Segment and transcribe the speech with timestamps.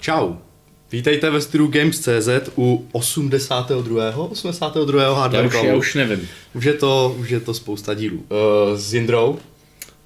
[0.00, 0.32] Čau.
[0.92, 4.16] Vítejte ve studiu Games.cz u 82.
[4.16, 5.02] 82.
[5.02, 5.66] Já Hardware už, Clubu.
[5.68, 6.28] já už nevím.
[6.54, 8.16] Už je to, už je to spousta dílů.
[8.16, 9.38] Uh, s Jindrou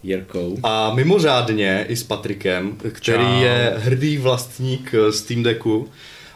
[0.02, 0.58] Jirkou.
[0.62, 3.41] a mimořádně i s Patrikem, který Čau.
[3.42, 5.88] je hrdý vlastník eh, Steam Decku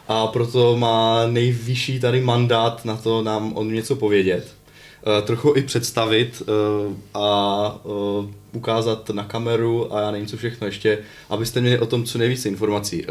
[0.07, 4.53] a proto má nejvyšší tady mandát na to nám on něco povědět.
[5.05, 10.67] Uh, trochu i představit uh, a uh, ukázat na kameru a já nevím co všechno
[10.67, 10.97] ještě,
[11.29, 13.05] abyste měli o tom co nejvíce informací.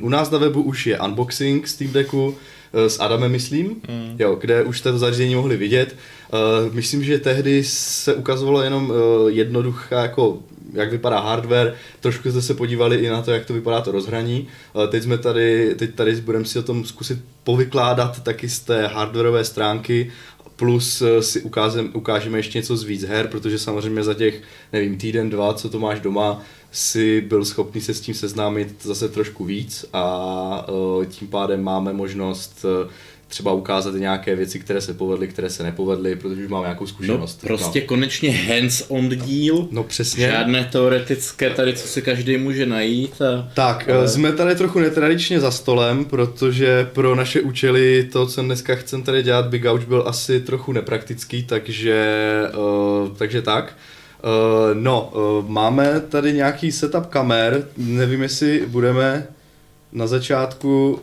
[0.00, 2.34] U nás na webu už je unboxing Steam Decku,
[2.72, 4.16] eh, s Adamem, myslím, mm.
[4.18, 5.96] jo, kde už jste to zařízení mohli vidět.
[6.32, 8.96] Uh, myslím, že tehdy se ukazovalo jenom uh,
[9.30, 10.38] jednoduchá, jako
[10.72, 14.48] jak vypadá hardware, trošku jste se podívali i na to, jak to vypadá to rozhraní.
[14.72, 18.86] Uh, teď jsme tady, teď tady budeme si o tom zkusit povykládat taky z té
[18.86, 20.12] hardwareové stránky
[20.56, 24.96] plus eh, si ukázem, ukážeme ještě něco z víc her, protože samozřejmě za těch, nevím,
[24.96, 29.44] týden, dva, co to máš doma, si byl schopný se s tím seznámit zase trošku
[29.44, 30.66] víc a
[31.02, 32.88] eh, tím pádem máme možnost eh,
[33.28, 36.88] třeba ukázat nějaké věci, které se povedly, které se nepovedly, protože už máme nějakou No
[36.88, 37.40] zkušenost.
[37.42, 39.68] prostě konečně hands-on díl.
[39.70, 40.26] no přesně.
[40.26, 43.22] Žádné teoretické tady, co si každý může najít.
[43.22, 43.48] A...
[43.54, 44.08] Tak, Ale- ale...
[44.08, 49.22] jsme tady trochu netradičně za stolem, protože pro naše účely to, co dneska chcem tady
[49.22, 52.22] dělat, Big Ouch byl asi trochu nepraktický, takže,
[53.02, 53.76] uh, takže tak.
[54.24, 59.26] Uh, no, uh, máme tady nějaký setup kamer, nevím, jestli budeme
[59.92, 61.00] na začátku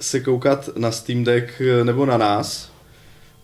[0.00, 2.72] se koukat na Steam Deck eh, nebo na nás,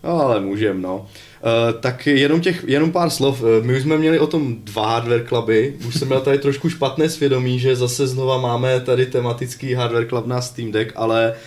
[0.03, 1.07] no, ale můžem, no.
[1.43, 3.41] Uh, tak jenom, těch, jenom pár slov.
[3.41, 5.75] Uh, my už jsme měli o tom dva hardware cluby.
[5.87, 10.25] Už jsem měl tady trošku špatné svědomí, že zase znova máme tady tematický hardware club
[10.25, 11.37] na Steam Deck, ale uh,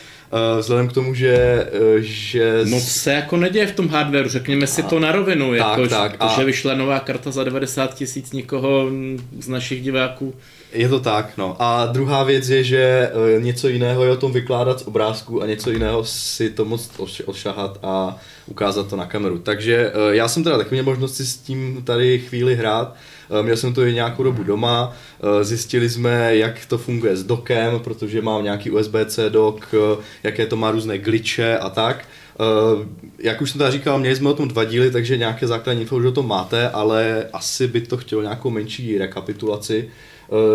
[0.58, 4.82] vzhledem k tomu, že, uh, že Moc se jako neděje v tom hardwareu, řekněme si
[4.82, 8.32] to na rovinu, Tak, jako, tak, to, a- že vyšla nová karta za 90 tisíc
[8.32, 8.90] nikoho
[9.40, 10.34] z našich diváků.
[10.72, 11.56] Je to tak, no.
[11.58, 15.46] A druhá věc je, že eh, něco jiného je o tom vykládat z obrázku a
[15.46, 16.90] něco jiného si to moc
[17.26, 19.38] ošahat a ukázat to na kameru.
[19.38, 22.94] Takže eh, já jsem teda taky měl možnost si s tím tady chvíli hrát.
[23.30, 24.92] Eh, Měl jsem to i nějakou dobu doma,
[25.40, 30.46] Eh, zjistili jsme, jak to funguje s dokem, protože mám nějaký USB-C dok, eh, jaké
[30.46, 32.04] to má různé glitche a tak.
[32.40, 32.86] Eh,
[33.18, 35.96] jak už jsem teda říkal, měli jsme o tom dva díly, takže nějaké základní info
[35.96, 39.88] už o tom máte, ale asi by to chtělo nějakou menší rekapitulaci,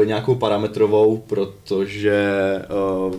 [0.01, 2.21] eh, nějakou parametrovou, protože
[3.07, 3.15] uh,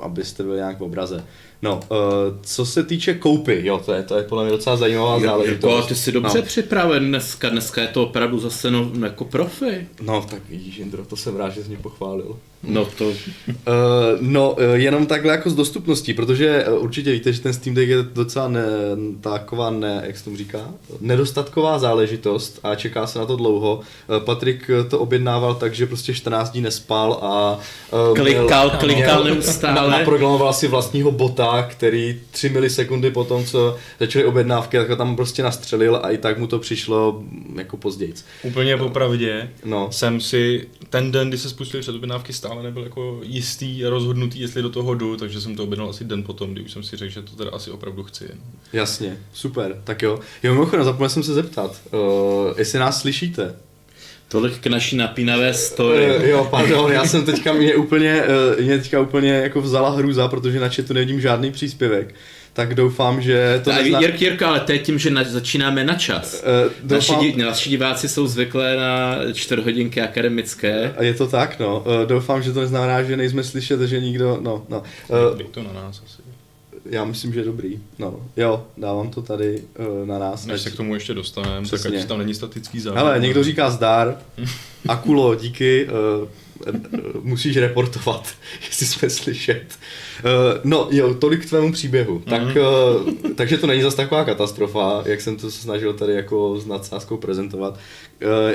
[0.00, 1.24] abyste byli nějak v obraze.
[1.62, 1.96] No, uh,
[2.42, 5.86] co se týče koupy, jo, to je, to je podle mě docela zajímavá záležitost.
[5.86, 6.44] ty jsi dobře no.
[6.44, 9.88] připraven dneska, dneska je to opravdu zase no, jako profi.
[10.02, 12.36] No, tak vidíš, Jindro, to jsem rád, že jsi mě pochválil.
[12.62, 13.12] No to,
[13.48, 13.62] Uh,
[14.20, 17.88] no, uh, jenom takhle jako s dostupností, protože uh, určitě víte, že ten Steam Deck
[17.88, 18.62] je docela ne,
[19.20, 20.58] taková, ne, jak se tomu říká,
[21.00, 23.80] nedostatková záležitost a čeká se na to dlouho.
[24.08, 27.58] Uh, Patrik to objednával tak, že prostě 14 dní nespal a
[28.08, 29.90] uh, klikal, měl- klikal neustále.
[29.98, 35.16] Naprogramoval si vlastního bota, který 3 milisekundy po tom, co začaly objednávky, tak ho tam
[35.16, 38.14] prostě nastřelil a i tak mu to přišlo mm, jako později.
[38.42, 39.92] Úplně popravdě No.
[39.92, 44.62] jsem si ten den, kdy se spustily předobjednávky, stále nebyl jako jistý a rozhodnutý, jestli
[44.62, 47.12] do toho jdu, takže jsem to objednal asi den potom, kdy už jsem si řekl,
[47.12, 48.24] že to teda asi opravdu chci.
[48.34, 48.40] no.
[48.72, 50.20] Jasně, super, tak jo.
[50.42, 53.56] Jo, mimochodem, zapomněl jsem se zeptat, uh, jestli nás slyšíte.
[54.28, 56.16] Tolik k naší napínavé story.
[56.16, 58.22] Uh, jo, pardon, já jsem teďka mě úplně,
[58.56, 62.14] uh, mě teďka úplně jako vzala hruza, protože na chatu nevidím žádný příspěvek.
[62.52, 64.00] Tak doufám, že to nezna...
[64.00, 66.42] Jirk, Jirka, ale to je tím, že na, začínáme na čas.
[66.42, 70.94] Uh, Naši, doufám, di, naši diváci jsou zvyklé na čtvrthodinky akademické.
[70.96, 71.84] a je to tak, no.
[71.86, 74.82] Uh, doufám, že to neznamená, že nejsme slyšet, že nikdo, no, no.
[75.08, 76.22] Uh, to na nás asi.
[76.84, 78.20] Já myslím, že je dobrý, no.
[78.36, 79.62] Jo, dávám to tady
[80.00, 80.46] uh, na nás.
[80.46, 83.04] Než ať- se k tomu ještě dostaneme, tak ať tam není statický závěr.
[83.04, 84.18] Hele, někdo říká zdar,
[84.88, 85.88] Akulo, díky,
[86.22, 86.28] uh,
[87.22, 88.28] musíš reportovat,
[88.66, 89.64] jestli jsme slyšet.
[90.64, 92.18] No jo, tolik k tvému příběhu.
[92.18, 96.66] Tak, uh, takže to není zas taková katastrofa, jak jsem to snažil tady jako s
[96.66, 97.78] nadsázkou prezentovat.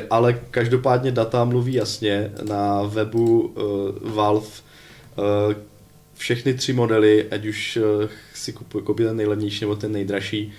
[0.10, 2.32] Ale každopádně data mluví jasně.
[2.48, 3.54] Na webu
[4.02, 4.48] Valve
[6.22, 10.54] všechny tři modely, ať už uh, si koupíte ten nejlevnější nebo ten nejdražší,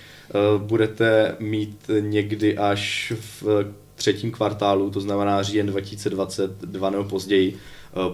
[0.57, 3.65] uh, budete mít někdy až v
[3.95, 7.57] třetím kvartálu, to znamená říjen 2022 nebo později,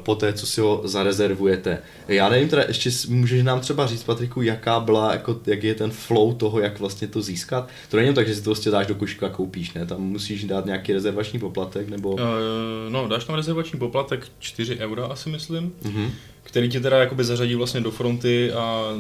[0.02, 1.78] po té, co si ho zarezervujete.
[2.08, 5.90] Já nevím, teda ještě můžeš nám třeba říct, Patriku, jaká byla, jako, jak je ten
[5.90, 7.68] flow toho, jak vlastně to získat?
[7.88, 9.86] To není tak, že si to prostě dáš do košíku a koupíš, ne?
[9.86, 12.16] Tam musíš dát nějaký rezervační poplatek, nebo...
[12.20, 16.10] Eh, No, dáš tam rezervační poplatek 4 eura asi myslím, Mhm.
[16.48, 18.92] Který ti teda jakoby zařadí vlastně do fronty a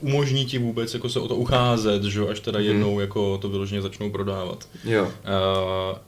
[0.00, 3.82] umožní ti vůbec jako se o to ucházet, že až teda jednou jako to vyloženě
[3.82, 4.68] začnou prodávat.
[4.84, 5.04] Jo.
[5.04, 5.10] Uh,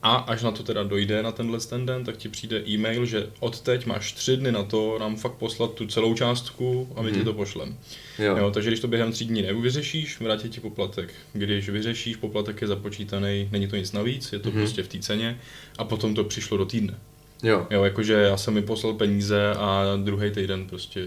[0.03, 3.27] a až na to teda dojde na tenhle ten den, tak ti přijde e-mail, že
[3.41, 7.13] od teď máš tři dny na to nám fakt poslat tu celou částku a my
[7.13, 7.77] ti to pošlem.
[8.19, 8.37] Jo.
[8.37, 11.15] Jo, takže když to během tří dní nevyřešíš, vrátí ti poplatek.
[11.33, 15.41] Když vyřešíš, poplatek je započítaný, není to nic navíc, je to prostě v té ceně
[15.79, 16.95] a potom to přišlo do týdne.
[17.43, 17.67] Jo.
[17.71, 21.07] Jo, jakože já jsem mi poslal peníze a druhý týden prostě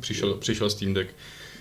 [0.00, 1.14] přišel, přišel Steam Deck.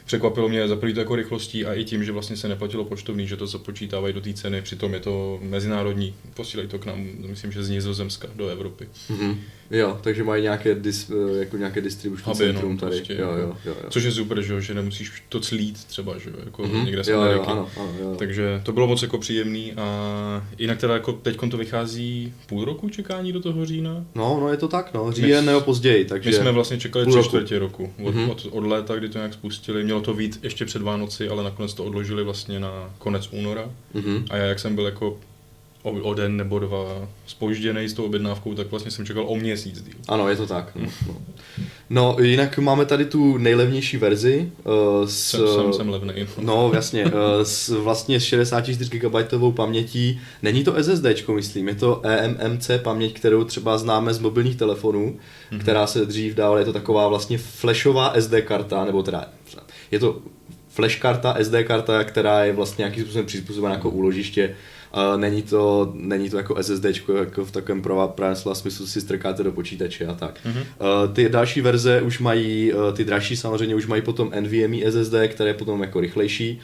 [0.06, 3.28] Překvapilo mě za první to jako rychlostí a i tím, že vlastně se neplatilo poštovný,
[3.28, 7.52] že to započítávají do té ceny, přitom je to mezinárodní, posílají to k nám, myslím,
[7.52, 8.90] že z Nizozemska do Evropy.
[9.10, 9.42] Mhm.
[9.72, 12.96] Jo, takže mají nějaké, dis, eh, jako nějaké distribuční no, centrum tady.
[12.96, 13.90] prostě, jo, jo, jo, jo.
[13.90, 16.86] Což je super, že, jo, že nemusíš to clít třeba, že jo, jako Mhm.
[16.86, 18.16] někde jo, jo, ano, ano, jo.
[18.20, 22.90] Takže to bylo moc jako příjemný a jinak teda jako teď to vychází půl roku
[22.90, 24.06] čekání do toho října.
[24.16, 25.12] No, no je to tak, no.
[25.12, 26.30] Říjen nebo později, takže...
[26.30, 27.94] My jsme vlastně čekali tři čtvrtě roku.
[28.04, 28.30] Od, Mhm.
[28.30, 29.84] od, od léta, kdy to nějak spustili.
[29.84, 33.70] Mělo to být ještě před Vánoci, ale nakonec to odložili vlastně na konec února.
[33.94, 34.26] Mhm.
[34.30, 35.18] A já, jak jsem byl jako
[35.84, 39.82] o, o den nebo dva spožděný s tou objednávkou, tak vlastně jsem čekal o měsíc
[39.82, 39.94] díl.
[40.08, 40.72] Ano, je to tak.
[40.76, 41.16] No, no.
[41.90, 44.74] no jinak máme tady tu nejlevnější verzi uh,
[45.08, 45.30] s...
[45.30, 46.28] Jsem, jsem, jsem levnej.
[46.42, 47.12] No, jasně, uh,
[47.44, 50.22] s vlastně s 64 GB pamětí.
[50.42, 55.18] Není to SSD, myslím, je to eMMC paměť, kterou třeba známe z mobilních telefonů,
[55.52, 55.60] mm-hmm.
[55.60, 59.26] která se dřív dávala, je to taková vlastně flashová SD karta, nebo teda
[59.92, 60.22] je to
[60.70, 64.56] flash karta, SD karta, která je vlastně nějakým způsobem přizpůsobena jako úložiště.
[65.18, 66.86] Není, to, není to jako SSD,
[67.20, 70.40] jako v takovém pravém slova smyslu si strkáte do počítače a tak.
[70.46, 70.56] Mhm.
[70.60, 71.14] Mm-hmm.
[71.14, 75.50] Ty další verze už mají, uh, ty dražší samozřejmě už mají potom NVMe SSD, které
[75.50, 76.60] je potom jako rychlejší.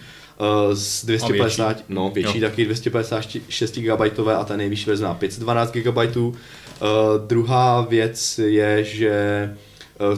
[0.73, 1.83] Z 250, větší.
[1.89, 2.49] no větší Jo.
[2.49, 4.01] taky 256 GB
[4.37, 5.97] a ta nejvyšší verze má 512 GB.
[6.15, 6.27] Uh,
[7.27, 9.57] druhá věc je, že eh,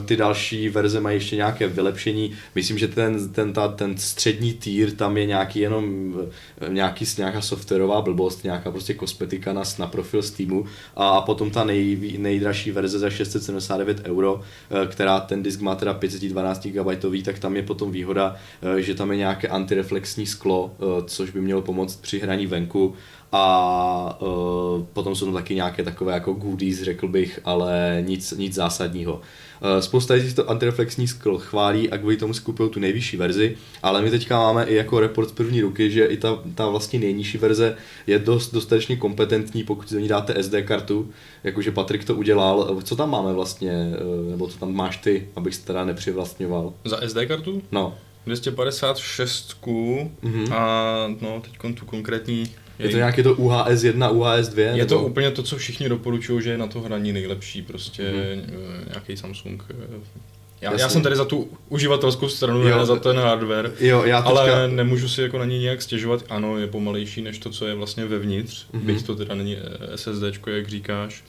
[0.06, 2.32] ty další verze mají ještě nějaké vylepšení.
[2.56, 6.14] Myslím, že ten, ten, ta, ten střední tier tam je nějaký jenom
[6.62, 10.66] eh, nějaký, nějaká softwarová blbost, nějaká prostě kosmetika na, na profil Steamu
[10.96, 15.94] a potom ta nej, nejdražší verze za 679 euro, eh, která ten disk má teda
[15.94, 21.04] 512 GB, tak tam je potom výhoda, eh, že tam je nějaké antireflexní sklo, eh,
[21.06, 22.96] což by mělo pomoct při hraní venku
[23.32, 28.54] a uh, potom jsou tam taky nějaké takové jako goodies, řekl bych, ale nic, nic
[28.54, 29.22] zásadního.
[29.62, 33.58] Uh, spousta lidí to antireflexní sklo chválí a kvůli tomu si kupují tu nejvyšší verzi,
[33.84, 37.00] ale my teďka máme i jako report z první ruky, že i ta, ta vlastně
[37.00, 37.76] nejnižší verze
[38.08, 41.10] je dost dostatečně kompetentní, pokud do ní dáte SD kartu,
[41.44, 42.78] jakože Patrik to udělal.
[42.84, 43.72] Co tam máme vlastně,
[44.26, 46.74] uh, nebo co tam máš ty, abych se teda nepřivlastňoval?
[46.86, 47.96] Za SD kartu No,
[48.26, 49.56] 256
[50.22, 50.54] Mhm.
[50.54, 54.62] a no teď tu konkrétní je to nějaké to UHS 1, UHS 2?
[54.64, 55.08] Je to nebo?
[55.08, 58.22] úplně to, co všichni doporučují, že je na to hraní nejlepší, prostě Mhm.
[58.22, 58.88] mm-hmm.
[58.90, 59.64] nějaký Samsung.
[59.70, 59.76] eh.
[60.62, 60.82] Já, Jasně.
[60.84, 62.78] já jsem tady za tu uživatelskou stranu, Jo.
[62.78, 64.40] ne za ten hardware, Jo, já teďka...
[64.40, 66.24] ale nemůžu si jako na něj nějak stěžovat.
[66.30, 68.82] Ano, je pomalejší než to, co je vlastně vevnitř, Mhm.
[68.82, 68.86] mm-hmm.
[68.86, 71.24] byť to teda není eh, SSD, jak říkáš.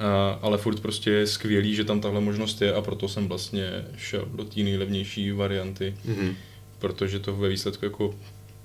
[0.00, 0.04] Uh,
[0.42, 4.24] ale furt prostě je skvělý, že tam tahle možnost je a proto jsem vlastně šel
[4.34, 6.34] do té nejlevnější varianty, Mhm.
[6.78, 8.14] protože to ve výsledku jako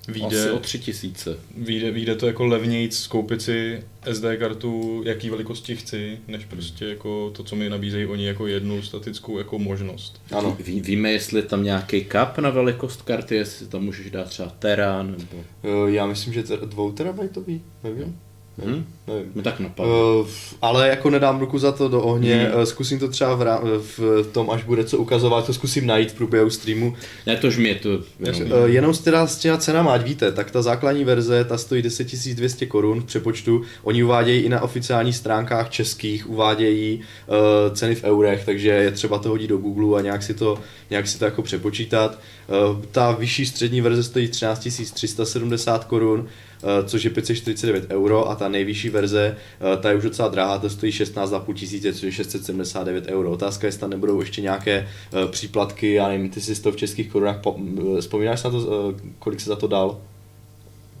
[0.02, 1.36] Asi vyjde, o tři tisíce.
[1.56, 3.82] vyjde, vyjde to jako levnějc koupit si
[4.12, 8.82] SD kartu, jaký velikosti chci, než prostě jako to, co mi nabízejí oni jako jednu
[8.82, 10.22] statickou jako možnost.
[10.32, 10.56] Ano.
[10.66, 14.48] Ví, víme, jestli je tam nějaký kap na velikost karty, jestli tam můžeš dát třeba
[14.58, 15.44] tera, nebo...
[15.64, 18.18] Eh, Já myslím, že dvou terabajtový, nevím.
[18.58, 18.84] Hm?
[19.06, 19.32] nevím.
[19.34, 20.20] Mi tak napadlo.
[20.20, 20.28] Uh,
[20.62, 22.58] ale jako nedám ruku za to do ohně, Hmm.
[22.58, 23.60] uh, zkusím to třeba v, rá-
[23.96, 26.94] v tom, až bude co ukazovat, to zkusím najít v průběhu streamu.
[27.26, 27.88] Ne, tož mě to...
[28.20, 31.58] Jenom, Uh, jenom s teda s těma cenama, ať víte, tak ta základní verze, ta
[31.58, 33.62] stojí 10 200 korun v přepočtu.
[33.82, 39.18] Oni uvádějí i na oficiálních stránkách českých, uvádějí uh, ceny v eurech, takže je třeba
[39.18, 40.58] to hodit do Google a nějak si to,
[40.90, 42.18] nějak si to jako přepočítat.
[42.72, 46.32] Uh, ta vyšší střední verze stojí 13 370 korun, eh,
[46.86, 49.36] což je 549 euro a ta nejvyšší verze,
[49.74, 53.30] eh, ta je už docela drahá, to stojí 16,5 tisíce, což je 679 euro.
[53.30, 54.72] Otázka je, jestli tam nebudou ještě nějaké
[55.12, 57.40] eh, příplatky, já nevím, ty si to v českých korunách,
[58.00, 60.00] vzpomínáš na to, eh, kolik se za to dal?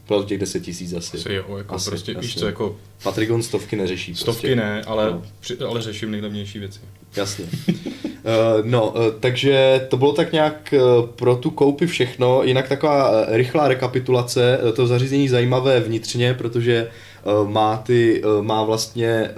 [0.08, 1.16] Bylo těch 10 tisíc asi.
[1.16, 2.40] Asi jo, jako Asi, prostě, víš jasně.
[2.40, 4.14] co, jako Patrik on stovky neřeší.
[4.14, 4.56] stovky prostě.
[4.56, 5.22] ne, ale, No.
[5.40, 6.80] při, ale řeším nejlevnější věci.
[7.16, 7.44] Jasně.
[7.68, 13.24] Uh, no, uh, takže to bylo tak nějak uh, pro tu koupi všechno, jinak taková
[13.28, 16.88] rychlá rekapitulace, to zařízení zajímavé vnitřně, protože
[17.46, 19.30] má ty, má vlastně,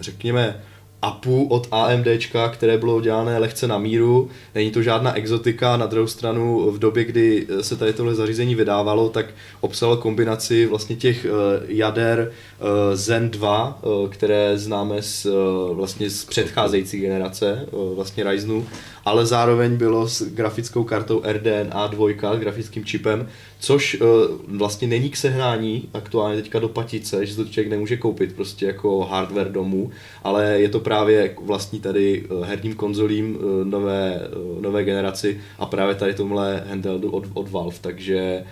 [0.00, 0.60] řekněme,
[1.02, 4.30] APU od AMDčka, které bylo dělané lehce na míru.
[4.54, 9.08] Není to žádná exotika, na druhou stranu v době, kdy se tady tohle zařízení vydávalo,
[9.08, 9.26] tak
[9.60, 11.28] obsahalo kombinaci vlastně těch eh,
[11.68, 15.26] jader eh, Zen 2, eh, které známe z,
[15.72, 18.66] vlastně z předcházející generace, vlastně Ryzenu,
[19.08, 23.28] ale zároveň bylo s grafickou kartou RDNA 2, grafickým čipem,
[23.60, 24.02] což
[24.48, 29.04] vlastně není k sehnání aktuálně teďka do patice, že to člověk nemůže koupit prostě jako
[29.04, 29.90] hardware domů,
[30.24, 34.20] ale je to právě vlastní tady eh, herním konzolím eh, nové,
[34.60, 38.44] nové generaci a právě tady tomhle handheldu od, od Valve, takže,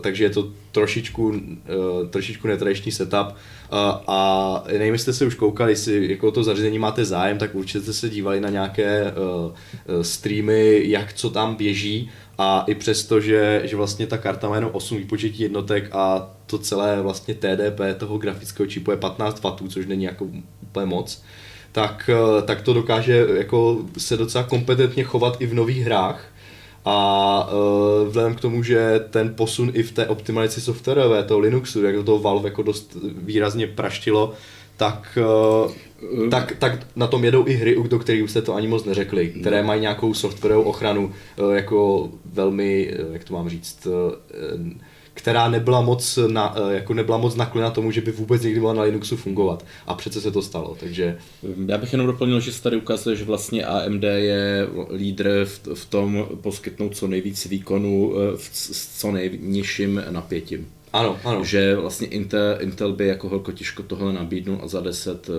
[0.00, 1.40] takže je to trošičku,
[2.10, 3.26] trošičku netradiční setup
[4.06, 7.80] a nevím, jestli jste se už koukali, jestli jako to zařízení máte zájem, tak určitě
[7.80, 9.14] jste se dívali na nějaké
[10.02, 14.70] streamy, jak co tam běží a i přesto, že, že vlastně ta karta má jenom
[14.74, 19.86] 8 výpočetí jednotek a to celé vlastně TDP toho grafického čipu je 15 W, což
[19.86, 20.28] není jako
[20.62, 21.22] úplně moc,
[21.72, 26.31] tak, eh, tak to dokáže jako se docela kompetentně chovat i v nových hrách.
[26.84, 31.82] A uh, vzhledem k tomu, že ten posun i v té optimalizaci softwarové, toho Linuxu,
[31.84, 34.32] jak to Valve jako dost výrazně praštilo,
[34.76, 35.18] tak,
[35.64, 39.28] uh, tak, tak na tom jedou i hry, do kterých jste to ani moc neřekli,
[39.28, 43.92] které mají nějakou softwarovou ochranu, uh, jako velmi, jak to mám říct, uh,
[45.22, 48.74] která nebyla moc, na, eh, jako nebyla moc naklona tomu, že by vůbec někdy mohla
[48.74, 49.64] na Linuxu fungovat.
[49.86, 51.18] A přece se to stalo, takže...
[51.66, 55.86] Já bych jenom doplnil, že se tady ukazuje, že vlastně AMD je lídr v, v
[55.86, 60.66] tom poskytnout co nejvíc výkonu eh, v, s co nejnižším napětím.
[60.92, 61.44] Ano, ano.
[61.44, 65.32] Že vlastně Intel, Intel by jako holko těžko tohle nabídnul a za 10 eh,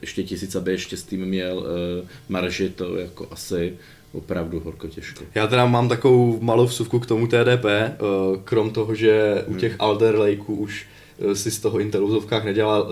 [0.00, 1.66] ještě tisíc, aby ještě s tím měl
[2.28, 3.74] marži, to jako asi
[4.12, 5.24] opravdu horko těžko.
[5.34, 7.90] Já teda mám takovou malou vsuvku k tomu TDP, eh,
[8.44, 9.80] krom toho, že u těch hmm.
[9.80, 10.86] Alder Lakeů už
[11.18, 12.86] eh, si z toho Intelu nedělá,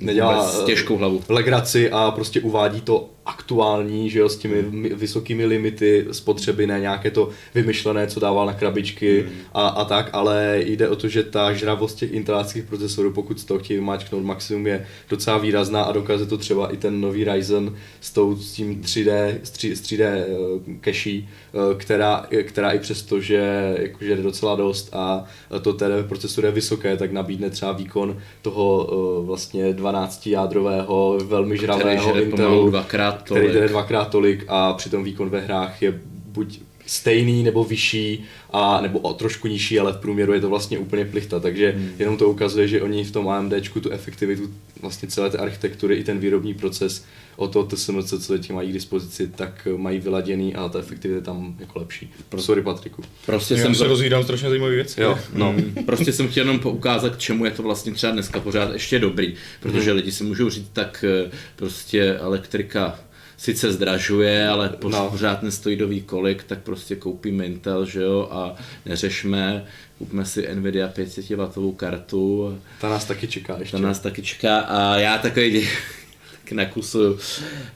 [0.00, 1.22] eh, nedělá těžkou hlavu.
[1.28, 4.62] legraci a prostě uvádí to aktuální, že jo, s těmi
[4.94, 9.34] vysokými limity spotřeby, ne nějaké to vymyšlené, co dával na krabičky mm.
[9.54, 13.44] a, a tak, ale jde o to, že ta žravost těch inteláckých procesorů, pokud z
[13.44, 17.76] toho chtějí vymáčknout maximum, je docela výrazná a dokáže to třeba i ten nový Ryzen
[18.00, 22.78] s, tou, s tím 3D, s 3, s 3D uh, cache, uh, která, která i
[22.78, 25.24] přesto, že jakože je docela dost a
[25.62, 29.87] to TD procesor je vysoké, tak nabídne třeba výkon toho uh, vlastně 12
[30.26, 32.70] jádrového, velmi žravého Intelu.
[32.70, 33.44] dvakrát tolik.
[33.44, 38.80] který jde dvakrát tolik a přitom výkon ve hrách je buď stejný nebo vyšší, a,
[38.80, 41.90] nebo o trošku nižší, ale v průměru je to vlastně úplně plichta, takže hmm.
[41.98, 43.52] jenom to ukazuje, že oni v tom AMD
[43.82, 47.04] tu efektivitu vlastně celé té architektury i ten výrobní proces
[47.36, 51.22] o to TSMC, co teď mají k dispozici, tak mají vyladěný a ta efektivita je
[51.22, 52.10] tam jako lepší.
[52.28, 53.02] Pro sorry Patriku.
[53.26, 54.98] Prostě Já jsem se rozvídám strašně zajímavý věc.
[54.98, 55.52] Jo, no.
[55.52, 55.74] Hmm.
[55.86, 59.34] prostě jsem chtěl jenom poukázat, k čemu je to vlastně třeba dneska pořád ještě dobrý,
[59.60, 59.96] protože hmm.
[59.96, 62.98] lidi si můžou říct, tak eh, prostě elektrika
[63.38, 65.08] sice zdražuje, ale no.
[65.10, 68.54] pořád nestojí do kolik, tak prostě koupíme Intel, že jo, a
[68.86, 69.64] neřešme,
[69.98, 72.58] kupme si Nvidia 500W kartu.
[72.80, 73.76] Ta nás taky čeká ještě.
[73.76, 75.68] Ta nás taky čeká a já takový
[76.44, 77.18] tak nakusuju.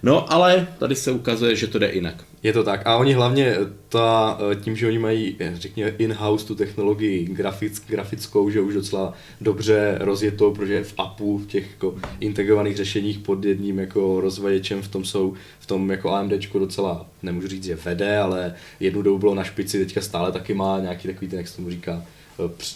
[0.02, 2.24] No ale tady se ukazuje, že to jde jinak.
[2.42, 2.86] Je to tak.
[2.86, 3.56] A oni hlavně
[3.88, 9.96] ta, tím, že oni mají, řekněme, in-house tu technologii grafic, grafickou, že už docela dobře
[10.00, 15.04] rozjetou, protože v APU, v těch jako integrovaných řešeních pod jedním jako rozvaděčem v tom
[15.04, 19.44] jsou, v tom jako AMD docela, nemůžu říct, že vede, ale jednu dobu bylo na
[19.44, 22.21] špici, teďka stále taky má nějaký takový ten, jak se tomu říká, Eh,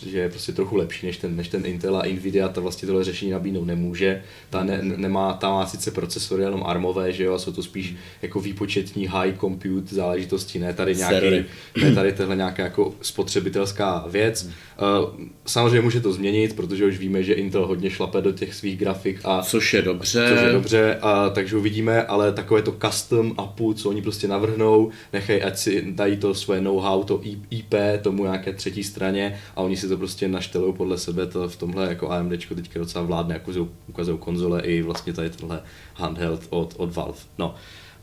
[0.06, 3.04] že je prostě trochu lepší než ten, než ten Intel a Nvidia ta vlastně tohle
[3.04, 4.22] řešení nabídnout nemůže.
[4.50, 7.94] Ta ne, nemá, ta má sice procesory jenom armové, že jo, a jsou to spíš
[8.22, 11.44] jako výpočetní high compute záležitosti, ne tady nějaký,
[11.82, 14.48] ne tady tohle nějaká jako spotřebitelská věc.
[14.48, 18.78] Uh, samozřejmě může to změnit, protože už víme, že Intel hodně šlape do těch svých
[18.78, 20.26] grafik a což je dobře.
[20.28, 24.90] Což je dobře, a, takže uvidíme, ale takové to custom APU, co oni prostě navrhnou,
[25.12, 27.20] nechají, ať si dají to své know-how, to
[27.50, 31.56] IP tomu nějaké třetí straně a oni si to prostě naštelují podle sebe, to v
[31.56, 35.62] tomhle jako AMD teďka docela vládne, jako ukazují konzole i vlastně tady tenhle
[35.94, 37.18] handheld od, od Valve.
[37.38, 37.54] No.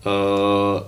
[0.06, 0.82] Uh,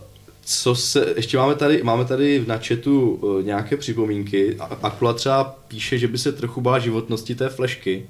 [0.46, 4.56] co se, ještě máme tady, máme tady na chatu uh, nějaké připomínky.
[4.60, 8.06] Akula třeba píše, že by se trochu bála životnosti té flešky.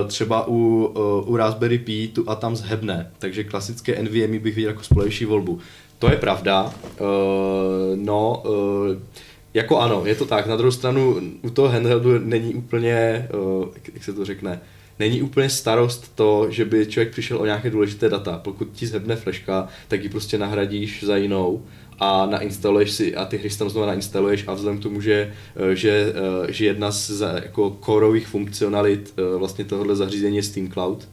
[0.00, 0.84] Uh, třeba u,
[1.26, 5.58] u Raspberry Pi tu a tam zhebne, takže klasické NVMe bych viděl jako spolehlivší volbu.
[5.98, 6.74] To je pravda.
[7.94, 8.42] No,
[9.56, 10.46] jako ano, je to tak.
[10.46, 14.60] Na druhou stranu u toho handheldu není úplně, uh, jak se to řekne,
[14.98, 18.40] není úplně starost to, že by člověk přišel o nějaké důležité data.
[18.44, 21.62] Pokud ti zhebne fleška, tak ji prostě nahradíš za jinou
[21.98, 25.76] a nainstaluješ si a ty hry tam znovu nainstaluješ a vzhledem k tomu, že, eh,
[25.76, 31.08] že, eh, že jedna z jako korových funkcionalit vlastně tohohle zařízení je Steam Cloud,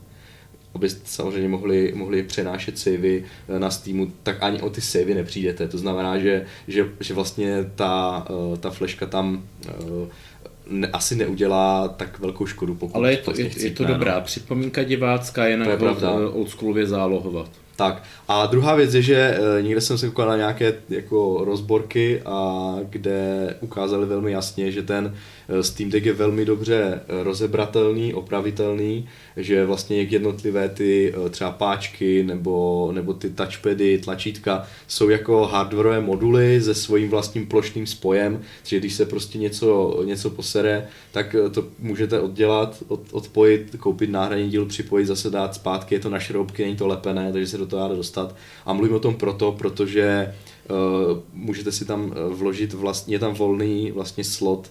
[0.75, 5.67] abyste samozřejmě mohli, mohli přenášet savey eh, na Steamu, tak ani o ty savey nepřijdete.
[5.67, 9.43] To znamená, že, že, že vlastně ta, eh, ta fleška tam
[10.69, 13.83] ne, asi neudělá tak velkou škodu, pokud Ale je to, vlastně je, je chcípne, to
[13.83, 13.89] no.
[13.89, 16.11] dobrá připomínka divácká, jen To je pravda.
[16.11, 17.49] oldschoolově zálohovat.
[17.75, 22.75] Tak a druhá věc je, že někde jsem se koukal na nějaké jako rozborky, a
[22.89, 25.15] kde ukázali velmi jasně, že ten
[25.61, 31.51] Steam Deck je velmi dobře e, rozebratelný, opravitelný, že vlastně jak jednotlivé ty e, třeba
[31.51, 38.41] páčky nebo, nebo ty touchpady, tlačítka jsou jako hardwareové moduly se svým vlastním plošným spojem,
[38.63, 44.49] že když se prostě něco, něco posere, tak to můžete oddělat, od, odpojit, koupit náhradní
[44.49, 47.65] díl, připojit, zase dát zpátky, je to na šroubky, není to lepené, takže se do
[47.65, 48.35] toho dá dostat.
[48.65, 50.33] A mluvím o tom proto, protože
[50.69, 54.69] uh, můžete si tam vložit vlastně, je tam volný vlastně slot,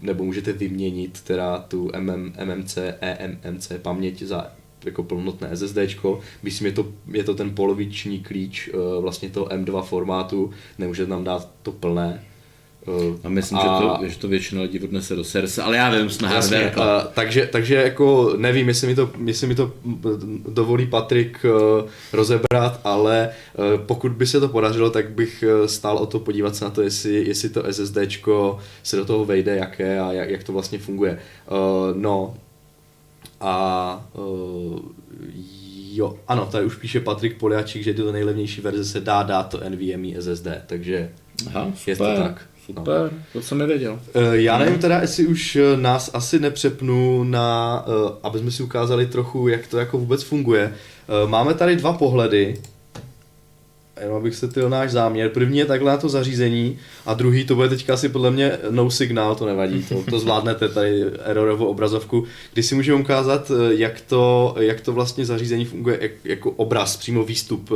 [0.00, 4.52] nebo můžete vyměnit teda tu MM, MMC, eMMC paměť za
[4.84, 9.82] jako plnotné SSDčko, myslím, je to, je to ten poloviční klíč uh, vlastně toho M2
[9.82, 12.24] formátu, nemůžete tam dát to plné,
[13.24, 13.62] A myslím, a...
[13.62, 16.84] Že, to, že to většina lidí odnese do serse, ale já vím, jsme Jasně, uh,
[17.14, 19.72] takže, takže jako nevím, jestli mi to, jestli mi to
[20.48, 26.06] dovolí Patrik uh, rozebrat, ale uh, pokud by se to podařilo, tak bych stál o
[26.06, 30.12] to podívat se na to, jestli, jestli to SSDčko se do toho vejde, jaké a
[30.12, 31.18] jak, jak to vlastně funguje.
[31.50, 32.34] Uh, no
[33.40, 34.78] a uh,
[35.92, 39.60] jo, ano, tady už píše Patrik Poliačík, že do nejlevnější verze se dá dát to
[39.68, 41.10] NVMe SSD, takže
[41.46, 41.90] Aha, super.
[41.90, 42.46] je to tak.
[42.66, 43.18] Super, no.
[43.32, 44.00] to jsem nevěděl.
[44.32, 49.06] Já nevím teda, jestli už eh, nás asi nepřepnu na, eh, aby jsme si ukázali
[49.06, 50.72] trochu, jak to jako vůbec funguje.
[50.72, 52.56] Eh, Máme tady dva pohledy,
[54.00, 55.28] jenom abych se tyl náš záměr.
[55.28, 58.90] První je takhle na to zařízení a druhý to bude teďka asi podle mě no
[58.90, 64.54] signál, to nevadí, to, to zvládnete tady errorovou obrazovku, kdy si můžeme ukázat, jak to,
[64.58, 67.70] jak to vlastně zařízení funguje jak, jako obraz, přímo výstup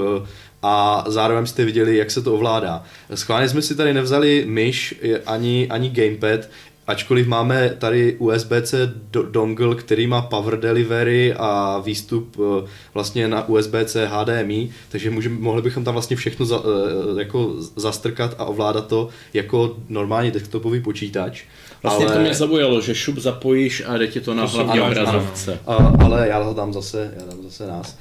[0.63, 2.85] a zároveň jste viděli, jak se to ovládá.
[3.15, 6.41] Schválně jsme si tady nevzali myš ani, ani gamepad,
[6.91, 13.49] ačkoliv máme tady USB-C do- dongle, který má power delivery a výstup eh, vlastně na
[13.49, 18.87] USB-C HDMI, takže můžeme, mohli bychom tam vlastně všechno za, eh, jako zastrkat a ovládat
[18.87, 21.43] to jako normální desktopový počítač.
[21.83, 22.15] Vlastně ale...
[22.15, 25.59] to mě zaujalo, že šup zapojíš a jde ti to na hlavní obrazovce.
[25.99, 27.99] Ale já ho dám zase, já dám zase nás.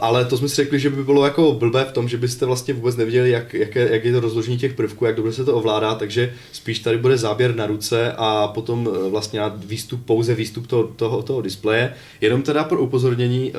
[0.00, 2.74] Ale to jsme si řekli, že by bylo jako blbé v tom, že byste vlastně
[2.74, 5.54] vůbec neviděli, jak, jak, je, jak je to rozložení těch prvků, jak dobře se to
[5.54, 10.66] ovládá, takže spíš tady bude záběr na ruce a potom e, vlastně výstup, pouze výstup
[10.66, 11.94] toho, toho, toho displeje.
[12.20, 13.52] Jenom teda pro upozornění, e,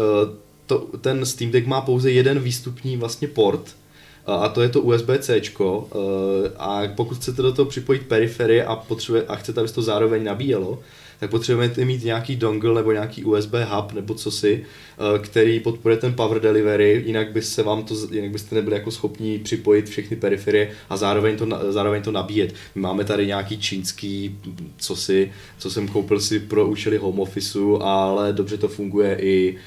[0.65, 3.75] to, ten Steam Deck má pouze jeden výstupní vlastně port,
[4.25, 5.41] a to je to USB-C.
[6.57, 10.79] A pokud chcete do toho připojit periferie a, potřebuje, a chcete, aby to zároveň nabíjelo,
[11.19, 14.65] tak potřebujete mít nějaký dongle nebo nějaký USB hub nebo cosi,
[15.21, 19.39] který podporuje ten power delivery, jinak, by se vám to, jinak byste nebyli jako schopni
[19.39, 22.53] připojit všechny periferie a zároveň to, zároveň to nabíjet.
[22.75, 24.37] My máme tady nějaký čínský
[24.77, 29.57] cosi, co jsem koupil si pro účely home officeu, ale dobře to funguje i,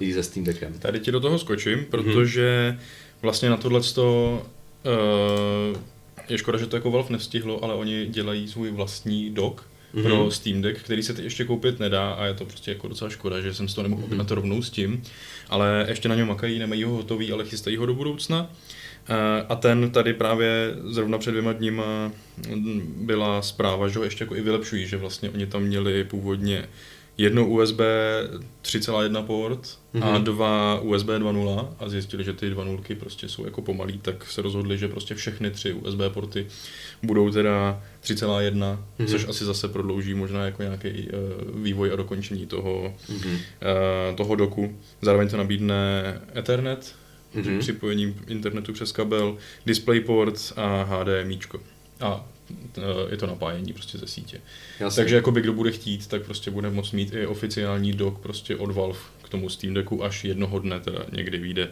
[0.00, 0.72] i se Steam Deckem.
[0.78, 4.06] Tady ti do toho skočím, protože hmm vlastně na tohle uh,
[6.28, 10.02] je škoda, že to jako Valve nevstihlo, ale oni dělají svůj vlastní dock mm-hmm.
[10.02, 13.10] pro Steam Deck, který se teď ještě koupit nedá a je to prostě jako docela
[13.10, 14.04] škoda, že jsem si to nemohl mm-hmm.
[14.04, 15.02] objednat rovnou s tím,
[15.48, 18.50] ale ještě na něm makají, nemají ho hotový, ale chystají ho do budoucna.
[19.10, 19.16] Uh,
[19.48, 22.12] a ten tady právě zrovna před dvěma dníma
[22.96, 26.68] byla zpráva, že ho ještě jako i vylepšují, že vlastně oni tam měli původně
[27.18, 27.80] jedno USB
[28.62, 30.04] 3.1 port mm-hmm.
[30.04, 30.24] a Mhm.
[30.24, 34.42] dva USB 2.0 a zjistili, že ty dva nulky prostě jsou jako pomalý, tak se
[34.42, 36.46] rozhodli, že prostě všechny tři USB porty
[37.02, 39.06] budou teda 3.1, mm-hmm.
[39.06, 43.34] což asi zase prodlouží možná jako nějaký uh, vývoj a dokončení toho, mm-hmm.
[43.34, 44.78] uh, toho doku.
[45.02, 46.02] Zároveň to nabídne
[46.36, 46.94] Ethernet,
[47.36, 47.58] mm-hmm.
[47.58, 51.38] připojením internetu přes kabel, DisplayPort a HDMI.
[52.00, 52.26] A
[53.10, 54.40] je to napájení prostě ze sítě.
[54.80, 55.02] Jasně.
[55.02, 58.70] Takže jakoby kdo bude chtít, tak prostě bude moct mít i oficiální dock prostě od
[58.70, 61.68] Valve k tomu Steam Decku, až jednoho dne teda někdy vyjde.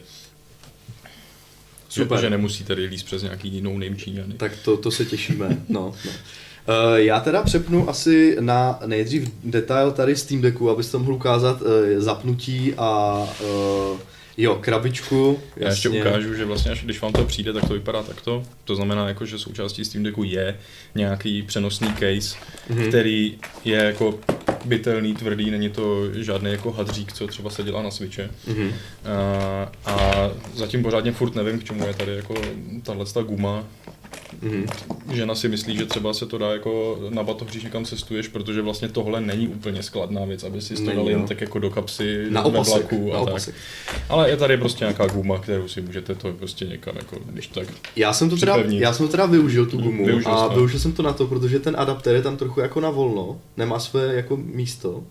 [1.88, 2.18] Super.
[2.18, 4.34] Že, že nemusí tady líst přes nějaký no name Číňany.
[4.34, 5.94] Tak to, to se těšíme, no.
[6.04, 6.12] no.
[6.94, 12.74] Já teda přepnu asi na nejdřív detail tady Steam Decku, abyste mohl ukázat uh, zapnutí
[12.74, 13.28] a
[14.36, 15.40] Jo, krabičku.
[15.56, 18.42] Já ještě ukážu, že vlastně až když vám to přijde, tak to vypadá takto.
[18.64, 20.58] To znamená, jako, že součástí Steam Decku je
[20.94, 22.36] nějaký přenosný case,
[22.70, 22.88] mm-hmm.
[22.88, 24.18] který je jako
[24.64, 28.30] bytelný, tvrdý, není to žádný jako hadřík, co třeba se dělá na Switche.
[28.48, 28.72] Mm-hmm.
[29.04, 32.34] A, a zatím pořádně furt nevím, k čemu je tady jako
[32.82, 33.64] tahle guma.
[34.42, 34.66] Mm.
[35.12, 38.62] Žena si myslí, že třeba se to dá jako na batoh, když někam cestuješ, protože
[38.62, 42.26] vlastně tohle není úplně skladná věc, aby si to dal jen tak jako do kapsy
[42.30, 43.54] na opasek, vlaku a na opasek.
[43.86, 43.94] tak.
[44.08, 47.68] Ale je tady prostě nějaká guma, kterou si můžete to prostě někam jako, když tak
[47.96, 50.54] Já jsem to teda, já jsem to teda využil tu gumu Využil a to.
[50.54, 53.78] využil jsem to na to, protože ten adaptér je tam trochu jako na volno, nemá
[53.78, 55.02] své jako místo,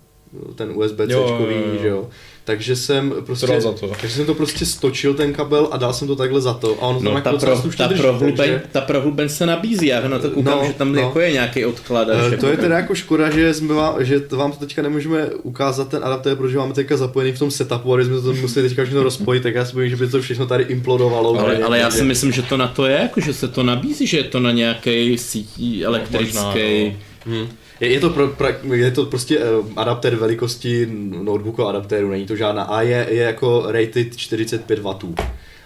[0.55, 1.81] ten USB C, Jo, jo, jo.
[1.81, 2.09] že jo.
[2.45, 3.87] Takže jsem prostě, dal za to.
[3.87, 6.81] takže jsem to prostě stočil ten kabel a dal jsem to takhle za to a
[6.81, 10.07] on tam No, jako ta, pro, ta, drží, prohlubeň, takže- ta prohlubeň se nabízí, já
[10.07, 11.01] na to koukám, No, že tam no.
[11.01, 12.09] jako je nějaký odklad.
[12.09, 14.81] a Eh, To je teda jako škoda, že, jsme vám, že to vám to teďka
[14.81, 18.33] nemůžeme ukázat ten adaptér, protože máme teďka zapojený v tom setupu, a když jsme to
[18.33, 21.39] museli teďka všechno rozpojit, tak já si bojím, že by to všechno tady implodovalo.
[21.39, 24.07] ale, ale já si myslím, že to na to je, jako že se to nabízí,
[24.07, 26.25] že je to na nějaký sítí elektrický.
[26.37, 26.53] možná,
[27.25, 27.47] Hmm.
[27.81, 30.87] Je, je, to pro, pra, je to prostě uh, adaptér velikosti
[31.23, 35.15] notebooku adaptéru, není to žádná a je, je jako rated 45 W.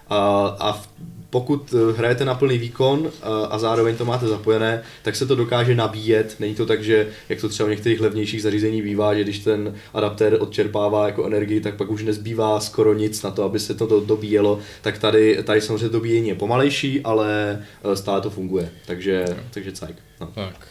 [0.09, 0.89] A, a v,
[1.35, 5.35] pokud eh, hrajete na plný výkon a, a zároveň to máte zapojené, tak se to
[5.35, 6.35] dokáže nabíjet.
[6.39, 9.75] Není to tak, že jak to třeba u některých levnějších zařízení bývá, že když ten
[9.93, 13.85] adaptér odčerpává jako energii, tak pak už nezbývá skoro nic na to, aby se to
[13.85, 14.59] do- dobíjelo.
[14.81, 18.69] Tak tady, tady samozřejmě dobíjení je pomalejší, ale eh, stále to funguje.
[18.85, 19.95] Takže, takže cajk.
[20.21, 20.31] No.
[20.35, 20.67] Tak,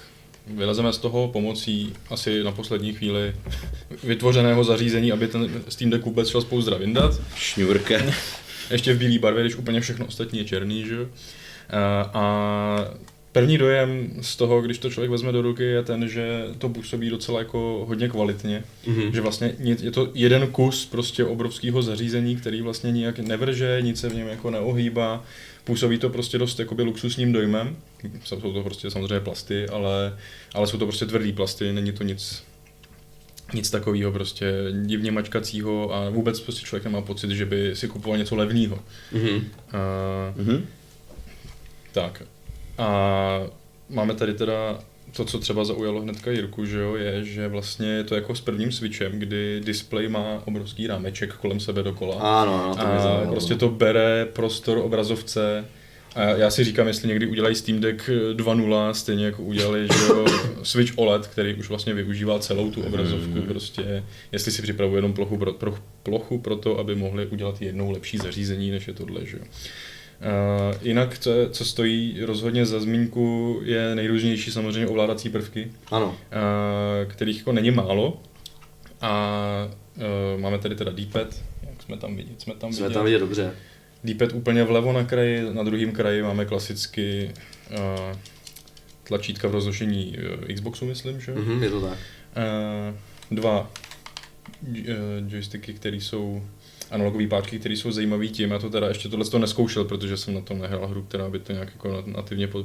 [0.46, 3.34] vylezeme z toho pomocí asi na poslední chvíli
[4.04, 7.20] vytvořeného zařízení, aby ten Steam Deck vůbec šel spouzdra vyndat.
[7.36, 7.94] Šňůrka.
[8.70, 10.96] Ještě v bílé barvě, když úplně všechno ostatní je černý, že.
[12.14, 12.84] A,
[13.32, 17.10] první dojem z toho, když to člověk vezme do ruky, je ten, že to působí
[17.10, 18.64] docela jako hodně kvalitně.
[18.86, 19.14] Mhm.
[19.14, 24.08] Že vlastně je to jeden kus prostě obrovského zařízení, který vlastně nijak nevrže, nic se
[24.08, 25.24] v něm jako neohýbá.
[25.64, 27.76] Působí to prostě dost jakoby luxusním dojmem.
[28.24, 30.18] Jsou to prostě samozřejmě plasty, ale,
[30.54, 32.42] ale jsou to prostě tvrdý plasty, není to nic
[33.54, 34.52] nic takového prostě
[34.86, 38.78] divně mačkacího a vůbec prostě člověk nemá pocit, že by si kupoval něco levného.
[39.12, 39.28] Mhm.
[39.36, 40.66] Uh, Mhm.
[41.92, 42.22] tak.
[42.78, 43.40] A
[43.88, 44.78] máme tady teda
[45.16, 48.40] to, co třeba zaujalo hnedka Jirku, že jo, je, že vlastně je to jako s
[48.40, 52.14] prvním switchem, kdy display má obrovský rámeček kolem sebe dokola.
[52.14, 53.32] Ano, ano, to a zaujalo.
[53.32, 55.64] prostě to bere prostor obrazovce.
[56.14, 60.26] A já si říkám, jestli někdy udělají Steam Deck 2.0, stejně jako udělali že jo,
[60.62, 65.36] Switch OLED, který už vlastně využívá celou tu obrazovku, prostě jestli si připravují jenom plochu
[65.36, 69.26] pro, pro, plochu pro to, aby mohli udělat jednou lepší zařízení, než je tohle.
[69.26, 69.44] Že jo.
[70.24, 76.06] Uh, jinak, co, co stojí rozhodně za zmínku, je nejrůznější samozřejmě ovládací prvky, Ano.
[76.06, 78.22] uh, kterých jako není málo.
[79.00, 81.26] A uh, máme tady teda D-pad,
[81.70, 82.94] jak jsme tam vidět, jsme tam Jsme vidět.
[82.94, 83.52] tam vidět dobře.
[84.04, 87.30] D-pad úplně vlevo na kraji, na druhém kraji máme klasicky
[87.70, 88.16] uh,
[89.04, 90.16] tlačítka v rozložení
[90.48, 91.32] uh, Xboxu, myslím, že?
[91.32, 91.98] Mhm, je to tak.
[92.00, 92.96] Uh,
[93.36, 93.70] dva
[94.62, 94.76] uh,
[95.28, 96.42] joysticky, které jsou
[96.94, 100.34] analogové páčky, které jsou zajímavé tím, já to teda ještě tohle to neskoušel, protože jsem
[100.34, 102.64] na tom nehrál hru, která by to nějak jako nat- nativně po,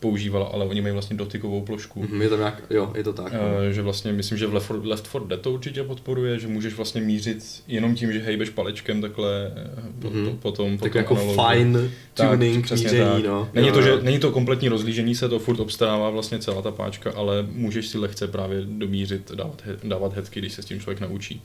[0.00, 2.02] používala, ale oni mají vlastně dotykovou pložku.
[2.02, 3.32] Mhm, je to nějak, jo, je to tak.
[3.32, 3.38] Uh,
[3.72, 6.74] že vlastně myslím, že v Left 4, Left 4 Dead to určitě podporuje, že můžeš
[6.74, 9.70] vlastně mířit jenom tím, že hejbeš palečkem takhle eh,
[10.02, 10.24] po, Mhm.
[10.26, 11.42] po, potom, tak potom jako analogu.
[11.52, 13.48] fine tuning, přesně míření, no.
[13.54, 13.98] Není Jo, to, že, jo.
[14.02, 17.98] není to kompletní rozlížení se, to furt obstarává vlastně celá ta páčka, ale můžeš si
[17.98, 21.42] lehce právě domířit, dávat, dávat headky, když se s tím člověk naučí.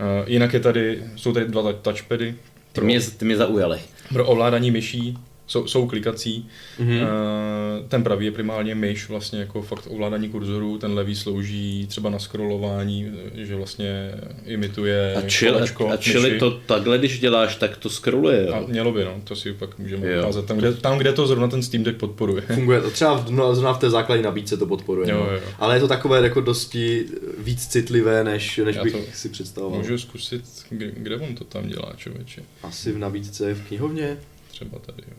[0.00, 2.34] Uh, jinak je tady, jsou tady dva touchpady
[2.72, 3.80] Ty mě, ty mě zaujaly.
[4.12, 5.18] pro ovládání myší,
[5.52, 6.48] jsou, jsou klikací.
[6.78, 6.96] Mhm.
[6.96, 7.08] Uh,
[7.88, 12.18] ten pravý je primárně myš, vlastně jako fakt ovládání kurzoru, ten levý slouží třeba na
[12.18, 14.10] scrollování, eh, že vlastně
[14.44, 18.64] imituje A čili, kolečko a čili to takhle, když děláš, tak to scrolluje, A jo?
[18.68, 20.22] mělo by, no, to si pak můžeme Jo.
[20.22, 22.42] ukázat tam kde, tam, kde to zrovna ten Steam Deck podporuje.
[22.54, 25.34] Funguje to, třeba v, no, zrovna v té základní nabídce to podporuje, Jo, no.
[25.34, 25.40] jo.
[25.58, 27.04] ale je to takové jako dosti
[27.38, 29.78] víc citlivé, než, než Já bych to si představoval.
[29.78, 32.42] Můžu zkusit, kde, kde on to tam dělá, člověče.
[32.62, 34.16] Asi v nabídce v knihovně.
[34.50, 35.16] Třeba tady, jo.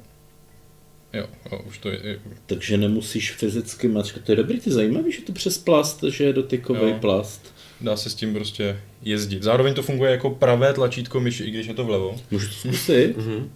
[1.13, 4.23] Jo, jo už to je, je Takže nemusíš fyzicky mačkat.
[4.23, 6.97] To je dobrý, ty zajímavý, že to přes plast, že je dotykový Jo.
[7.01, 7.53] plast.
[7.81, 9.43] dá se s tím prostě jezdit.
[9.43, 12.15] Zároveň to funguje jako pravé tlačítko myši, i když je to vlevo.
[12.31, 13.17] Můžu to zkusit?
[13.17, 13.49] Mhm.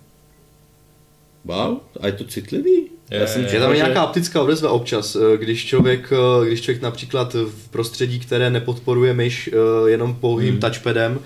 [1.46, 2.82] Wow, a je to citlivý?
[3.12, 3.54] Je, Já jsem je.
[3.54, 7.70] Je tam že- nějaká optická odezva občas, eh, když člověk, eh, když člověk například v
[7.70, 10.60] prostředí, které nepodporuje myš eh, jenom pouhým Hmm.
[10.60, 11.20] touchpadem,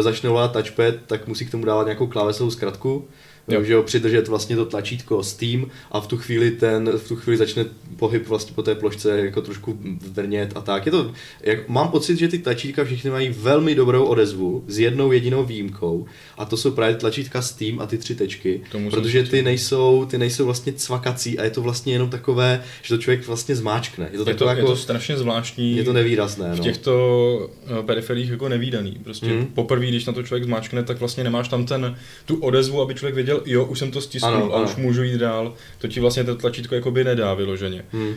[0.00, 3.08] začne volat touchpad, tak musí k tomu dávat nějakou klávesovou zkratku,
[3.48, 3.64] Jo.
[3.64, 7.36] že jo, přidržet vlastně to tlačítko Steam a v tu chvíli ten, v tu chvíli
[7.36, 7.64] začne
[7.96, 9.78] pohyb vlastně po té plošce jako trošku
[10.12, 10.86] vrnět a tak.
[10.86, 15.12] Je to, jak, mám pocit, že ty tlačítka všechny mají velmi dobrou odezvu s jednou
[15.12, 16.06] jedinou výjimkou
[16.38, 20.44] a to jsou právě tlačítka Steam a ty tři tečky, protože ty nejsou, ty nejsou
[20.44, 24.04] vlastně cvakací a je to vlastně jenom takové, že to člověk vlastně zmáčkne.
[24.04, 25.76] Je to, Je to, takové je jako, to strašně zvláštní.
[25.76, 26.52] je to nevýrazné.
[26.54, 26.64] v No.
[26.64, 28.98] těchto eh, periferích jako nevýdaný.
[29.04, 29.46] Prostě mm.
[29.46, 33.14] poprvé, když na to člověk zmáčkne, tak vlastně nemáš tam ten, tu odezvu, aby člověk
[33.14, 34.64] věděl, věděl, jo, už jsem to stisknul Ano, a ano.
[34.64, 37.84] už můžu jít dál, to ti vlastně to tlačítko jakoby nedá vyloženě.
[37.92, 38.08] Hmm.
[38.08, 38.14] Uh,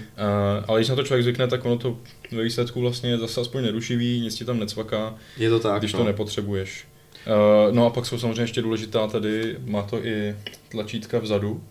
[0.68, 1.98] ale když na to člověk zvykne, tak ono to
[2.32, 6.00] ve výsledku vlastně zase aspoň nerušivý, nic ti tam necvaká, Je to tak, když no.
[6.00, 6.88] to nepotřebuješ.
[7.28, 10.36] Uh, no a pak jsou samozřejmě ještě důležitá tady, má to i
[10.70, 11.64] tlačítka vzadu,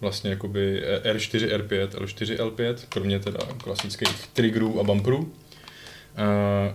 [0.00, 5.18] vlastně jakoby R4, R5, L4, L5, kromě teda klasických triggerů a bumperů.
[5.18, 5.28] Uh,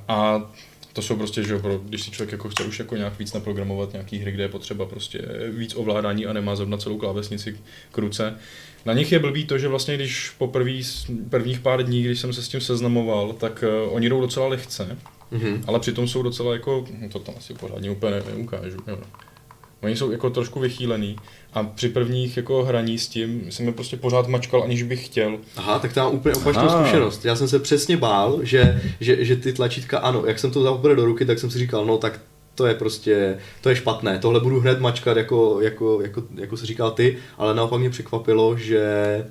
[0.07, 0.51] a
[0.95, 3.33] to jsou prostě, že jo, pro, když si člověk jako chce už jako nějak víc
[3.33, 7.59] naprogramovat nějaký hry, kde je potřeba prostě víc ovládání a nemá zrovna celou klávesnici
[7.91, 8.35] k ruce.
[8.85, 10.83] Na nich je blbý to, že vlastně když po prvý,
[11.29, 14.97] prvních pár dní, když jsem se s tím seznamoval, tak uh, oni jdou docela lehce,
[15.31, 15.63] Mhm.
[15.67, 18.97] ale přitom jsou docela jako, no to tam asi pořádně úplně ne, neukážu, jo.
[19.85, 21.15] Oni jsou jako trošku vychýlený
[21.53, 25.37] a při prvních jako hraní s tím jsem je prostě pořád mačkal, aniž bych chtěl.
[25.55, 26.81] Aha, tak to mám úplně opačnou Aha.
[26.81, 27.25] zkušenost.
[27.25, 30.77] Já jsem se přesně bál, že, že, že ty tlačítka, ano, jak jsem to vzal
[30.77, 32.19] do ruky, tak jsem si říkal, no tak
[32.55, 36.65] to je prostě, to je špatné, tohle budu hned mačkat, jako, jako, jako, jako se
[36.65, 39.25] říkal ty, ale naopak mě překvapilo, že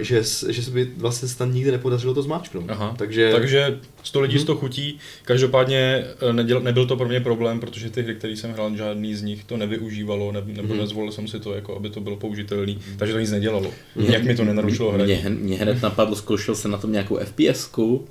[0.00, 2.64] že, s- že se by vlastně snad nikdy nepodařilo to zmáčknout.
[2.70, 2.94] Aha.
[2.98, 4.42] Takže, Takže 100 lidí Mhm.
[4.42, 4.98] z toho chutí.
[5.24, 9.14] Každopádně eh, neděl, nebyl to pro mě problém, protože ty hry, které jsem hrál, žádný
[9.14, 10.78] z nich to nevyužívalo, ne, nebo Mhm.
[10.78, 13.70] nezvolil jsem si to, jako aby to bylo použitelný, takže to nic nedělalo.
[13.96, 15.14] Jak mi to nenarušilo hraní.
[15.22, 18.08] Mě, mě hned napadlo, zkoušel jsem na tom nějakou FPS-ku.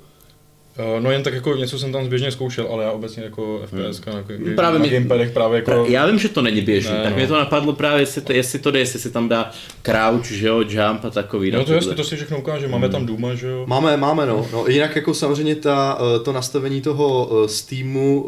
[0.78, 4.04] Eh, No jen tak jako něco jsem tam zběžně zkoušel, ale já obecně jako FPS
[4.06, 5.86] na, Právě právě na gamepadech právě jako...
[5.88, 7.16] Já vím, že to není běžný, Ne, tak no.
[7.16, 9.50] mě to napadlo právě, jestli to, jestli to jde, jestli si tam dá
[9.82, 11.50] crouch, že jo, jump a takový.
[11.50, 11.96] No na to jasně, tohle.
[11.96, 13.64] to si všechno ukáže, máme tam Duma, že jo?
[13.66, 14.46] Máme, máme, no.
[14.52, 14.64] no.
[14.68, 18.26] Jinak jako samozřejmě ta, eh, to nastavení toho eh, Steamu,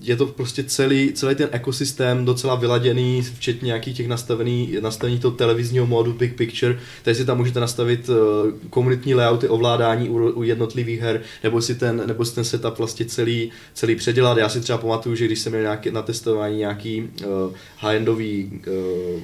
[0.00, 5.36] je to prostě celý, celý ten ekosystém docela vyladěný, včetně nějakých těch nastavený, nastavení toho
[5.36, 8.10] televizního módu Big Picture, takže si tam můžete nastavit
[8.70, 13.06] komunitní layouty ovládání u, u jednotlivých her, nebo si ten, nebo si ten setup vlastně
[13.06, 14.38] celý, celý předělat.
[14.38, 19.20] Já si třeba pamatuju, že když jsem měl nějaký, na testování nějaký uh, high-endový uh,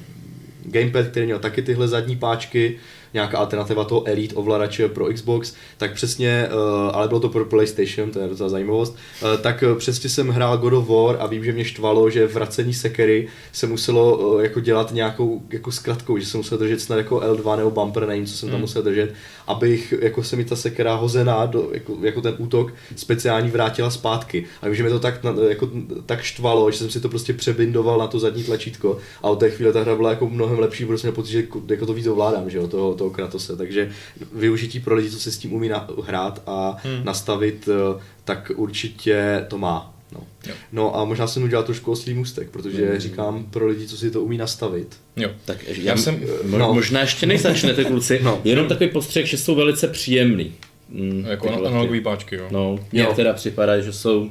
[0.65, 2.79] gamepad, který měl taky tyhle zadní páčky,
[3.15, 8.11] nějaká alternativa toho Elite ovladače pro Xbox, tak přesně, uh, ale bylo to pro PlayStation,
[8.11, 8.97] to je docela zajímavost,
[9.41, 13.29] tak přesně jsem hrál God of War a vím, že mě štvalo, že vracení sekery
[13.53, 17.71] se muselo jako dělat nějakou jako zkratkou, že jsem musel držet snad jako L2 nebo
[17.71, 18.61] bumper, nevím, co jsem tam Hmm.
[18.61, 19.15] musel držet,
[19.49, 24.47] abych jako se mi ta sekera hozená, do, jako, jako ten útok speciální vrátila zpátky.
[24.63, 25.71] A vím, že mě to tak, jako,
[26.07, 29.51] tak štvalo, že jsem si to prostě přebindoval na to zadní tlačítko a od té
[29.51, 31.93] chvíle ta hra byla jako mnohem lepší, protože jsem měl pocit, že jako- jako to
[31.95, 33.57] víc ovládám, že jo, toho, toho Kratose.
[33.57, 33.91] Takže
[34.33, 37.05] využití pro lidi, co se s tím umí na, hrát a Hmm.
[37.05, 39.95] nastavit, eh, tak určitě to má.
[40.13, 40.21] No.
[40.47, 40.55] Jo.
[40.73, 42.99] no a možná jsem udělal trošku oslý můstek, protože Hmm.
[42.99, 44.97] říkám pro lidi, co si to umí nastavit.
[45.17, 45.31] Jo.
[45.45, 46.75] Tak já, Já jsem- mo, no.
[46.75, 48.41] možná ještě než začnete kluci, No.
[48.45, 50.53] jenom takový postřeh, že jsou velice příjemný.
[50.89, 52.49] Mm, Jako analogové páčky, jo.
[52.51, 53.13] No, mně Jo.
[53.17, 54.31] teda připadá, že jsou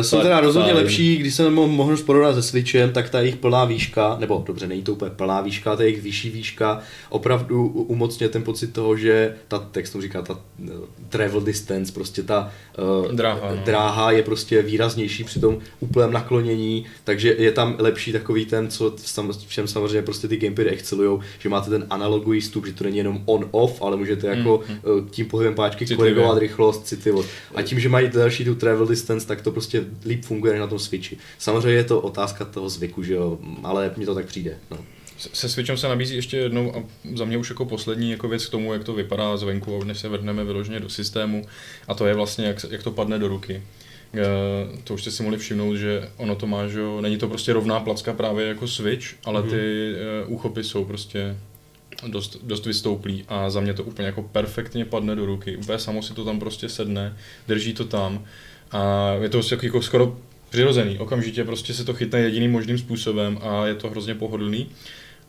[0.00, 3.36] Jsou Tak, teda rozhodně lepší, když jsem mo- mohl porovnat se Switchem, tak ta jejich
[3.36, 8.28] plná výška, nebo dobře, není to úplně plná výška, ta jejich vyšší výška, opravdu umocňuje
[8.28, 10.70] ten pocit toho, že ta, jak se říká, ta eh,
[11.08, 12.52] travel distance, prostě ta
[13.06, 13.62] uh, Dráha, no.
[13.64, 18.94] dráha je prostě výraznější při tom úplném naklonění, takže je tam lepší takový ten, co
[19.46, 22.98] v čem samozřejmě prostě ty gamepady excelujou, že máte ten analogový vstup, že to není
[22.98, 27.28] jenom on-off, ale můžete jako Mm, eh, tím pohybem páčky korigovat rychlost, citlivost.
[27.54, 30.78] A tím, že mají další tu travel distance, tak to prostě líp funguje na tom
[30.78, 31.16] Switchi.
[31.38, 34.56] Samozřejmě je to otázka toho zvyku, že jo, ale mně to tak přijde.
[34.70, 34.78] No.
[35.18, 36.82] Se- Switchem se nabízí ještě jednou a
[37.14, 40.08] za mě už jako poslední jako věc k tomu, jak to vypadá zvenku, než se
[40.08, 41.46] vrhneme vyloženě do systému
[41.88, 43.62] a to je vlastně, jak, jak to padne do ruky.
[44.14, 47.28] Eh, to už jste si mohli všimnout, že ono to má, že jo, není to
[47.28, 49.92] prostě rovná placka právě jako Switch, ale ty
[50.26, 51.36] uh, úchopy jsou prostě
[52.06, 55.56] dost, dost vystouplý a za mě to úplně jako perfektně padne do ruky.
[55.56, 57.16] Úplně samo si to tam prostě sedne,
[57.48, 58.24] drží to tam
[58.72, 60.16] a je to jako, jako skoro
[60.50, 60.98] přirozený.
[60.98, 64.68] Okamžitě prostě se to chytne jediným možným způsobem a je to hrozně pohodlný.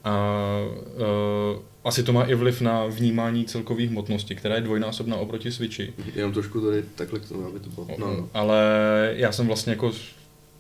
[0.03, 0.35] A
[1.53, 5.93] uh, asi to má i vliv na vnímání celkové hmotnosti, která je dvojnásobná oproti Switchi.
[6.15, 7.87] Jenom trošku tady takhle k tomu, aby to bylo.
[7.97, 8.29] No, no.
[8.33, 8.59] Ale
[9.15, 9.91] já jsem vlastně jako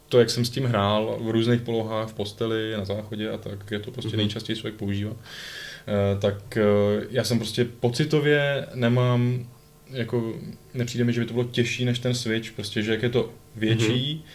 [0.09, 3.71] to, jak jsem s tím hrál v různých polohách, v posteli, na záchodě a tak,
[3.71, 4.17] je to prostě Mhm.
[4.17, 6.63] nejčastěji člověk používá, eh, tak eh,
[7.11, 9.47] já jsem prostě pocitově nemám,
[9.91, 10.33] jako
[10.73, 13.33] nepřijde mi, že by to bylo těžší než ten Switch, prostě, že jak je to
[13.55, 14.25] větší,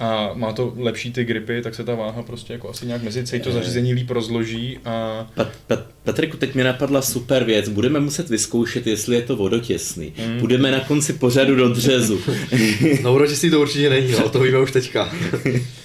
[0.00, 3.24] a má to lepší ty gripy, tak se ta váha prostě jako asi nějak mezi
[3.24, 3.52] celý to Eh.
[3.52, 7.68] zařízení líp rozloží a Pat, Pat, Patriku, teď mi napadla super věc.
[7.68, 10.12] Budeme muset vyzkoušet, jestli je to vodotěsný.
[10.26, 10.38] Mm.
[10.38, 12.20] Budeme na konci pořadu do dřezu.
[13.02, 15.12] no uročistý to určitě není, no, to víme už teďka.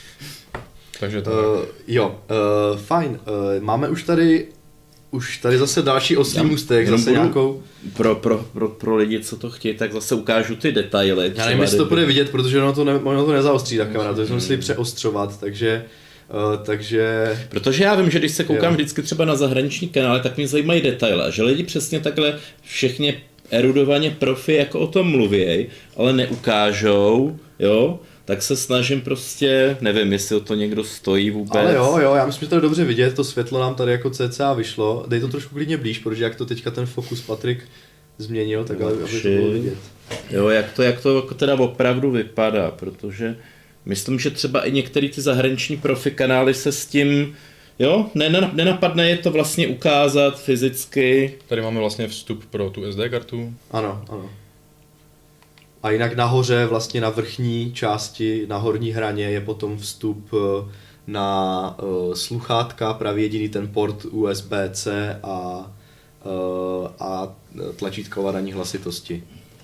[0.99, 2.21] takže to Uh, jo,
[2.71, 3.11] uh, fajn.
[3.11, 4.47] Uh, máme už tady
[5.15, 7.63] už tady zase další oslý Já můstek, zase budu- nějakou...
[7.97, 11.31] Pro, pro, pro, pro lidi, co to chtějí, tak zase ukážu ty detaily.
[11.35, 14.13] Já nevím, jestli to bude vidět, protože ono to, ne, ono to nezaostří ta kamera,
[14.13, 15.85] to jsme museli přeostřovat, takže
[16.29, 17.35] Uh, takže...
[17.49, 18.75] Protože já vím, že když se koukám Jo.
[18.75, 21.21] vždycky třeba na zahraniční kanály, tak mě zajímají detaily.
[21.21, 23.17] A že lidi přesně takhle všechny
[23.51, 30.35] erudovaně profi jako o tom mluvěj, ale neukážou, jo, tak se snažím prostě, nevím, jestli
[30.35, 31.55] o to někdo stojí vůbec.
[31.55, 34.09] Ale jo, jo, já myslím, že to je dobře vidět, to světlo nám tady jako
[34.09, 35.05] cca vyšlo.
[35.07, 37.63] Dej to trošku klidně blíž, protože jak to teďka ten fokus Patrik
[38.17, 39.77] změnil, tak ale aby to bylo vidět.
[40.31, 43.35] Jo, jak to, jak to jako teda opravdu vypadá, protože
[43.85, 47.35] myslím, že třeba i některé ty zahraniční profi kanály se s tím,
[47.79, 51.33] jo, nena- nenapadne je to vlastně ukázat fyzicky.
[51.47, 53.53] Tady máme vlastně vstup pro tu SD kartu.
[53.71, 54.29] Ano, ano.
[55.85, 60.71] A jinak nahoře, vlastně na vrchní části, na horní hraně je potom vstup eh,
[61.07, 65.71] na uh, sluchátka, právě jediný ten port USB-C a,
[66.25, 67.35] uh, a
[67.75, 69.23] tlačítko ovládání hlasitosti.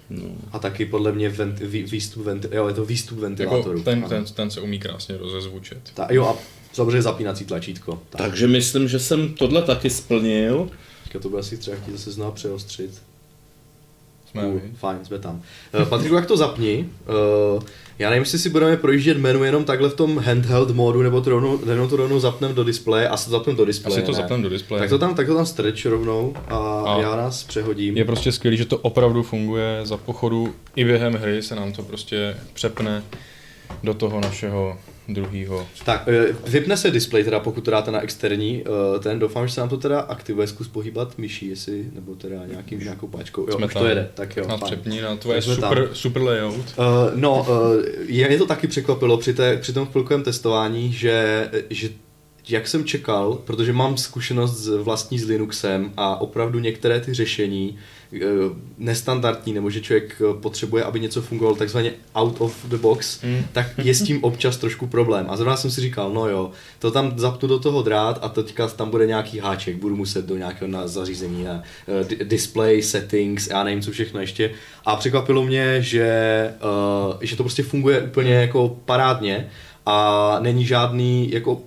[0.09, 0.23] No.
[0.51, 3.83] A taky podle mě vent, vý, výstup, venti, jo, je to výstup Jako ventilátoru.
[3.83, 4.09] ten, Ano.
[4.09, 5.91] ten, ten se umí krásně rozezvučet.
[5.93, 6.35] Ta, jo a
[6.73, 8.01] samozřejmě zapínací tlačítko.
[8.09, 8.21] Tak.
[8.21, 10.69] Takže myslím, že jsem tohle taky splnil.
[11.03, 13.01] Teďka to bude asi třeba chtít zase znovu přeostřit.
[14.31, 15.41] Jsme uh, fajn, jsme tam.
[15.79, 16.89] Uh, Patriku, jak to zapni?
[17.55, 17.63] Uh,
[17.99, 21.29] já nevím, jestli si budeme projíždět menu jenom takhle v tom handheld módu, nebo to
[21.29, 23.97] rovnou, nebo to rovnou zapneme do displeje, asi to zapneme do displeje.
[23.97, 24.17] Asi to ne?
[24.17, 24.79] zapneme do displeje.
[24.79, 27.97] Tak to tam, tak to tam strč rovnou a, a já nás přehodím.
[27.97, 30.53] Je prostě skvělý, že to opravdu funguje za pochodu.
[30.75, 33.03] I během hry se nám to prostě přepne
[33.83, 34.77] do toho našeho
[35.09, 35.67] druhého.
[35.85, 38.63] Tak, eh, vypne se display teda, pokud to dáte na externí,
[38.95, 42.45] eh, ten doufám, že se nám to teda aktivuje, zkus pohýbat myší, jestli, nebo teda
[42.45, 43.41] nějakým, nějakou páčkou.
[43.49, 43.81] Jo, Jsme tam.
[43.81, 44.47] to jede, tak jo.
[44.47, 44.71] Nás fajn.
[44.71, 46.55] přepní na tvoje super, super layout.
[46.55, 46.85] Uh,
[47.15, 51.89] no, uh, je, mě to taky překvapilo při, té, při tom chvilkovém testování, že, že
[52.49, 57.69] jak jsem čekal, protože mám zkušenost z, vlastní s Linuxem a opravdu některé ty řešení
[57.71, 57.79] uh,
[58.77, 63.43] nestandardní, nebo že člověk uh, potřebuje, aby něco fungovalo takzvaně out of the box, Mm.
[63.53, 65.25] tak je s tím občas trošku problém.
[65.29, 68.67] A zrovna jsem si říkal, no jo, to tam zapnu do toho drát a teďka
[68.67, 73.47] tam bude nějaký háček, budu muset do nějakého na zařízení na uh, di- display, settings,
[73.47, 74.51] já nevím co všechno ještě.
[74.85, 76.53] A překvapilo mě, že,
[77.11, 79.49] uh, že to prostě funguje úplně jako parádně
[79.85, 81.61] a není žádný jako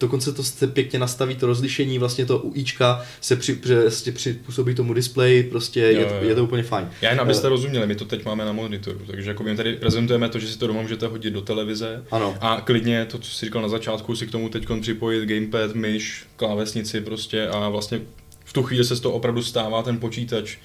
[0.00, 4.94] dokonce to se pěkně nastaví to rozlišení, vlastně to UIčka se při, prostě přizpůsobí tomu
[4.94, 6.20] displeji, prostě Jo, je, to, jo.
[6.22, 6.90] je to úplně fajn.
[7.02, 9.72] Já jen abyste Eh, rozuměli, my to teď máme na monitoru, takže jako my tady
[9.76, 12.34] prezentujeme to, že si to doma můžete hodit do televize Ano.
[12.40, 16.24] a klidně to, co jsi říkal na začátku, si k tomu teď připojit gamepad, myš,
[16.36, 18.00] klávesnici prostě a vlastně
[18.44, 20.56] v tu chvíli se z toho opravdu stává ten počítač,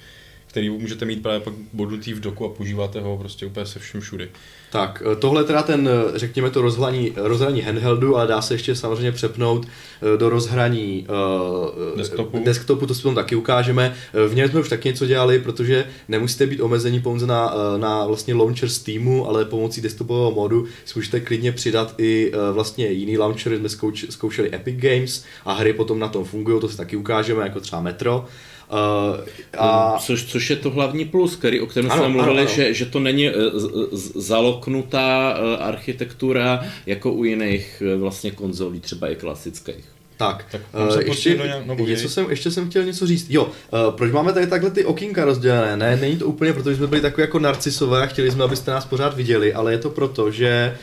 [0.48, 4.00] který můžete mít právě pak bodnutý v doku a používáte ho prostě úplně se vším
[4.00, 4.28] všudy.
[4.70, 8.74] Tak, eh, tohle teda ten, eh, řekněme to rozhraní, rozhraní handheldu, ale dá se ještě
[8.74, 12.42] samozřejmě přepnout eh, do rozhraní uh, Desktopu.
[12.44, 13.94] desktopu, to si potom taky ukážeme.
[14.28, 18.34] V něm jsme už taky něco dělali, protože nemusíte být omezení pouze na, na vlastně
[18.34, 23.90] launcher Steamu, ale pomocí desktopového modu si můžete klidně přidat i vlastně jiný launcher, jsme
[24.10, 27.82] zkoušeli Epic Games a hry potom na tom fungují, to si taky ukážeme, jako třeba
[27.82, 28.18] Metro.
[28.18, 28.26] Uh,
[29.58, 32.56] a Což, což je to hlavní plus, který, o kterém Ano, jsme mluvili, ano, ano.
[32.56, 33.32] Že, že to není eh,
[34.16, 39.84] zaloknutá eh, architektura jako u jiných eh, vlastně konzolí, třeba i klasických.
[40.16, 43.26] Tak, Tak eh, se ještě, nějak- no, něco jsem, ještě jsem chtěl něco říct.
[43.30, 43.50] Jo, uh,
[43.90, 45.76] proč máme tady takhle ty okýnka rozdělené?
[45.76, 48.84] Ne, není to úplně, protože jsme byli takový jako narcisové a chtěli jsme, abyste nás
[48.84, 50.78] pořád viděli, ale je to proto, že Uh,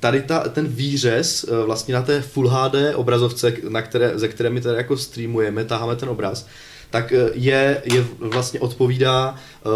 [0.00, 4.50] tady ta, ten výřez uh, vlastně na té Full HD obrazovce, na které, ze které
[4.50, 6.46] my tady jako streamujeme, taháme ten obraz,
[6.90, 9.34] tak uh, je, je vlastně odpovídá
[9.64, 9.72] uh,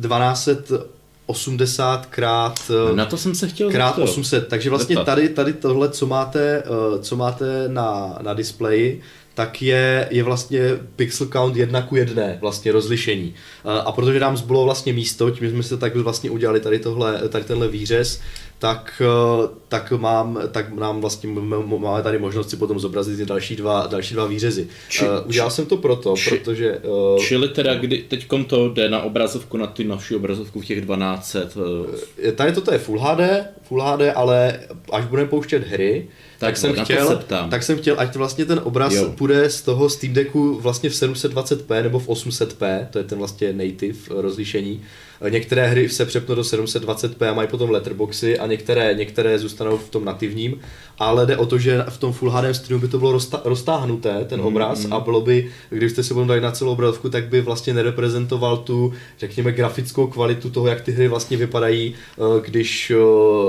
[0.00, 4.02] 1280 krát uh, Na to jsem se chtěl krát zeptat.
[4.02, 9.02] 800, takže vlastně tady, tady tohle, co máte, eh, co máte na, na displeji,
[9.34, 10.60] tak je, je vlastně
[10.96, 13.34] pixel count jedna ku jedné vlastně rozlišení.
[13.84, 17.44] A protože nám zbylo vlastně místo, tím jsme se tak vlastně udělali tady, tohle, tady
[17.44, 18.20] tenhle výřez,
[18.58, 21.30] tak, eh, tak, mám, tak nám vlastně
[21.78, 24.66] máme tady možnost si potom zobrazit ty další dva, další dva výřezy.
[24.88, 26.78] Či- Eh, Udělal jsem to proto, či- protože...
[26.84, 30.80] eh, Čili teda, kdy teďkom to jde na obrazovku, na tu naši obrazovku v těch
[30.80, 31.48] 1200,
[32.28, 34.60] eh, Tady toto je Full HD, Full HD, ale
[34.92, 36.08] až budeme pouštět hry,
[36.44, 37.50] tak, Tak jsem chtěl, se ptám.
[37.50, 39.12] tak jsem chtěl, ať vlastně ten obraz Jo.
[39.18, 43.52] půjde z toho Steam Decku vlastně v 720p nebo v 800p, to je ten vlastně
[43.52, 44.82] native rozlišení.
[45.28, 49.88] Některé hry se přepnou do 720p a mají potom letterboxy a některé, některé zůstanou v
[49.88, 50.60] tom nativním,
[50.98, 54.24] ale jde o to, že v tom Full HD streamu by to bylo rozta- roztáhnuté,
[54.24, 54.46] ten mm-hmm.
[54.46, 54.92] obraz, mm, mm.
[54.92, 58.56] a bylo by, když jste si potom dali na celou obrazovku, tak by vlastně nereprezentoval
[58.56, 62.96] tu, řekněme, grafickou kvalitu toho, jak ty hry vlastně vypadají, eh, když eh,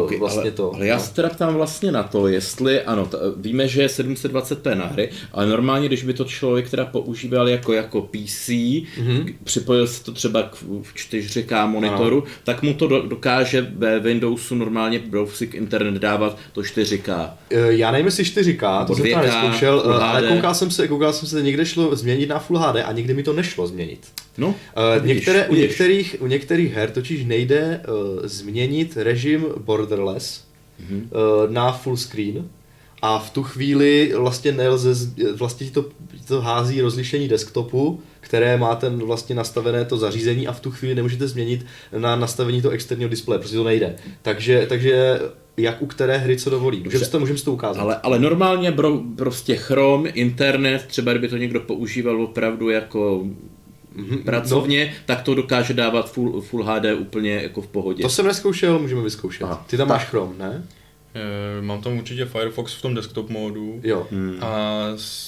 [0.03, 0.71] okay, vlastně ale, to.
[0.75, 1.03] Ale já no.
[1.03, 5.09] se teda ptám vlastně na to, jestli, ano, t- víme, že je 720p na hry,
[5.31, 9.35] ale normálně, když by to člověk teda používal jako, jako PC, mm-hmm.
[9.43, 10.57] připojil se to třeba k
[10.93, 12.31] 4 monitoru, no.
[12.43, 17.29] tak mu to dokáže ve Windowsu normálně Browsing Internet dávat to 4K.
[17.49, 21.13] E, já nevím, jestli 4K, to jsem tam neskoušel, e, ale koukal jsem se, koukal
[21.13, 23.99] jsem se, někde šlo změnit na Full HD a nikdy mi to nešlo změnit.
[24.37, 25.57] No, uh, některé, vidíš.
[25.57, 30.43] U, některých, u některých her totiž nejde uh, změnit režim borderless
[30.81, 31.01] mm-hmm.
[31.01, 32.49] uh, na full screen,
[33.01, 34.93] a v tu chvíli vlastně nelze,
[35.35, 35.85] vlastně to,
[36.27, 40.95] to hází rozlišení desktopu které má ten vlastně nastavené to zařízení a v tu chvíli
[40.95, 41.65] nemůžete změnit
[41.97, 43.95] na nastavení toho externího displeje, prostě to nejde.
[44.21, 45.19] Takže, takže
[45.57, 46.83] jak u které hry co dovolí.
[46.83, 47.81] Můžeme si to, můžeme si to ukázat.
[47.81, 53.23] Ale, ale normálně bro, prostě Chrome, internet, třeba kdyby to někdo používal opravdu jako
[53.97, 58.03] Mhm, pracovně, tak to dokáže dávat full, full HD úplně jako v pohodě.
[58.03, 59.43] To jsem neskoušel, můžeme vyzkoušet.
[59.43, 59.65] Aha.
[59.69, 59.97] Ty tam Tak.
[59.97, 60.63] máš Chrome, ne?
[61.15, 63.79] Eh, Mám tam určitě Firefox v tom desktop módu.
[63.83, 64.07] Jo.
[64.11, 64.37] Hmm.
[64.41, 64.81] A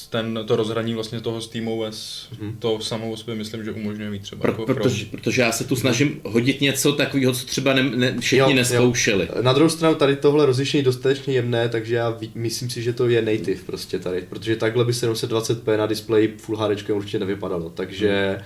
[0.10, 2.56] ten, to rozhraní vlastně toho SteamOS, Mhm.
[2.60, 5.64] to samou o sobě myslím, že umožňuje mít třeba Pro, jako protože, protože já se
[5.64, 8.56] tu snažím hodit něco takového, co třeba ne, ne, všichni Jo, jo.
[8.56, 9.28] neskoušeli.
[9.42, 12.94] Na druhou stranu tady tohle rozlišení je dostatečně jemné, takže já ví, myslím si, že
[12.94, 17.70] to je native prostě tady, protože takhle by 720p na displeji Full HD určitě nevypadalo,
[17.70, 18.38] takže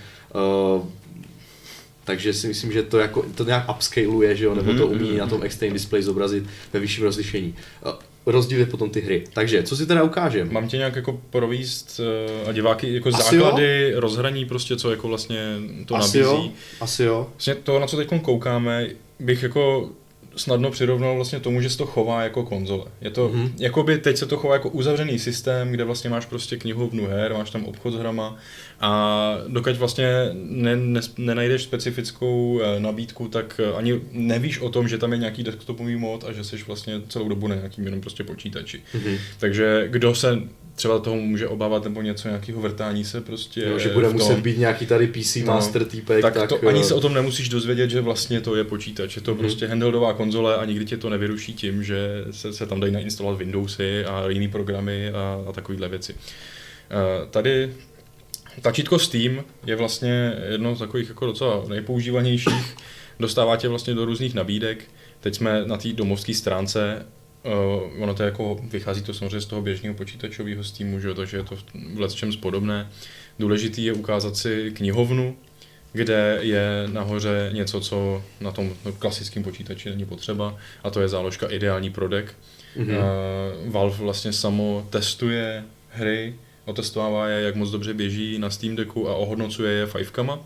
[0.75, 0.85] uh,
[2.03, 5.27] takže si myslím, že to jako to nějak upscaluje, že jo, nebo to umí na
[5.27, 6.43] tom external display zobrazit
[6.73, 7.55] ve vyšším rozlišení.
[7.85, 7.91] Uh,
[8.25, 9.23] rozdíl je potom ty hry.
[9.33, 10.53] Takže, co si teda ukážem?
[10.53, 12.01] Mám tě nějak jako províst
[12.43, 15.39] eh, a diváky jako Asi základy, rozhraní prostě, co jako vlastně
[15.85, 16.45] to Asi nabízí.
[16.45, 17.27] jo, asi jo.
[17.31, 18.87] Vlastně to, na co teď koukáme,
[19.19, 19.89] bych jako
[20.35, 22.85] snadno přirovnal vlastně tomu, že se to chová jako konzole.
[23.01, 23.45] Je to, Mhm.
[23.45, 23.51] mm-hmm.
[23.59, 27.49] jakoby teď se to chová jako uzavřený systém, kde vlastně máš prostě knihovnu her, máš
[27.51, 28.35] tam obchod s hrama
[28.79, 34.87] a dokud vlastně ne, ne, nenajdeš specifickou eh, nabídku, tak eh, ani nevíš o tom,
[34.87, 38.01] že tam je nějaký desktopový mod a že jsi vlastně celou dobu na nějakým jenom
[38.01, 38.81] prostě počítači.
[38.93, 39.15] Mhm.
[39.39, 40.39] Takže kdo se
[40.75, 44.57] třeba toho může obávat nebo něco nějakého vrtání se prostě Jo, že bude muset být
[44.57, 47.49] nějaký tady PC No, Master týpek, tak, tak, to eh, ani se o tom nemusíš
[47.49, 49.15] dozvědět, že vlastně to je počítač.
[49.15, 52.79] Je to prostě handheldová konzole a nikdy tě to nevyruší tím, že se, se tam
[52.79, 56.15] dají nainstalovat Windowsy a jiné programy a, a takovéhle věci.
[56.91, 57.73] Eh, Tady
[58.61, 62.75] Tačítko Steam je vlastně jedno z takových jako docela nejpoužívanějších.
[63.19, 64.83] Dostává tě vlastně do různých nabídek.
[65.19, 67.05] Teď jsme na té domovské stránce.
[67.43, 71.37] Uh, ono to jako, vychází to samozřejmě z toho běžného počítačového Steamu, že jo, takže
[71.37, 71.55] je to
[72.07, 72.89] v čem podobné.
[73.39, 75.35] Důležitý je ukázat si knihovnu,
[75.93, 81.47] kde je nahoře něco, co na tom klasickém počítači není potřeba, a to je záložka
[81.47, 82.35] ideální prodek.
[82.75, 82.87] Mhm.
[82.87, 82.97] Mm-hmm.
[83.65, 86.35] Uh, Valve vlastně samo testuje hry,
[86.65, 90.39] otestovává je, jak moc dobře běží na Steam Decku a ohodnocuje je fivekama,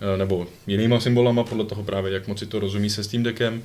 [0.00, 3.62] eh, nebo jinýma symbolama, podle toho právě, jak moc si to rozumí se Steam Deckem.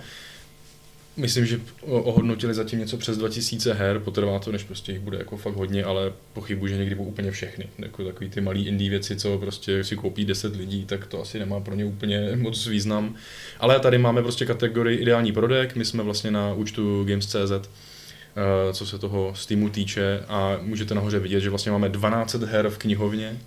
[1.18, 5.38] Myslím, že ohodnotili zatím něco přes 2000 her, potrvá to, než prostě jich bude jako
[5.38, 7.68] fakt hodně, ale pochybuji, že někdy budou úplně všechny.
[7.80, 11.40] Jako takový ty malý indie věci, co prostě si koupí 10 lidí, tak to asi
[11.40, 13.16] nemá pro ně úplně moc význam.
[13.60, 18.86] Ale tady máme prostě kategorii ideální prodek, my jsme vlastně na účtu Games.cz, eh, co
[18.86, 23.38] se toho Steamu týče a můžete nahoře vidět, že vlastně máme 12 her v knihovně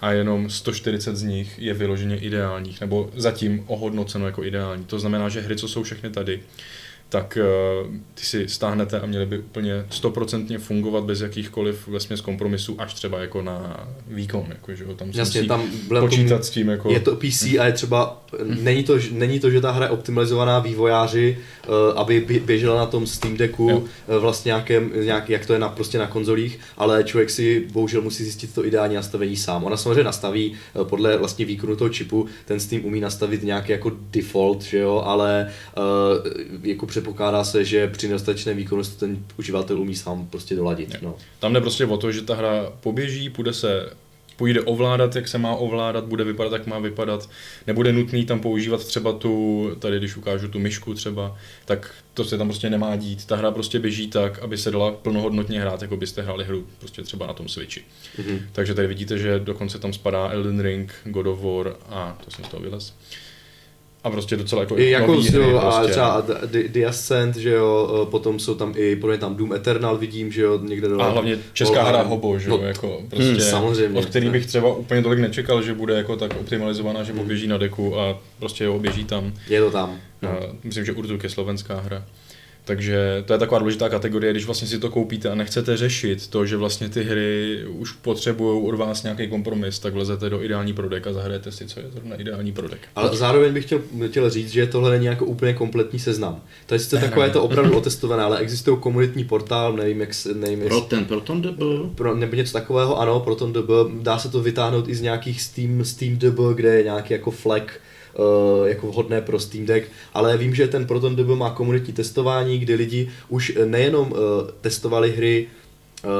[0.00, 4.84] a jenom 140 z nich je vyloženě ideálních, nebo zatím ohodnoceno jako ideální.
[4.84, 6.40] To znamená, že hry, co jsou všechny tady,
[7.14, 12.76] tak uh, ty si stáhnete a měly by úplně stoprocentně fungovat bez jakýchkoliv vlastně kompromisů,
[12.78, 15.62] až třeba jako na výkon, jako, že jo, tam se Jasně, tam
[16.00, 16.90] počítat s tím, jako...
[16.90, 20.58] Je to PC a je třeba, není to, není to, že ta hra je optimalizovaná
[20.58, 23.82] vývojáři, eh, aby bě- běžela na tom Steam Decku, Jo.
[24.08, 28.02] eh, vlastně nějakém, nějak, jak to je na, prostě na konzolích, ale člověk si bohužel
[28.02, 29.64] musí zjistit to ideální nastavení sám.
[29.64, 33.92] Ona samozřejmě nastaví eh, podle vlastně výkonu toho čipu, ten Steam umí nastavit nějaký jako
[34.10, 35.46] default, že jo, ale
[35.76, 35.80] eh,
[36.62, 40.96] jako předpokládá se, že při si to ten uživatel umí sám prostě doladit.
[41.02, 41.14] No.
[41.38, 43.90] Tam jde prostě o to, že ta hra poběží, půjde se
[44.36, 47.28] půjde ovládat, jak se má ovládat, bude vypadat, jak má vypadat.
[47.66, 52.38] Nebude nutný tam používat třeba tu, tady když ukážu tu myšku třeba, tak to se
[52.38, 53.26] tam prostě nemá dít.
[53.26, 57.02] Ta hra prostě běží tak, aby se dala plnohodnotně hrát, jako byste hráli hru prostě
[57.02, 57.82] třeba na tom Switchi.
[58.18, 58.40] Mhm.
[58.52, 62.44] Takže tady vidíte, že dokonce tam spadá Elden Ring, God of War a to jsem
[62.44, 62.94] z toho vylez.
[64.04, 65.90] A prostě docela jako I jako nový hry jo, a prostě.
[65.92, 69.96] třeba The, The Ascent, že jo, eh, potom jsou tam i, podle tam Doom Eternal
[69.96, 71.04] vidím, že jo, někde dole.
[71.04, 73.98] A hlavně česká hra Hobo, že jo, No, jako prostě, hmm, samozřejmě.
[73.98, 77.58] od který bych třeba úplně tolik nečekal, že bude jako tak optimalizovaná, že poběží na
[77.58, 79.32] deku a prostě ho běží tam.
[79.48, 79.96] Je to tam.
[80.28, 82.04] A myslím, že Urtuk je slovenská hra.
[82.66, 86.46] Takže to je taková důležitá kategorie, když vlastně si to koupíte a nechcete řešit to,
[86.46, 91.06] že vlastně ty hry už potřebují od vás nějaký kompromis, tak lezete do ideální prodek
[91.06, 92.78] a zahrajete si, co je zrovna ideální prodek.
[92.96, 96.42] Ale zároveň bych chtěl, chtěl říct, že tohle není jako úplně kompletní seznam.
[96.66, 100.60] To je sice takové to opravdu otestované, ale existují komunitní portál, nevím jak, se- nevím
[100.60, 103.70] Pro jestli, ten Proton byl pro, nebo něco takového, ano, pro tom DB,
[104.02, 107.80] dá se to vytáhnout i z nějakých Steam, Steam DB, kde je nějaký jako flag,
[108.18, 112.58] uh, jako vhodné pro Steam Deck, ale vím, že ten Proton DB má komunitní testování,
[112.58, 114.18] kdy lidi už eh, nejenom uh,
[114.60, 115.46] testovali hry
[116.04, 116.10] uh,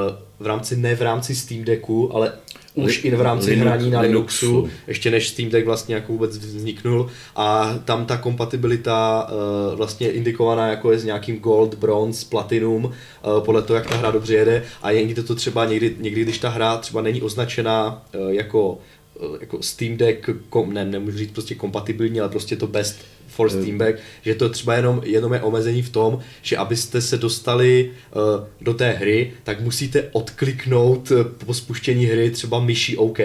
[0.41, 2.33] v rámci, ne v rámci Steam Decku, ale
[2.75, 4.47] už i v rámci Linux- hraní na Linuxu.
[4.47, 10.07] Linuxu, ještě než Steam Deck vlastně jako vůbec vzniknul a tam ta kompatibilita uh, vlastně
[10.07, 12.93] je indikovaná jako je s nějakým Gold, Bronze, Platinum, uh,
[13.45, 16.49] podle toho, jak ta hra dobře jede a někdy to třeba, někdy, někdy když ta
[16.49, 18.79] hra třeba není označená uh, jako
[19.41, 22.97] jako Steam Deck, kom, ne, nemůžu říct prostě kompatibilní, ale prostě to best
[23.29, 27.19] for Steam Deck, že to třeba jenom, jenom je omezení v tom, že abyste se
[27.19, 31.13] dostali uh, do té hry, tak musíte odkliknout
[31.47, 33.19] po spuštění hry třeba myší OK,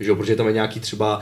[0.00, 1.20] že jo, protože tam je nějaký třeba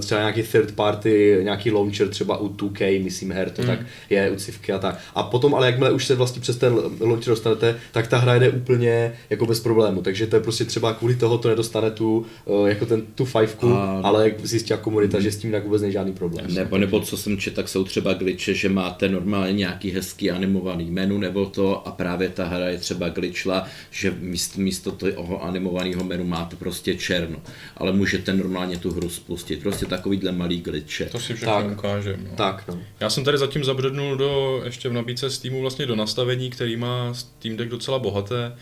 [0.00, 3.80] třeba nějaký third party, nějaký launcher třeba u 2K, myslím her, to tak
[4.10, 4.98] je u Civky a tak.
[5.14, 8.50] A potom ale jakmile už se vlastně přes ten launcher dostanete, tak ta hra jde
[8.50, 12.68] úplně jako bez problému, takže to je prostě třeba kvůli toho to nedostane tu, uh,
[12.68, 16.12] jako ten, tu fivku, A- ale zjistila komunita, že s tím jinak vůbec není žádný
[16.12, 16.54] problém.
[16.54, 20.90] Nebo, nebo co jsem četl, tak jsou třeba glitche, že máte normálně nějaký hezký animovaný
[20.90, 26.04] menu nebo to a právě ta hra je třeba glitchla, že místo, místo toho animovaného
[26.04, 27.36] menu máte prostě černo,
[27.76, 29.45] ale můžete normálně tu hru spustit.
[29.62, 31.04] Prostě takovýhle malý glitche.
[31.04, 31.70] To si všechno Tak.
[31.72, 32.26] ukážem.
[32.30, 32.36] No.
[32.36, 32.78] Tak, no.
[33.00, 37.14] Já jsem tady zatím zabřednul do, ještě v nabídce Steamu vlastně do nastavení, který má
[37.14, 38.52] Steam Deck docela bohaté.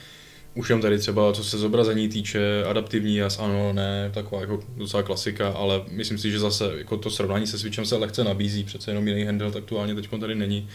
[0.57, 5.03] Už jenom tady třeba, co se zobrazení týče, adaptivní jas, ano, ne, taková jako docela
[5.03, 8.91] klasika, ale myslím si, že zase jako to srovnání se Switchem se lehce nabízí, přece
[8.91, 10.69] jenom jiný handheld aktuálně teď tady není.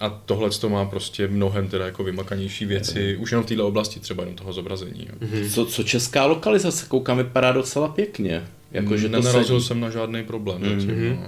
[0.00, 4.00] A tohle to má prostě mnohem teda jako vymakanější věci, už jenom v této oblasti
[4.00, 5.08] třeba jenom toho zobrazení.
[5.10, 5.48] Jo.
[5.54, 8.44] Co, co česká lokalizace, koukám, vypadá docela pěkně.
[8.74, 10.94] Jako, že to Nenarazil jsem na žádný problém zatím.
[10.94, 11.16] Mhm.
[11.22, 11.26] No.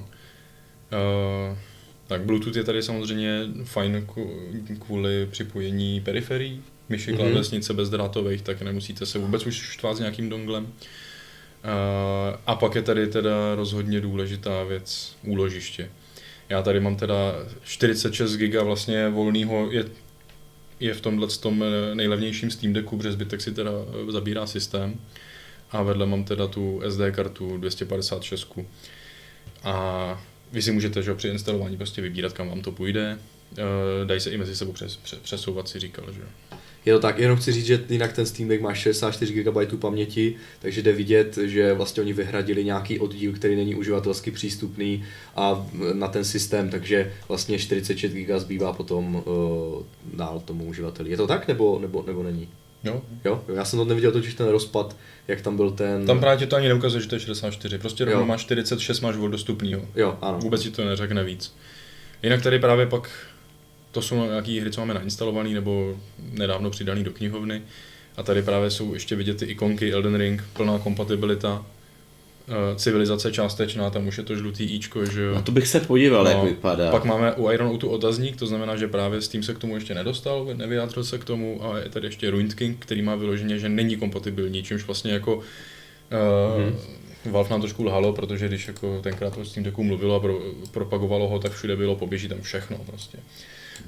[1.50, 1.58] Uh,
[2.06, 4.06] tak Bluetooth je tady samozřejmě fajn
[4.86, 7.20] kvůli připojení periferií, myši, Mhm.
[7.20, 10.64] klávesnice bezdrátových, tak nemusíte se vůbec už štvát s nějakým donglem.
[10.64, 10.70] Uh,
[12.46, 15.90] a pak je tady teda rozhodně důležitá věc úložiště.
[16.48, 17.34] Já tady mám teda
[17.64, 19.84] 46 GB vlastně volného, je,
[20.80, 23.70] je v tomhle tom eh, nejlevnějším Steam Decku, protože zbytek si teda
[24.08, 24.94] zabírá systém.
[25.70, 28.58] A vedle mám teda tu SD kartu 256.
[29.64, 33.18] A vy si můžete že, při instalování prostě vybírat, kam vám to půjde.
[33.58, 36.26] Eh, Dají se i mezi sebou přes, přes, přesouvat, si říkal, že jo.
[36.86, 40.36] Je to tak, jenom chci říct, že jinak ten Steam Deck má 64 GB paměti,
[40.58, 45.04] takže jde vidět, že vlastně oni vyhradili nějaký oddíl, který není uživatelsky přístupný
[45.36, 49.22] a na ten systém, takže vlastně 46 GB zbývá potom uh,
[50.14, 51.10] dál tomu uživateli.
[51.10, 52.48] Je to tak nebo, nebo, nebo není?
[52.86, 53.02] Jo.
[53.24, 54.96] Jo, já jsem to neviděl totiž ten rozpad,
[55.28, 56.06] jak tam byl ten...
[56.06, 59.16] Tam právě ti to ani neukazuje, že to je 64, prostě rovnou máš 46, máš
[59.16, 59.82] volt dostupnýho.
[59.96, 60.38] Jo, ano.
[60.38, 61.54] Vůbec ti to neřekne víc.
[62.22, 63.10] Jinak tady právě pak,
[63.92, 67.62] to jsou nějaké hry, co máme nainstalované nebo nedávno přidané do knihovny.
[68.16, 71.66] A tady právě jsou ještě vidět ty ikonky Elden Ring, plná kompatibilita.
[72.48, 75.34] Eh, Civilizace částečná, tam už je to žlutý íčko, že jo.
[75.34, 76.90] Na to bych se podíval, No, jak vypadá.
[76.90, 79.94] Pak máme u Iron Outu otazník, to znamená, že právě Steam se k tomu ještě
[79.94, 83.68] nedostal, nevyjádřil se k tomu a je tady ještě Ruined King, který má vyloženě, že
[83.68, 86.74] není kompatibilní, čímž vlastně jako uh, mm-hmm.
[87.30, 90.40] Valve nám trošku lhalo, protože když jako tenkrát o Steam Decku mluvilo a pro,
[90.70, 93.18] propagovalo ho, tak všude bylo, poběží tam všechno prostě.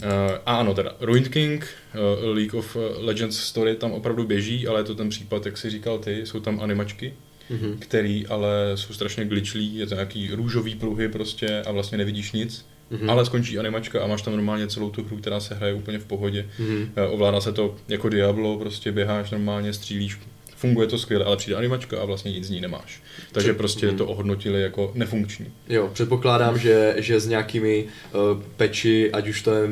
[0.03, 0.09] Uh,
[0.47, 4.85] a ano, teda Ruined King, uh, League of Legends Story tam opravdu běží, ale je
[4.85, 7.15] to ten případ, jak si říkal ty, jsou tam animačky,
[7.51, 7.77] Mhm.
[7.79, 12.67] který ale jsou strašně glitchlí, je to nějaký růžový pruhy prostě a vlastně nevidíš nic,
[12.91, 13.01] Mhm.
[13.01, 13.11] mm-hmm.
[13.11, 16.05] ale skončí animačka a máš tam normálně celou tu hru, která se hraje úplně v
[16.05, 16.47] pohodě.
[16.59, 16.69] Mhm.
[16.69, 17.13] Mm-hmm.
[17.13, 20.19] Ovládá se to jako Diablo, prostě běháš normálně, střílíš,
[20.59, 23.03] funguje to skvěle, ale přijde animačka a vlastně nic z ní nemáš.
[23.33, 25.47] Takže prostě to ohodnotili jako nefunkční.
[25.69, 29.69] Jo, předpokládám, že, že s nějakými uh, peči, ať už to je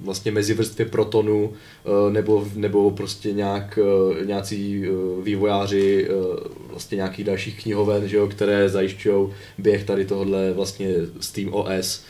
[0.00, 1.52] vlastně mezi vrstvě protonu,
[1.84, 6.36] uh, nebo, nebo prostě nějak, uh, nějací uh, vývojáři uh,
[6.68, 10.88] vlastně nějakých dalších knihoven, že jo, které zajišťují běh tady tohohle vlastně
[11.20, 12.04] Steam OS,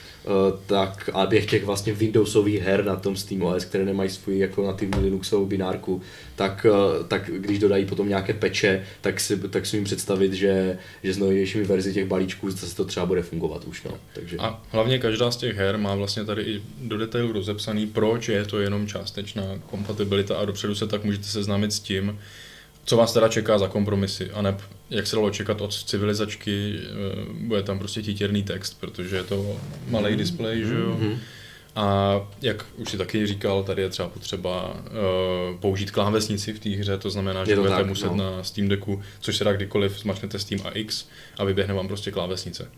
[0.66, 4.66] tak a běh těch vlastně Windowsových her na tom Steam OS, které nemají svůj jako
[4.66, 6.02] nativní Linuxovou binárku,
[6.36, 10.78] tak, uh, tak když dodají potom nějaké peče, tak si, tak si jim představit, že,
[11.02, 13.82] že s novějšími verzi těch balíčků zase to třeba bude fungovat už.
[13.82, 13.98] No.
[14.14, 18.28] Takže, A hlavně každá z těch her má vlastně tady i do detailu rozepsaný, proč
[18.28, 22.18] je to jenom částečná kompatibilita a dopředu se tak můžete seznámit s tím,
[22.84, 24.56] co vás teda čeká za kompromisy, a ne
[24.90, 26.88] jak se dalo čekat od civilizačky, eh,
[27.32, 30.98] bude tam prostě titěrný text, protože je to malý displej, že jo.
[31.76, 36.70] A jak už si taky říkal, tady je třeba potřeba uh, použít klávesnici v té
[36.70, 38.16] hře, to znamená, že to budete tak, muset no.
[38.16, 41.08] na Steam Decku, což se dá kdykoliv, zmačknete Steam a X
[41.38, 42.70] a vyběhne vám prostě klávesnice.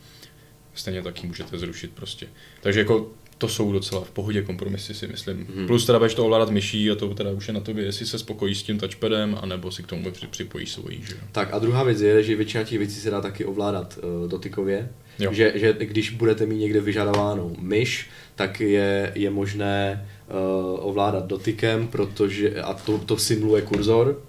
[0.75, 2.27] Stejně taky můžete zrušit prostě.
[2.61, 5.47] Takže jako to jsou docela v pohodě kompromisy, si myslím.
[5.57, 5.67] Hmm.
[5.67, 8.19] Plus teda budeš to ovládat myší a to teda už je na tobě, jestli se
[8.19, 11.21] spokojíš s tím touchpadem, anebo si k tomu při- připojíš svojí, že jo.
[11.33, 14.89] Tak a druhá věc je, že většina těch věcí se dá taky ovládat uh, dotykově.
[15.19, 15.33] Jo.
[15.33, 20.35] Že, že když budete mít někde vyžadovánou myš, tak je, je možné uh,
[20.89, 24.23] ovládat dotykem, protože a to, to simuluje kurzor.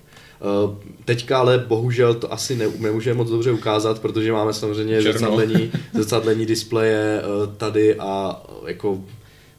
[0.65, 0.75] Uh,
[1.05, 5.19] teďka ale bohužel to asi ne, nemůžeme moc dobře ukázat, protože máme samozřejmě Černo.
[5.19, 8.99] zrcadlení, zrcadlení displeje uh, tady a uh, jako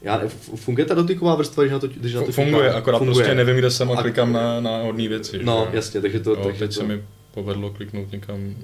[0.02, 0.22] já,
[0.54, 2.70] funguje ta dotyková vrstva, když na to, když na to Funguje, koukáme?
[2.78, 3.14] akorát funguje.
[3.16, 5.40] prostě nevím, kde jsem a A- klikám na, na hodné věci.
[5.42, 5.76] No, že?
[5.76, 6.30] jasně, takže to...
[6.30, 6.80] Jo, takže teď to...
[6.80, 7.02] se mi
[7.34, 8.54] povedlo kliknout někam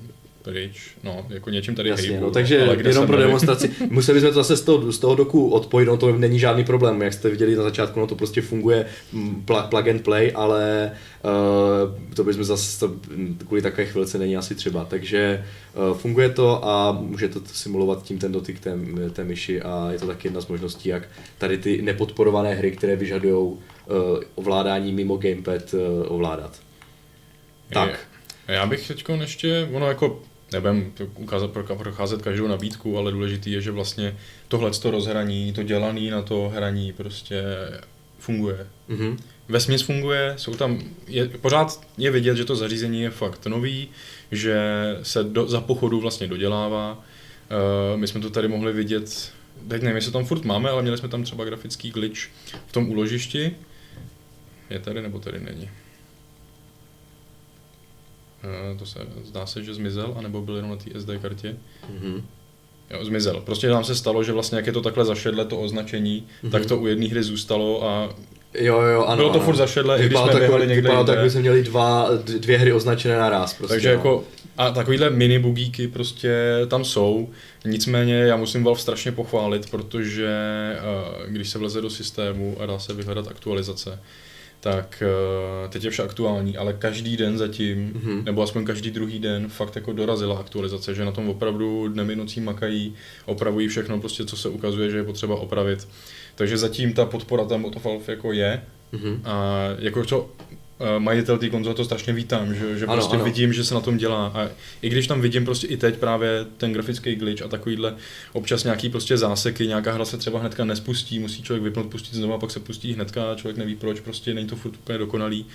[0.43, 3.71] pryč, no, jako něčím tady Jasně, hejbu, no, takže ale kde jenom pro demonstraci.
[3.91, 7.03] Museli jsme to zase z toho, z toho doku odpojit, no to není žádný problém,
[7.03, 10.93] jak jste viděli na začátku, no to prostě funguje mm, pl- plug and play, ale
[11.25, 12.95] uh, to bychom zase, to,
[13.47, 15.45] kvůli takové chvilce není asi třeba, takže
[15.91, 18.79] uh, funguje to a můžete to simulovat tím ten dotyk té,
[19.13, 21.03] té myši a je to taky jedna z možností, jak
[21.39, 23.57] tady ty nepodporované hry, které vyžadují uh,
[24.35, 26.61] ovládání mimo gamepad, uh, ovládat.
[27.73, 27.89] Tak.
[28.49, 30.21] Je- Já bych teď ještě, ono jako
[30.53, 34.17] nebudem to ukázat, procházet každou nabídku, ale důležitý je, že vlastně
[34.49, 37.43] tohle to rozhraní, to dělaný na to hraní prostě
[38.19, 38.67] funguje.
[38.89, 39.17] Mhm.
[39.49, 43.89] Vesměs funguje, jsou tam, je, pořád je vidět, že to zařízení je fakt nový,
[44.33, 44.61] že
[45.03, 46.93] se do, za pochodu vlastně dodělává.
[46.93, 49.33] Uh, my jsme to tady mohli vidět,
[49.69, 52.21] teď nevím, jestli tam furt máme, ale měli jsme tam třeba grafický glitch
[52.67, 53.57] v tom úložišti.
[54.71, 55.71] Je tady nebo tady není?
[58.73, 61.57] Uh, to se zdá se, že zmizel, anebo byl jenom na té SD kartě.
[61.95, 62.23] Mhm.
[62.91, 63.41] Jo, zmizel.
[63.41, 66.53] Prostě nám se stalo, že vlastně jak je to takhle zašedle to označení, Mhm.
[66.53, 68.15] tak to u jedné hry zůstalo a
[68.55, 69.17] Jo, jo, ano.
[69.17, 69.45] Bylo to ano.
[69.45, 71.25] furt zašedlé, i když jsme tak, běhali někde tak, jinde.
[71.25, 73.55] že jsme měli dva, dvě hry označené naraz.
[73.55, 73.95] Prostě, Takže no.
[73.95, 74.25] jako,
[74.59, 76.33] a takovýhle mini bugíky prostě
[76.69, 77.29] tam jsou,
[77.65, 80.29] nicméně já musím Valve strašně pochválit, protože
[80.77, 83.99] eh, když se vleze do systému a dá se vyhledat aktualizace,
[84.63, 88.25] tak eh, teď je vše aktuální, ale každý den zatím, Mhm.
[88.25, 92.17] nebo aspoň každý druhý den fakt jako dorazila aktualizace, že na tom opravdu dnem i
[92.17, 92.95] nocí makají,
[93.27, 95.89] opravují všechno prostě, co se ukazuje, že je potřeba opravit.
[96.35, 97.77] Takže zatím ta podpora tam od
[98.09, 99.21] jako je, Mhm.
[99.25, 100.31] a jako to
[100.99, 103.25] majitel té konzole to strašně vítám, že, že Ano, prostě ano.
[103.25, 104.49] vidím, že se na tom dělá a
[104.83, 107.95] i když tam vidím prostě i teď právě ten grafický glitch a takovýhle
[108.33, 112.35] občas nějaký prostě záseky, nějaká hra se třeba hnedka nespustí, musí člověk vypnout, pustit znovu
[112.35, 115.47] a pak se pustí hnedka a člověk neví proč, prostě není to furt úplně dokonalý.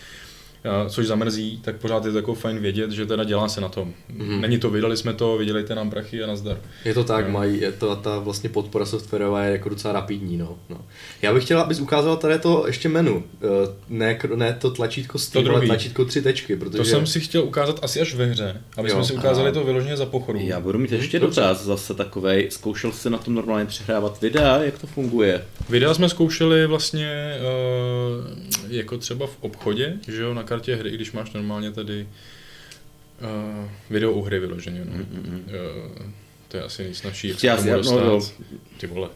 [0.63, 3.69] A což zamrzí, tak pořád je to jako fajn vědět, že teda dělá se na
[3.69, 3.93] tom.
[4.09, 4.41] Mhm.
[4.41, 6.57] Není to, vydali jsme to, vydělejte nám prachy a nazdar.
[6.85, 7.33] Je to tak, No.
[7.33, 10.57] mají, je to, ta vlastně podpora softwarová je jako docela rapidní, no.
[10.69, 10.81] no.
[11.21, 15.45] Já bych chtěl, abys ukázal tady to ještě menu, Eh, ne, ne to tlačítko Steam,
[15.45, 16.77] To ale tlačítko tři tečky, protože...
[16.77, 18.95] To jsem si chtěl ukázat asi až ve hře, aby Jo.
[18.95, 19.59] jsme si ukázali Aha.
[19.59, 20.39] to vyloženě za pochodu.
[20.41, 22.47] Já budu mít ještě dotaz zase takovej.
[22.51, 25.45] Zkoušel jsi na tom normálně přehrávat videa, jak to funguje?
[25.69, 28.37] Videa jsme zkoušeli vlastně uh,
[28.69, 32.07] jako třeba v obchodě, že jo, na kartě hry, i když máš normálně tady
[33.21, 34.93] uh, video u hry vyloženě, no.
[34.93, 35.41] Mm-mm.
[35.97, 36.11] Uh,
[36.47, 38.05] to je asi nejsnažší, jak se tomu no, dostat.
[38.05, 38.57] no.
[38.77, 39.09] Ty vole.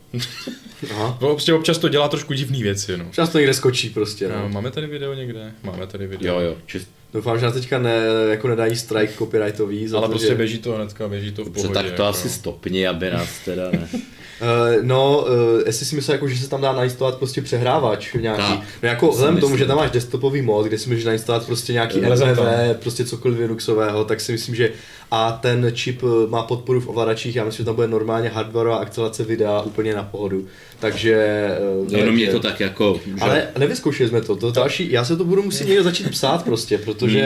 [0.92, 1.18] Aha.
[1.22, 3.06] No, prostě občas to dělá trošku divný věci, no.
[3.12, 4.42] Často někde skočí prostě, no.
[4.42, 4.50] no.
[4.50, 5.52] Máme tady video někde?
[5.64, 6.42] Máme tady video.
[6.42, 10.12] Jo, jo, čist, Doufám, že nás teďka ne, jako nedají strike copyrightový, za Ale to,
[10.12, 10.36] prostě že...
[10.36, 11.74] běží to hnedka, běží to v dobře, pohodě.
[11.74, 12.04] tak to jako.
[12.04, 13.88] asi stopni, aby nás teda ne.
[14.42, 18.42] Uh, no, uh, jestli si myslel, jako, že se tam dá nainstalovat prostě přehrávač nějaký.
[18.42, 21.46] Tak, no jako vzhledem k tomu, že tam máš desktopový mod, kde si můžeš nainstalovat
[21.46, 22.48] prostě nějaký MPV, tam.
[22.80, 24.72] prostě cokoliv Linuxového, tak si myslím, že
[25.12, 28.78] a ten čip eh, má podporu v ovladačích, já myslím, že tam bude normálně hardwareová
[28.78, 30.48] akcelace videa úplně na pohodu.
[30.80, 31.48] Takže...
[31.82, 35.18] Uh, Jenom je to tak jako, že Ale nevyzkoušeli jsme to, to další, já se
[35.18, 37.22] to budu muset někde začít psát prostě, protože...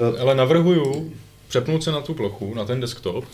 [0.00, 0.14] Hmm.
[0.16, 1.12] eh, Ale navrhuju
[1.48, 3.24] přepnout se na tu plochu, na ten desktop,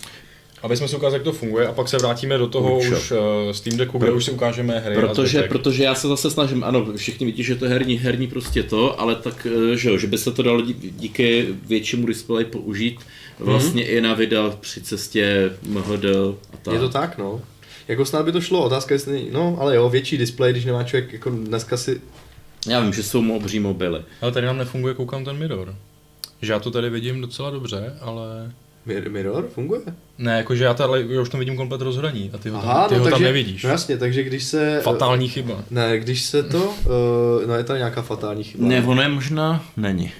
[0.62, 2.96] aby jsme si ukázali, jak to funguje a pak se vrátíme do toho Určitě.
[2.96, 3.18] už uh,
[3.52, 7.26] Steam Decku, kde už si ukážeme hry Protože, protože já se zase snažím, ano, všichni
[7.26, 10.18] vidí, že to je herní, herní prostě to, ale tak, eh, že, jo, že by
[10.18, 13.00] se to dalo dí- díky většímu displeji použít
[13.38, 16.04] vlastně i na videa při cestě MHD
[16.52, 16.74] a tak.
[16.74, 17.40] Je to tak, no.
[17.88, 21.12] Jako snad by to šlo, otázka jestli, no ale jo, větší displej, když nemá člověk,
[21.12, 22.00] jako dneska si,
[22.66, 24.00] Já vím, že jsou mo- obří mobily.
[24.20, 25.74] Ale tady nám nefunguje, koukám ten mirror.
[26.42, 28.52] Že já to tady vidím docela dobře, ale...
[28.86, 29.80] Mir- mirror funguje?
[30.18, 32.88] Ne, jakože já tady já už tam vidím komplet rozhraní a ty ho, Aha, tam,
[32.88, 33.62] ty no ho takže, tam nevidíš.
[33.62, 34.80] no jasně, takže když se...
[34.84, 35.62] Fatální chyba.
[35.70, 38.68] Ne, když se to, uh, no je tady nějaká fatální chyba.
[38.68, 40.12] Ne, ono je možná, není.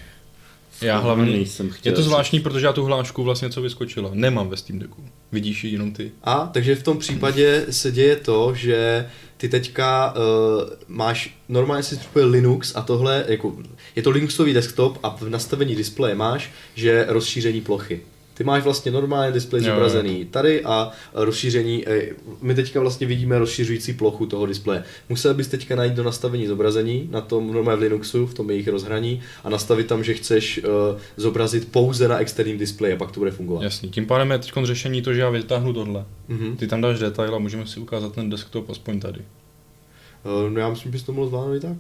[0.83, 4.11] Já hlavně nejsem chtěl Je to zvláštní, protože já tu hlášku vlastně co vyskočila.
[4.13, 5.05] Nemám ve Steam Decku.
[5.33, 6.13] Vidíš ji jenom ty.
[6.25, 11.97] A, takže v tom případě se děje to, že ty teďka uh, máš, normálně si
[11.97, 13.57] připojil Linux a tohle, jako,
[13.97, 18.01] je to Linuxový desktop a v nastavení displeje máš, že rozšíření plochy.
[18.39, 19.75] Ty máš vlastně normálně displej Jo, jo.
[19.75, 22.09] zobrazený tady a rozšíření, eh,
[22.43, 24.85] my teďka vlastně vidíme rozšiřující plochu toho displeje.
[25.09, 28.69] Musel bys teďka najít do nastavení zobrazení na tom normálně v Linuxu, v tom jejich
[28.69, 33.21] rozhraní a nastavit tam, že chceš uh, zobrazit pouze na externím displeji a pak to
[33.21, 33.63] bude fungovat.
[33.63, 36.05] Jasný, tím pádem je teď řešení to, že já vytáhnu tohle.
[36.29, 36.57] Mhm.
[36.57, 39.21] Ty tam dáš detail a můžeme si ukázat ten desktop aspoň tady.
[39.21, 41.77] Uh, no já myslím, že bys to mohl zvládnout i tak.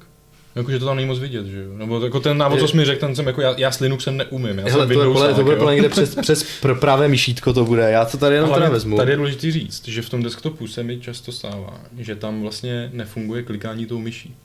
[0.54, 1.70] Jakože to tam není moc vidět, že jo?
[1.76, 4.16] Nebo jako ten návod, co jsi mi řekl, ten jsem jako já, já s Linuxem
[4.16, 7.08] neumím, já Hele, jsem to, Windows podle, to bude podle někde přes, přes pr- pravé
[7.08, 8.96] myšítko to bude, já to tady jenom teda vezmu.
[8.96, 12.90] Tady je důležité říct, že v tom desktopu se mi často stává, že tam vlastně
[12.92, 14.36] nefunguje klikání tou myší.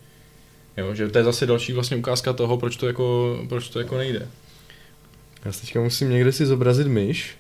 [0.78, 3.98] Jo, že to je zase další vlastně ukázka toho, proč to jako, proč to jako
[3.98, 4.28] nejde.
[5.46, 7.36] Já si teďka musím někde si zobrazit myš.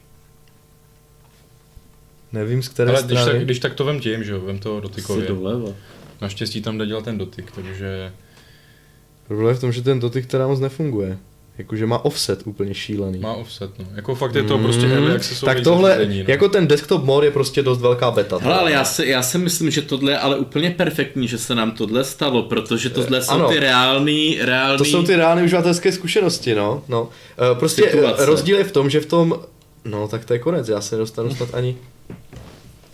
[2.31, 3.39] Nevím z které Ale když strany.
[3.39, 5.27] tak, když tak to vem tím, že jo, vem to dotykově.
[5.27, 5.69] doleva.
[6.21, 8.11] Naštěstí tam jde dělat ten dotyk, takže
[9.27, 11.17] Problém je v tom, že ten dotyk teda moc nefunguje.
[11.57, 13.19] Jakože má offset úplně šílený.
[13.19, 13.85] má offset, no.
[13.95, 16.25] Jako fakt je to prostě Mm, early accessový Tak tohle, zařízení, no.
[16.27, 18.37] jako ten desktop mod je prostě dost velká beta.
[18.41, 21.55] Hele, ale já si, já si myslím, že tohle je ale úplně perfektní, že se
[21.55, 23.49] nám tohle stalo, protože tohle jsou ano.
[23.49, 24.77] ty reálný, reálný...
[24.77, 26.83] To jsou ty reálné uživatelské zkušenosti, no.
[26.87, 27.09] no.
[27.51, 28.23] Eh, Prostě Situace.
[28.23, 29.39] eh, rozdíl je v tom, že v tom,
[29.85, 31.75] no tak to je konec, já se nedostanu snad ani.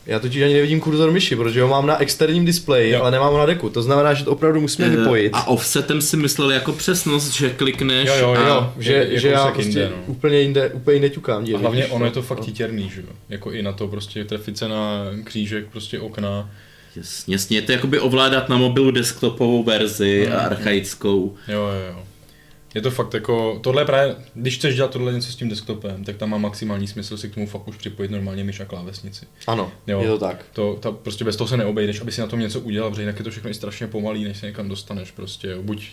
[0.06, 3.02] Já totiž ani nevidím kurzor myši, protože ho mám na externím displeji, Jo.
[3.02, 3.70] ale nemám ho na deku.
[3.70, 5.30] To znamená, že to opravdu musíme Eh, vypojit.
[5.36, 8.48] A offsetem si myslel jako přesnost, že klikneš Jo, jo, a...
[8.48, 10.04] Jo, že, je- je že já kousek prostě jinde, no.
[10.08, 11.46] úplně jinde, úplně jinde ťukám.
[11.56, 12.06] A hlavně ono no.
[12.06, 13.08] je to fakt titěrný, že jo.
[13.30, 16.50] Jako i na to prostě trefit se na křížek prostě okna.
[16.96, 21.36] Jasně, jasně, je to jakoby ovládat na mobilu desktopovou verzi Mm, a archaickou.
[21.48, 22.04] Jo, jo, jo.
[22.76, 26.04] Je to fakt jako, tohle je právě, když chceš dělat tohle něco s tím desktopem,
[26.04, 29.26] tak tam má maximální smysl si k tomu fakt už připojit normálně myš a klávesnici.
[29.48, 30.02] Ano, Jo.
[30.02, 30.46] je to tak.
[30.54, 33.20] To, ta, prostě bez toho se neobejdeš, aby si na tom něco udělal, protože jinak
[33.20, 35.62] je to všechno i strašně pomalý, než se někam dostaneš prostě, jo.
[35.62, 35.88] Buď,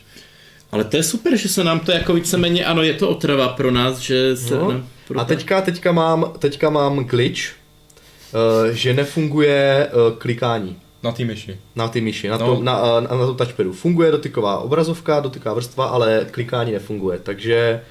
[0.73, 3.71] Ale to je super, že se nám to jako víceméně, ano, je to otrava pro
[3.71, 4.71] nás, že se No.
[4.71, 5.21] nám pro...
[5.21, 11.59] A teďka, teďka, mám, teďka mám glitch, uh, že nefunguje uh, klikání na té myši.
[11.77, 12.47] na ty myši, na, No.
[12.47, 12.57] no.
[12.57, 13.73] to, na, uh, na, na tom touchpadu.
[13.73, 17.83] Funguje dotyková obrazovka, dotyková vrstva, ale klikání nefunguje, takže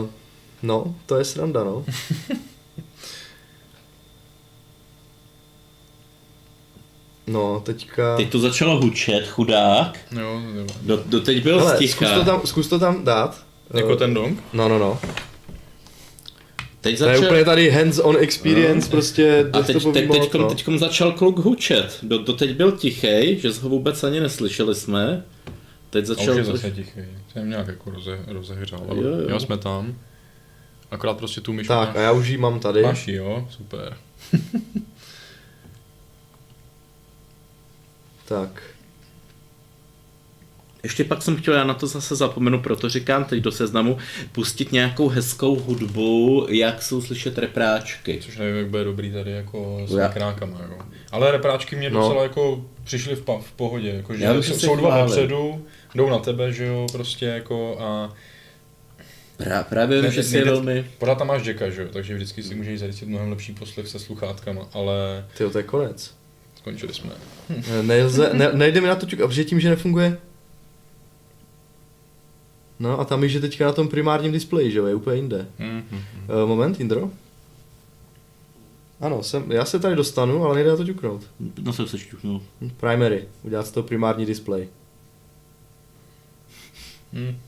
[0.00, 0.06] uh,
[0.62, 1.84] no, to je sranda, no.
[7.26, 8.16] No, teďka...
[8.16, 9.98] Teď to začalo hučet, chudák.
[10.20, 10.66] Jo, jo.
[10.82, 13.44] Do, doteď byl Hele, zkus to, tam, zkus to tam dát.
[13.74, 14.42] Jako Eh, ten dong?
[14.52, 14.98] No, no, no.
[16.86, 17.24] Teď To je začal...
[17.24, 20.48] úplně tady hands-on experience, prostě A teď, teď, mod, teďkom, no.
[20.48, 21.98] teďkom začal kluk hučet.
[22.02, 25.24] Do, doteď byl tichej, že ho vůbec ani neslyšeli jsme.
[25.90, 26.30] Teď A začal...
[26.30, 27.00] už je zase tichý.
[27.32, 29.40] Jsem nějak jako roze, rozehřál, ale Jo, jo, jo.
[29.40, 29.94] jsme tam.
[30.90, 32.82] Akorát prostě tu myš Tak, a já už ji mám tady.
[32.82, 33.96] máš, jo, super.
[38.24, 38.62] Tak.
[40.86, 43.98] Ještě pak jsem chtěl, já na to zase zapomenu, proto říkám teď do seznamu,
[44.32, 48.18] pustit nějakou hezkou hudbu, jak jsou slyšet repráčky.
[48.22, 50.78] Což nevím, jak bude dobrý tady jako s Já- mikrákama, jo.
[51.12, 52.00] Ale repráčky mě No.
[52.00, 55.04] docela jako přišly v, pa, v pohodě, jako, že Já bych jsou, se jsou dva
[55.04, 55.64] vepředu,
[55.94, 58.12] jdou na tebe, že jo, prostě jako a
[59.36, 60.84] Pra, právě Ne- vím, že si je velmi...
[60.98, 63.98] pořád tam máš jacka, že jo, takže vždycky si můžeš zajistit mnohem lepší poslech se
[63.98, 66.14] sluchátkama, ale Tyjo, to je konec.
[66.56, 67.10] skončili jsme.
[67.70, 70.18] Ne- Nelze, ne, nejde mi na to ťuk, protože tím, že nefunguje.
[72.78, 75.46] No a tam je, že teďka na tom primárním displeji, že jo, je úplně jinde.
[75.58, 75.84] Mhm.
[76.42, 77.10] Uh, moment, Indro.
[79.00, 81.22] Ano, jsem, já se tady dostanu, ale nejde na to ťuknout.
[81.62, 82.42] No se se šťuchnul.
[82.60, 84.68] Hm, Primary, udělat z toho primární displej.
[87.12, 87.38] Mhm.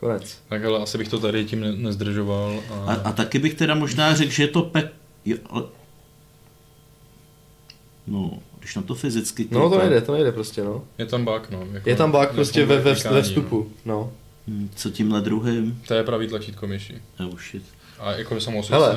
[0.00, 0.42] Konec.
[0.48, 2.60] Tak ale asi bych to tady tím ne- nezdržoval.
[2.70, 4.92] A, A, a taky bych teda možná řekl, že je to pek...
[5.24, 5.62] Jo, ale...
[8.06, 8.30] No,
[8.66, 10.84] když na to fyzicky No to nejde, to nejde prostě, no.
[10.98, 11.66] je tam bug, no.
[11.72, 13.22] Jako Je tam bug prostě ve, ve, ve no.
[13.22, 14.12] vstupu, no.
[14.48, 15.82] hm, Co tímhle druhým?
[15.88, 16.94] To je pravý tlačítko myši.
[17.20, 17.62] Oh shit.
[17.98, 18.90] A jako samo o Hele,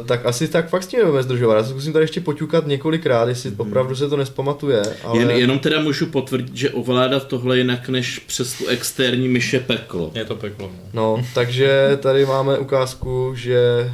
[0.00, 1.54] uh, tak asi tak fakt s tím nebudeme zdržovat.
[1.54, 3.60] Já se zkusím tady ještě poťukat několikrát, jestli Mhm.
[3.60, 4.82] opravdu se to nespamatuje.
[5.04, 5.18] Ale...
[5.18, 9.60] Jen, jenom teda můžu potvrdit, že ovládat tohle jinak než přes tu externí myš je
[9.60, 10.10] peklo.
[10.14, 10.78] Je to peklo, no.
[10.92, 13.90] No, takže tady máme ukázku, že...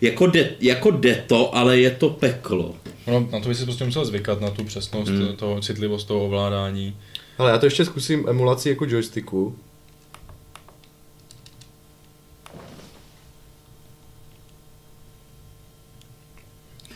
[0.00, 2.74] Jako jde, jako jde to, ale je to peklo.
[3.08, 5.36] No, na to by si prostě musel zvykat, na tu přesnost, Hmm.
[5.36, 6.96] toho citlivost toho ovládání.
[7.38, 9.56] Hele, já to ještě zkusím emulaci jako joysticku.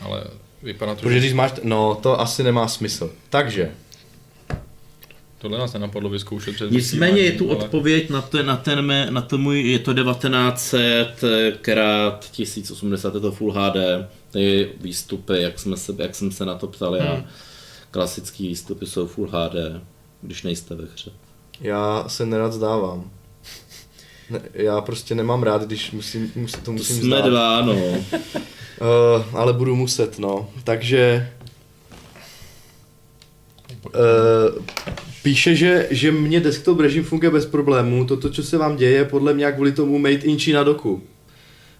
[0.01, 0.23] Ale
[0.63, 1.19] vypadá to, Protože že...
[1.19, 1.51] když máš...
[1.63, 3.11] No, to asi nemá smysl.
[3.29, 3.71] Takže,
[5.43, 9.11] Tohle nás nenapadlo vyzkoušet před Nicméně je tu ale- odpověď na, ten, na, ten mé,
[9.11, 11.21] na to můj, je to 1900
[11.61, 13.75] krát 1080, je to Full HD,
[14.31, 17.13] ty výstupy, jak, jsme se, jak jsem se na to ptal já.
[17.13, 17.23] Hmm.
[17.91, 19.81] Klasický výstupy jsou Full HD,
[20.21, 21.11] když nejste ve hře.
[21.61, 23.11] Já se nerad zdávám.
[24.29, 27.29] Ne, já prostě nemám rád, když musím, musím to To musím jsme zdát.
[27.29, 27.73] dva, no.
[27.75, 28.05] Uh,
[29.33, 30.49] ale budu muset, no.
[30.63, 31.29] Takže...
[33.85, 34.63] Uh,
[35.23, 39.05] píše, že, že mě desktop režim funguje bez problémů, toto, co se vám děje, je
[39.05, 41.01] podle mě kvůli tomu made in China doku.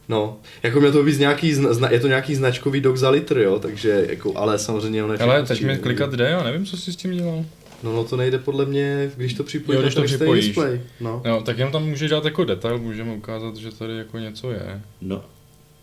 [0.10, 3.60] No, jako mě to být nějaký, zna, je to nějaký značkový dok za litr, jo,
[3.60, 6.94] takže jako, ale samozřejmě ono je Ale teď mi klikat jde, já nevím, co si
[6.94, 7.46] s tím dělal.
[7.84, 10.46] No, no to nejde podle mě, když to připojíš, Jo, když na to připojíš.
[10.46, 10.82] display.
[11.02, 11.22] No.
[11.26, 14.82] Jo, tak jenom tam může dát jako detail, můžeme ukázat, že tady jako něco je.
[15.02, 15.24] no.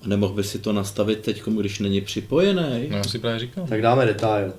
[0.07, 2.87] Nemohl by si to nastavit teď, když není připojený?
[2.91, 3.67] No já si právě říkal.
[3.69, 4.53] Tak dáme detail.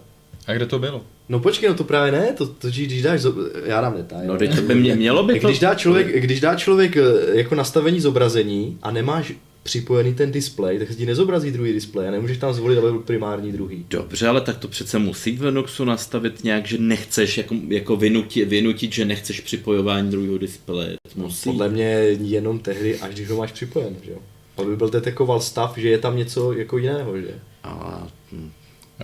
[0.47, 1.01] A kde to bylo?
[1.31, 4.27] No počkej, no to právě ne, to, to když dáš, zo- já dám detail.
[4.27, 5.47] No, teď to by mě, mělo by to...
[5.47, 7.01] Když dá člověk, když dá člověk eh,
[7.33, 12.11] jako nastavení zobrazení a nemáš připojený ten displej, tak se ti nezobrazí druhý displej a
[12.11, 13.85] nemůžeš tam zvolit, aby byl primární druhý.
[13.89, 18.49] Dobře, ale tak to přece musí v Linuxu nastavit nějak, že nechceš jako, jako vynutit,
[18.49, 20.95] vynutit, že nechceš připojování druhého displeje.
[21.13, 21.49] To musí.
[21.49, 21.85] Podle mě
[22.21, 24.17] jenom tehdy, až když ho máš připojen, že jo.
[24.57, 27.33] Aby byl detekoval stav, že je tam něco jako jiného, že?
[27.63, 28.51] A, hm.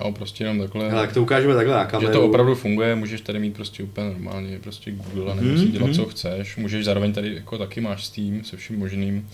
[0.01, 0.91] Jo, prostě jenom takhle.
[0.91, 2.13] Ale tak to ukážeme takhle na Že kameru.
[2.13, 5.85] to opravdu funguje, můžeš tady mít prostě úplně normálně prostě Google a nemusí Mhm, dělat,
[5.87, 5.95] mhm.
[5.95, 6.57] co chceš.
[6.57, 9.29] Můžeš zároveň tady jako taky máš Steam se vším možným.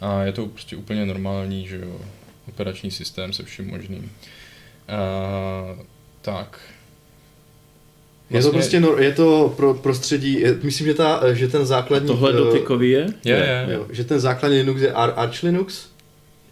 [0.00, 2.00] A je to prostě úplně normální, že jo,
[2.48, 4.10] operační systém se vším možným.
[4.88, 5.78] A,
[6.22, 6.58] tak.
[8.30, 12.06] Je to prostě, no, je to pro, prostředí, je, myslím, že, ta, že ten základní...
[12.08, 13.06] tohle eh, dotykový je?
[13.24, 13.66] Je, je.
[13.74, 15.89] Jo, že ten základní Linux je Ar- Arch Linux?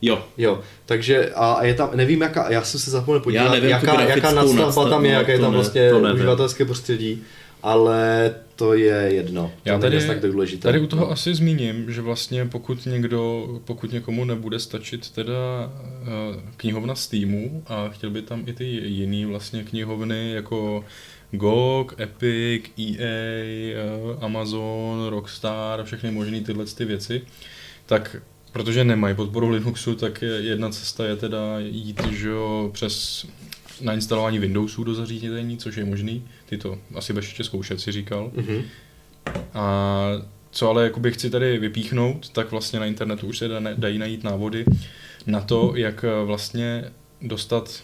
[0.03, 0.25] Jo.
[0.39, 4.03] Jo, takže a je tam, nevím jaká, já jsem se zapomněl podívat, Já nevím jaká,
[4.03, 6.15] jaká nadstavba tam je, nadstav- jaké je no, tam ne, vlastně nevím.
[6.15, 7.23] uživatelské prostředí,
[7.63, 9.53] ale to je jedno.
[9.65, 10.63] Já to tady, tak důležité.
[10.63, 11.11] tady u toho No.
[11.13, 15.73] asi zmíním, že vlastně pokud někdo, pokud někomu nebude stačit teda
[16.03, 20.85] eh, knihovna Steamu a chtěl by tam i ty jiný vlastně knihovny jako
[21.31, 23.75] GOG, Epic, EA, eh,
[24.21, 27.23] Amazon, Rockstar, všechny možné tyhle ty věci,
[27.87, 28.17] tak
[28.53, 33.27] protože nemají podporu Linuxu, tak je- jedna cesta je teda jít že jo, přes
[33.81, 36.25] nainstalování Windowsů do zařízení, což je možný.
[36.47, 38.31] Ty to asi budeš ještě zkoušet, si říkal.
[38.35, 38.63] Mhm.
[39.55, 40.07] A
[40.51, 44.25] co ale jakoby chci tady vypíchnout, tak vlastně na internetu už se da, dají najít
[44.25, 44.65] návody
[45.27, 46.85] na to, jak eh, vlastně
[47.23, 47.83] dostat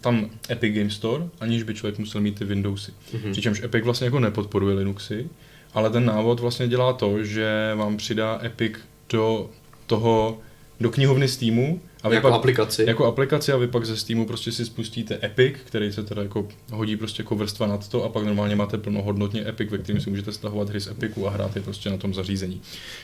[0.00, 2.92] tam Epic Game Store, aniž by člověk musel mít ty Windowsy.
[3.12, 3.32] Mhm.
[3.32, 5.28] Přičemž Epic vlastně jako nepodporuje Linuxy,
[5.74, 8.72] ale ten návod vlastně dělá to, že vám přidá Epic
[9.12, 9.50] do
[9.86, 10.38] toho,
[10.80, 12.84] do knihovny Steamu a vy Jako pak, aplikaci.
[12.86, 16.48] jako aplikaci a vy pak ze Steamu prostě si spustíte Epic, který se teda jako
[16.72, 20.10] hodí prostě jako vrstva nad to a pak normálně máte plnohodnotně Epic, ve kterém si
[20.10, 22.60] můžete stahovat hry z Epicu a hrát je prostě na tom zařízení.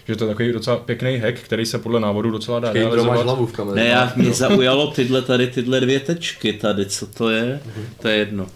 [0.09, 3.23] Že to je takový docela pěkný hack, který se podle návodu docela dá máš realizovat.
[3.23, 3.77] hlavu v kameře?
[3.77, 7.61] Ne, já, mě zaujalo tyhle tady, tyhle dvě tečky tady, co to je?
[8.03, 8.45] To je jedno.
[8.45, 8.49] Uh,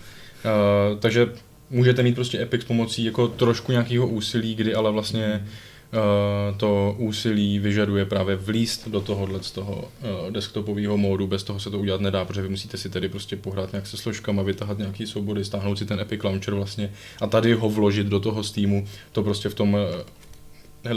[0.98, 1.32] takže
[1.70, 5.48] můžete mít prostě Epic s pomocí jako trošku nějakého úsilí, kdy ale vlastně uh,
[6.56, 11.70] to úsilí vyžaduje právě vlíst do tohohle z toho uh, desktopového módu, bez toho se
[11.70, 15.06] to udělat nedá, protože vy musíte si tady prostě pohrát nějak se složkama, vytahat nějaký
[15.06, 19.22] soubory, stáhnout si ten Epic Launcher vlastně a tady ho vložit do toho Steamu, to
[19.22, 19.80] prostě v tom uh,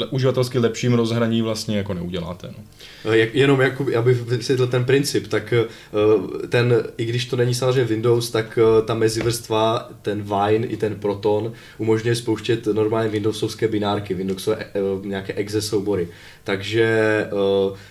[0.10, 2.48] uživatelsky lepším rozhraní vlastně jako neuděláte.
[2.48, 2.64] No.
[3.12, 7.56] Eh, Jak, jenom jako, abych vysvětlil ten princip, tak eh, ten, i když to není
[7.56, 13.68] samozřejmě Windows, tak eh, ta mezivrstva, ten Wine i ten Proton umožňuje spouštět normálně Windowsovské
[13.68, 16.08] binárky, Windowsové eh, nějaké exe soubory.
[16.44, 17.26] Takže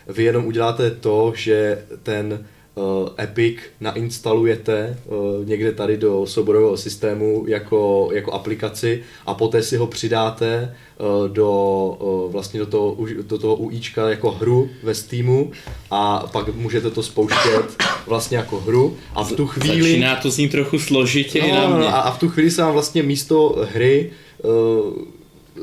[0.09, 2.47] vy jenom uděláte to, že ten
[3.19, 9.87] Epic nainstalujete uh, někde tady do souborového systému jako, jako aplikaci a poté si ho
[9.87, 11.51] přidáte uh, do,
[12.01, 15.51] uh, vlastně do toho, do toho UIčka jako hru ve Steamu
[15.91, 19.91] a pak můžete to spouštět vlastně jako hru a v tu chvíli...
[19.91, 21.87] Začíná to znít trochu složitěji No, na mě.
[21.87, 24.11] a, a v tu chvíli se vám vlastně místo hry
[24.43, 24.93] uh,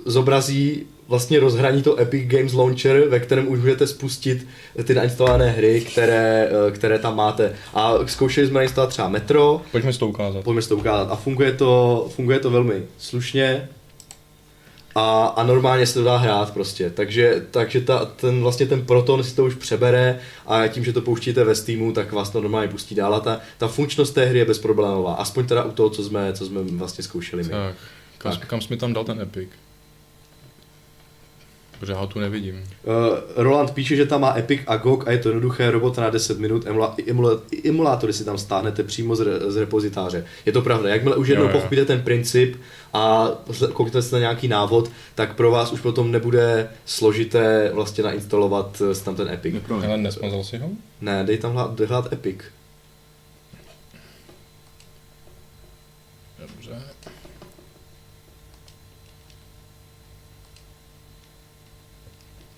[0.05, 4.47] zobrazí vlastně rozhraní to Epic Games Launcher, ve kterém už můžete spustit
[4.84, 7.53] ty nainstalované hry, které, eh, které tam máte.
[7.74, 10.43] A zkoušeli jsme nainstalovat třeba Metro, Pojďme si to ukázat.
[10.43, 11.12] pojďme si to ukázat.
[11.12, 13.70] A funguje to, funguje to velmi slušně.
[14.95, 16.89] A, a normálně se to dá hrát prostě.
[16.89, 21.01] Takže, takže ta, ten, vlastně ten Proton si to už přebere a tím, že to
[21.01, 23.16] pouštíte ve Steamu, tak vás to normálně pustí dál.
[23.16, 25.14] A ta, ta funkčnost té hry je bezproblémová.
[25.14, 27.49] Aspoň teda u toho, co jsme, co jsme vlastně zkoušeli my.
[27.49, 27.76] Tak,
[28.18, 28.47] kam, Tak.
[28.47, 29.49] kam jsi mi tam dal ten Epic?
[31.82, 32.55] Protože já ho tu nevidím.
[32.55, 32.93] Uh,
[33.36, 36.39] Roland píše, že tam má Epic a GOG a je to jednoduché, robota na 10
[36.39, 40.25] minut, emula, emula, emulátory si tam stáhnete přímo z, re, z repozitáře.
[40.45, 42.55] Je to pravda, jakmile už jednou pochopíte ten princip
[42.93, 43.29] a
[43.73, 48.95] kouknete se na nějaký návod, tak pro vás už potom nebude složité vlastně nainstalovat eh,
[48.95, 49.53] si tam ten Epic.
[49.53, 49.86] Nepromiň.
[49.86, 50.69] Ale nesmazal si ho?
[51.01, 52.38] Ne, dej tam hlát, dej hlát Epic.
[56.39, 56.91] Dobře.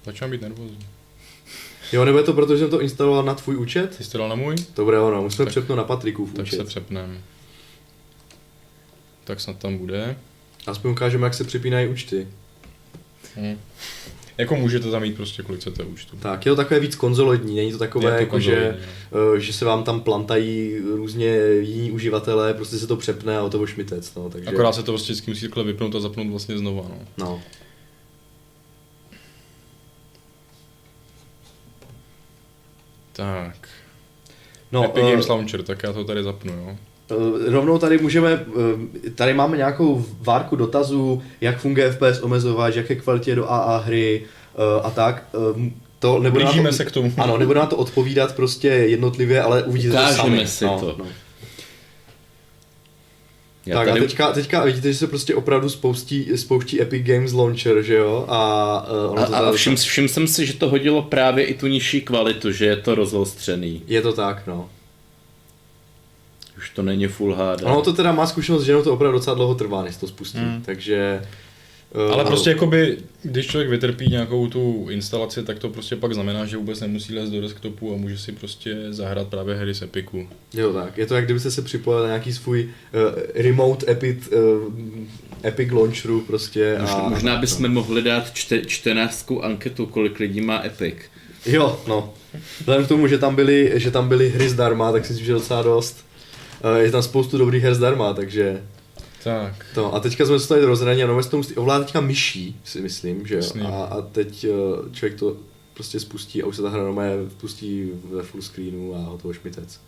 [0.05, 0.85] Začínám být nervózní.
[1.93, 3.97] Jo, nebo je to proto, že jsem to instaloval na tvůj účet?
[3.97, 4.55] Ty jsi to dal na můj?
[4.75, 6.67] Dobré, ono, musíme Tak- přepnout na Patrikův Tak se účet.
[6.67, 7.19] přepnem.
[9.23, 10.15] Tak snad tam bude.
[10.67, 12.27] Aspoň ukážeme, jak se připínají účty.
[13.37, 13.57] Hm.
[14.37, 16.17] Jako můžete tam mít prostě kolik chcete účtu.
[16.17, 19.35] Tak, je to takové víc konzolidní, není to takové, Je to jako že, konzolidní, no.
[19.35, 23.49] eh, že se vám tam plantají různě jiní uživatelé, prostě se to přepne a o
[23.49, 24.49] toho šmitec, no, takže...
[24.49, 26.97] Akorát se to prostě vždycky musí takhle vypnout a zapnout vlastně znova, no.
[27.17, 27.41] No.
[33.13, 33.55] Tak.
[34.71, 36.77] No, Epic eh, Games Launcher, tak já to tady zapnu, jo.
[37.11, 38.45] eh, rovnou tady můžeme,
[39.05, 44.23] eh, tady máme nějakou várku dotazů, jak funguje FPS omezovač, jaké kvalitě do AA hry
[44.55, 45.25] eh, a tak.
[45.99, 47.13] To nebude na Blížíme to, se k tomu.
[47.17, 50.47] Ano, nebude na to odpovídat prostě jednotlivě, ale uvidíte to sami.
[50.47, 50.95] si no, to.
[50.99, 51.05] No.
[53.65, 53.99] Já tak tady...
[53.99, 58.25] a teďka, teďka vidíte, že se prostě opravdu spoustí, spouští Epic Games Launcher, že jo?
[58.27, 61.53] A, uh, ono A, to a všim, všim jsem si, že to hodilo právě i
[61.53, 63.81] tu nižší kvalitu, že je to rozostřený.
[63.87, 64.69] Je to tak, no.
[66.57, 67.63] Už to není Full HD.
[67.63, 70.37] Ono to teda má zkušenost, že ono to opravdu docela dlouho trvá, než to spustí,
[70.37, 70.61] Hmm.
[70.65, 71.21] takže...
[71.95, 76.45] uh, Ale prostě jakoby, když člověk vytrpí nějakou tu instalaci, tak to prostě pak znamená,
[76.45, 80.27] že vůbec nemusí lézt do desktopu a může si prostě zahrát právě hry z Epiku.
[80.53, 84.73] Jo tak, je to jak kdybyste se připojil na nějaký svůj uh, remote Epic, uh,
[85.45, 86.77] Epic Launcheru prostě.
[86.79, 90.95] Možná, a, možná bychom mohli dát čte, čtenářskou anketu, kolik lidí má Epic.
[91.45, 92.13] Jo, no.
[92.59, 95.33] Vzhledem k tomu, že tam byly, že tam byly hry zdarma, tak si myslím, že
[95.33, 96.05] docela dost.
[96.63, 98.63] Uh, je tam spoustu dobrých her zdarma, takže
[99.23, 99.65] Tak.
[99.75, 99.95] to.
[99.95, 102.81] A teďka jsme se tady rozhraní a nové se to musí ovládat teďka myší, si
[102.81, 103.67] myslím, že jo.
[103.67, 105.37] A, a teď uh, člověk to
[105.73, 109.79] prostě spustí a už se ta hra normálně pustí ve full screenu a hotovo šmitec.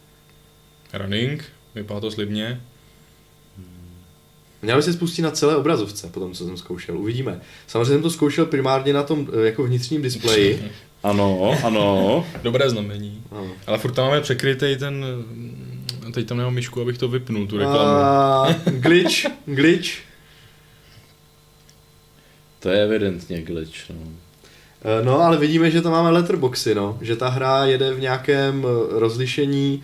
[0.94, 1.44] Running,
[1.76, 2.62] vypadá to slibně.
[4.62, 7.42] Měl by se spustit na celé obrazovce, potom co jsem zkoušel, uvidíme.
[7.68, 10.72] Samozřejmě jsem to zkoušel primárně na tom eh, jako vnitřním displeji.
[11.04, 12.26] Ano, ano.
[12.44, 13.24] Dobré znamení.
[13.32, 13.52] Ano.
[13.68, 15.06] Ale furt tam máme překrytej ten...
[16.16, 17.80] Teď tam nemám myšku, abych to vypnul, tu reklamu.
[17.80, 19.90] A, glitch, glitch.
[22.60, 23.90] To je evidentně glitch.
[23.90, 23.96] No.
[25.02, 26.98] Eh, No, ale vidíme, že tam máme letterboxy, no.
[27.02, 29.84] Že ta hra jede v nějakém eh, rozlišení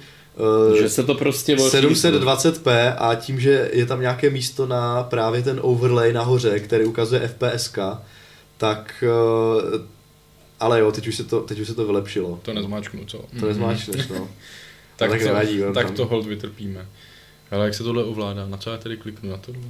[0.73, 1.89] eh, Že se to prostě ořízlo.
[1.89, 7.27] 720p a tím, že je tam nějaké místo na právě ten overlay nahoře, který ukazuje
[7.27, 7.77] FPSK,
[8.57, 9.79] tak eh,
[10.59, 12.39] ale jo, teď už se to, teď už se to vylepšilo.
[12.41, 13.25] To nezmáčknu, co?
[13.39, 14.27] To nezmáčneš, no.
[15.01, 16.85] Tak, tak to, nevadí, tak tam- to hold vytrpíme.
[17.51, 18.47] Ale jak se tohle ovládá?
[18.47, 19.61] Na co já tedy kliknu na tohle?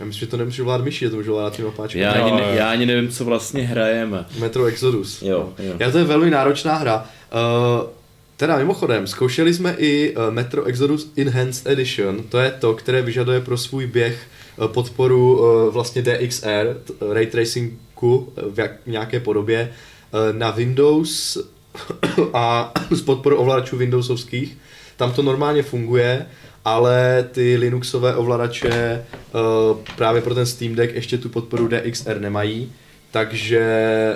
[0.00, 2.02] Já myslím, že to nemůžu vládat myší, že to můžu vládat tím opáčkem.
[2.02, 4.24] Já ani, ne, já ani nevím, co vlastně hrajeme.
[4.38, 5.22] Metro Exodus.
[5.22, 5.64] Jo, no.
[5.64, 5.74] jo.
[5.78, 6.96] Já to je velmi náročná hra.
[7.32, 7.88] Uh,
[8.36, 12.22] teda mimochodem, zkoušeli jsme i uh, Metro Exodus Enhanced Edition.
[12.22, 16.80] To je to, které vyžaduje pro svůj běh uh, podporu uh, vlastně DXR,
[17.12, 19.72] ray tracingu v jak, nějaké podobě
[20.12, 21.38] uh, na Windows
[22.34, 24.58] a s podporou ovladačů Windowsovských.
[24.96, 26.26] Tam to normálně funguje,
[26.64, 29.04] ale ty Linuxové ovladače
[29.34, 32.72] uh, právě pro ten Steam Deck ještě tu podporu DXR nemají,
[33.10, 33.62] takže,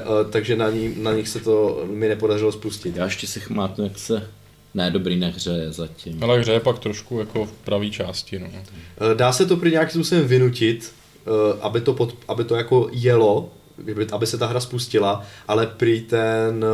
[0.06, 2.96] uh, takže na, ní, na nich se to mi nepodařilo spustit.
[2.96, 4.28] Já ještě si chmátnu, jak se...
[4.74, 6.24] Ne, dobrý, nehřeje zatím.
[6.24, 8.46] Ale hře je pak trošku jako v pravé části, no.
[8.46, 10.92] Uh, Dá se to prý nějakým způsobem vynutit,
[11.60, 16.00] aby to, pod, aby to jako jelo, aby, aby se ta hra spustila, ale prý
[16.00, 16.64] ten,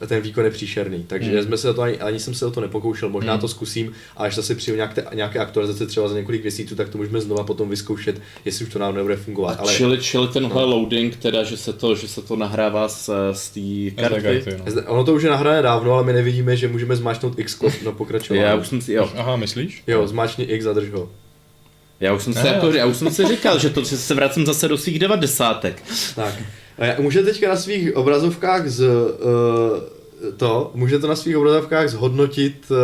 [0.00, 1.04] uh, ten výkon je příšerný.
[1.06, 1.42] Takže Hmm.
[1.42, 3.40] jsme se to ani, ani jsem se o to nepokoušel, možná Hmm.
[3.40, 6.98] to zkusím a až zase přijdu nějaké, nějaké aktualizace třeba za několik měsíců, tak to
[6.98, 9.52] můžeme znova potom vyzkoušet, jestli už to nám nebude fungovat.
[9.58, 13.10] A Ale čili, čili tenhle loading, teda, že se to, že se to nahrává z,
[13.32, 14.22] z té karty.
[14.22, 14.82] karty, no.
[14.86, 18.42] ono to už je nahrané dávno, ale my nevidíme, že můžeme zmáčknout X na pokračování.
[18.42, 19.82] Já už jsem si, jo, Aha, myslíš?
[19.86, 21.08] Jo, zmáčkni X, zadrž ho.
[22.00, 22.48] Já už jsem si, Ne.
[22.48, 25.82] jako, já už jsem si říkal, že to že se vracím zase do svých devadesátek.
[26.16, 26.34] Tak.
[26.78, 32.76] A Můžete teďka na svých obrazovkách z, uh, to, můžete na svých obrazovkách zhodnotit, uh,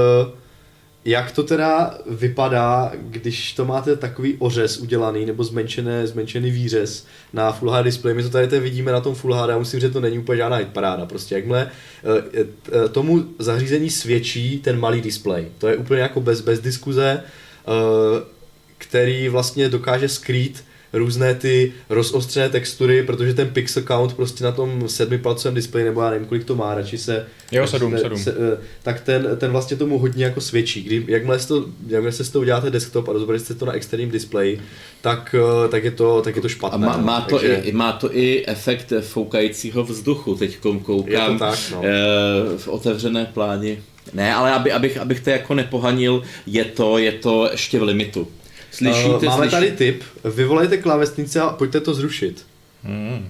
[1.05, 7.53] jak to teda vypadá, když to máte takový ořez udělaný, nebo zmenšené, zmenšený výřez na
[7.53, 8.15] Full HD display.
[8.15, 10.19] My to tady teď vidíme na tom Full HD a musím říct, že to není
[10.19, 11.07] úplně žádná paráda.
[11.07, 11.71] Prostě jakmile
[12.05, 15.47] uh, tomu zařízení svědčí ten malý display.
[15.59, 17.23] To je úplně jako bez, bez diskuze,
[17.69, 18.36] uh,
[18.79, 24.89] který vlastně dokáže skrýt různé ty rozostřené textury, protože ten pixel count prostě na tom
[24.89, 27.27] sedmipalcovém displeji, nebo já nevím, kolik to má, radši se...
[27.53, 28.19] Jo, sedm, se, sedm.
[28.19, 30.83] Se, eh, tak ten, ten vlastně tomu hodně jako svědčí.
[30.83, 34.11] Kdy, jakmile, se to, jakmile se z toho uděláte desktop a rozberete to na externím
[34.11, 34.61] displeji,
[35.01, 36.87] tak, eh, tak, je, to, tak je to A špatné.
[36.87, 37.05] má, no.
[37.05, 40.35] má, to Takže- i, má to i efekt foukajícího vzduchu.
[40.35, 41.83] Teď koukám Je to tak, no.
[41.85, 43.83] eh, v otevřené pláni.
[44.15, 48.29] Ne, ale aby, abych, abych to jako nepohanil, je to, je to ještě v limitu.
[48.77, 49.51] Slyšíte, Eh, Máme slyší...
[49.51, 52.47] tady tip, vyvolejte klávesnice a pojďte to zrušit.
[52.83, 53.29] Hmm.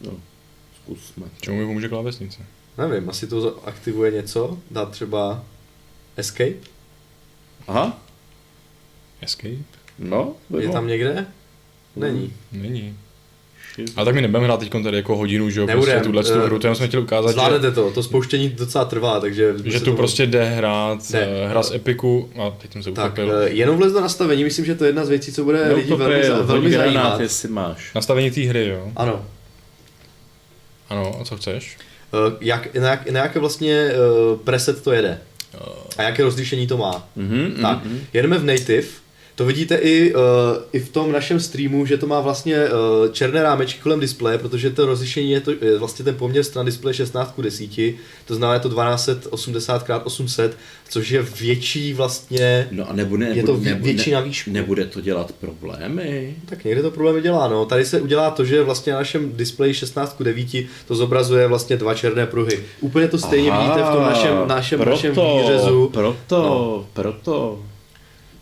[0.00, 0.10] No,
[0.82, 1.26] zkusme.
[1.40, 2.38] Čemu mi pomůže klávesnice?
[2.78, 5.44] Nevím, asi to aktivuje něco, dát třeba
[6.16, 6.54] escape,
[7.68, 7.98] Aha,
[9.20, 9.56] Escape?
[9.98, 11.26] no, je tam někde?
[11.96, 12.32] Není.
[12.52, 12.98] Není.
[13.96, 16.46] Ale tak my nebudeme hrát teď tady jako hodinu, že jo, prostě tuhle tu eh,
[16.46, 19.54] hru, to jenom jsme chtěli ukázat, že, Zvládnete to, to spouštění docela trvá, takže...
[19.64, 21.28] že tu to- prostě jde hrát Jde.
[21.44, 23.32] eh, hra z Epiku, a teď jsem se Tak, utopil.
[23.38, 25.90] eh, jenom vlez do nastavení, myslím, že to je jedna z věcí, co bude lidi
[25.90, 27.20] No, to velmi, je, za- velmi zajímat.
[27.20, 27.94] jestli máš.
[27.94, 28.92] Nastavení té hry, jo?
[28.96, 29.24] Ano.
[30.88, 31.76] Ano, a co chceš?
[32.14, 33.94] Eh, Jak, na, jak, na jaké vlastně eh,
[34.44, 35.18] preset to jede?
[35.98, 37.08] A jaké rozlišení to má?
[37.16, 38.00] Mhm, Tak, mhm.
[38.12, 38.86] jedeme v native.
[39.36, 40.20] To vidíte i, uh,
[40.72, 44.70] i v tom našem streamu, že to má vlastně uh, černé rámečky kolem displeje, protože
[44.70, 47.64] to rozlišení je, to, je vlastně ten poměr stran displeje 16 k 10,
[48.26, 50.56] to znamená je to 1280 x 800,
[50.88, 54.50] což je větší vlastně, No a nebude, je to nebude, vě- větší na výšku.
[54.50, 56.34] Nebude to dělat problémy.
[56.46, 57.64] Tak někde to problémy dělá, no.
[57.66, 60.46] Tady se udělá to, že vlastně na našem displeji 16 k 9
[60.88, 62.60] to zobrazuje vlastně dva černé pruhy.
[62.80, 65.88] Úplně to stejně Aha, vidíte v tom našem, našem, proto, našem výřezu.
[65.92, 66.86] Proto, No.
[66.92, 67.60] proto.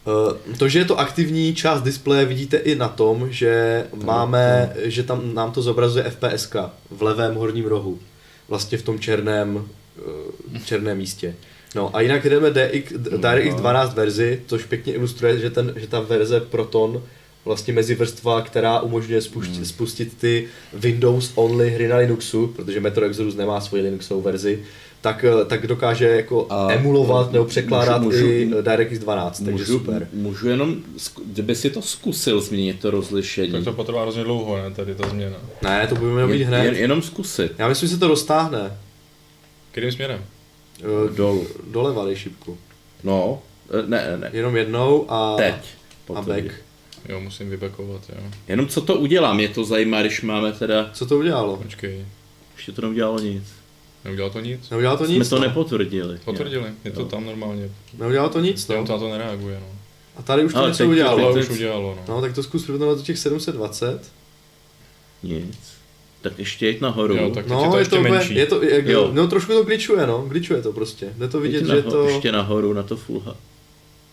[0.07, 5.03] Eh, To, že je to aktivní část displeje, vidíte i na tom, že máme, že
[5.03, 6.57] tam nám to zobrazuje FPSK
[6.91, 7.99] v levém horním rohu.
[8.49, 9.65] Vlastně v tom černém,
[10.55, 11.35] eh, černém místě.
[11.75, 16.01] No a jinak jdeme DX, DirectX 12 verzi, což pěkně ilustruje, že, ten, že ta
[16.01, 17.03] verze Proton
[17.45, 19.65] vlastně mezi vrstva, která umožňuje spustit, Hmm.
[19.65, 24.63] spustit ty Windows only hry na Linuxu, protože Metro Exodus nemá svoji Linuxovou verzi,
[25.05, 29.51] tak, eh, tak dokáže jako A- emulovat nebo překládat můžu- můžu- i DirectX 12, takže
[29.53, 30.09] Můžu, super.
[30.13, 30.77] můžu jenom,
[31.27, 33.53] kdyby si to zkusil změnit to rozlišení.
[33.53, 35.37] Tak to potrvá hrozně dlouho, ne, tady ta změna.
[35.63, 36.65] Ne, to budeme mít Jen, hned.
[36.65, 37.53] jen, jenom zkusit.
[37.59, 38.79] Já myslím, že se to roztáhne.
[39.73, 40.25] Kterým směrem?
[40.81, 41.47] Eh, Dolů.
[41.71, 42.59] Doleva dej šipku.
[43.03, 45.55] No, eh, ne, ne, Jenom jednou a, teď.
[46.15, 46.45] a back.
[47.09, 48.23] Jo, musím vybekovat, jo.
[48.49, 51.57] Jenom co to udělá, mě to zajímá, když máme teda, Co to udělalo?
[51.57, 52.05] Počkej,
[52.57, 53.43] ještě to neudělalo nic.
[54.05, 54.71] Neudělal to nic?
[54.71, 55.43] Neudělalo to Jsme nic, to no.
[55.43, 56.19] nepotvrdili.
[56.25, 57.07] Potvrdili, je to Jo.
[57.07, 57.71] tam normálně.
[57.99, 58.77] Neudělalo to nic, no.
[58.85, 59.67] na to nereaguje, no.
[60.17, 61.19] A tady už to něco udělalo.
[61.19, 62.15] Tohle teď- už udělalo, no.
[62.15, 64.01] No, tak to zkus do těch 720.
[65.23, 65.59] Nic.
[66.21, 67.17] Tak ještě jít nahoru.
[67.17, 68.35] Jo, tak teď je No, to je ještě to, úplně- menší.
[68.35, 69.11] je to, je, Jo.
[69.13, 71.09] no trošku to glitchuje, no, glitchuje to prostě.
[71.19, 72.09] Jde to vidět, že naho- to...
[72.09, 73.37] Ještě nahoru na to full H.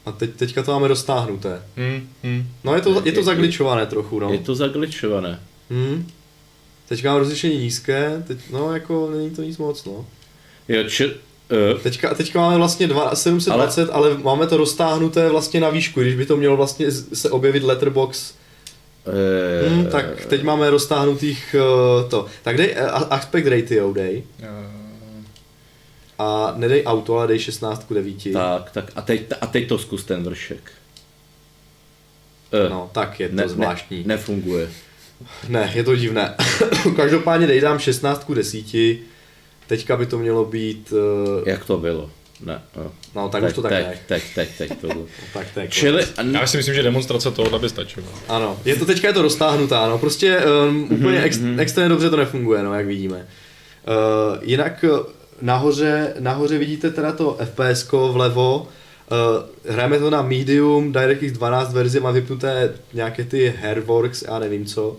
[0.06, 1.62] A teď, teďka to máme roztáhnuté.
[1.78, 2.48] Hm, hm.
[2.64, 4.34] No, je to, je to Je- zagličované trochu, no.
[4.34, 5.40] Je to zagličované.
[5.70, 6.08] Hmm.
[6.92, 10.06] Teďka mám rozlišení nízké, teď, no jako není to nic moc, no.
[10.68, 14.10] Jo, či, uh, Teďka, teďka máme vlastně dva, 720, ale...
[14.10, 18.34] ale máme to roztáhnuté vlastně na výšku, když by to mělo vlastně se objevit letterbox,
[19.08, 22.26] uh, hmm, tak teď máme roztáhnutých uh, to.
[22.44, 24.48] Tak dej uh, aspect ratio dej Eh,
[26.20, 28.34] a nedej auto, ale dej 16 k 9.
[28.34, 30.72] Tak, tak a teď, a teď to zkus ten vršek.
[32.66, 33.98] Uh, No, tak je to ne, zvláštní.
[33.98, 34.70] Ne, nefunguje.
[35.50, 36.36] Ne, je to divné.
[36.96, 38.66] Každopádně dej dám 16 k 10.
[39.68, 42.10] Teďka by to mělo být, uh, Jak to bylo?
[42.46, 42.92] Ne, no.
[43.16, 44.00] no tak teď, už to tak teď, ne.
[44.08, 45.06] teď, teď, teď to bylo.
[45.34, 45.70] Tak, tak.
[45.70, 48.06] Čili, Já si myslím, že demonstrace tohohle by stačila.
[48.28, 52.18] Ano, je to teďka je to roztáhnutá, no prostě um, úplně ex, extrémně dobře to
[52.18, 53.18] nefunguje, no jak vidíme.
[53.18, 55.00] Uh, jinak uh,
[55.42, 58.68] nahoře, nahoře vidíte teda to FPS vlevo,
[59.12, 64.66] uh, hrajeme to na medium, DirectX 12 verzi, má vypnuté nějaké ty Hairworks, já nevím
[64.66, 64.98] co.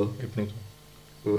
[0.00, 0.52] Uh, Vypnu to.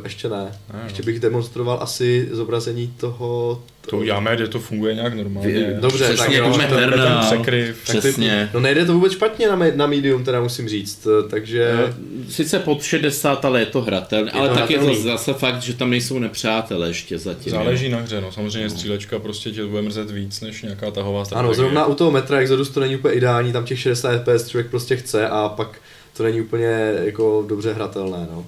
[0.04, 0.60] ještě ne.
[0.74, 1.06] Ne, Ještě no.
[1.06, 3.62] bych demonstroval asi zobrazení toho...
[3.90, 5.50] To uděláme, kde to funguje nějak normálně.
[5.54, 7.78] Vy- Dobře, tak přesně jo, jako herna, ten překryv.
[7.88, 8.50] tak ty- Přesně.
[8.54, 11.94] No nejde to vůbec špatně na, na medium, teda musím říct, eh, takže...
[12.30, 14.32] Sice pod 60, ale je to hratelné.
[14.32, 15.04] Ale to tak je to hratelný.
[15.10, 17.52] zase fakt, že tam nejsou nepřátelé ještě zatím.
[17.52, 18.32] Záleží na hře, no.
[18.32, 21.46] Samozřejmě střílečka prostě tě bude mrzet víc, než nějaká tahová strategie.
[21.48, 24.70] Ano, zrovna u toho metra Exodus to není úplně ideální, tam těch 60 FPS člověk
[24.70, 25.82] prostě chce a pak
[26.22, 28.28] to není úplně jako dobře hratelné.
[28.32, 28.46] No.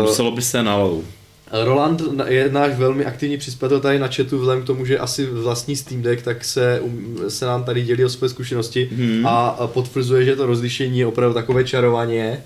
[0.00, 1.04] Uh, Muselo by se na low.
[1.52, 5.76] Roland je náš velmi aktivní přispěvatel tady na chatu, vzhledem k tomu, že asi vlastní
[5.76, 9.26] Steam Deck, tak se, um, se nám tady dělí o své zkušenosti Hmm.
[9.26, 12.42] a potvrzuje, že to rozlišení je opravdu takové čarovaně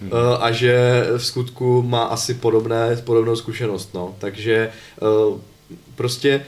[0.00, 0.10] Hmm.
[0.40, 3.94] a že v skutku má asi podobné, podobnou zkušenost.
[3.94, 4.14] No.
[4.18, 4.70] Takže
[5.30, 5.38] uh,
[5.94, 6.40] prostě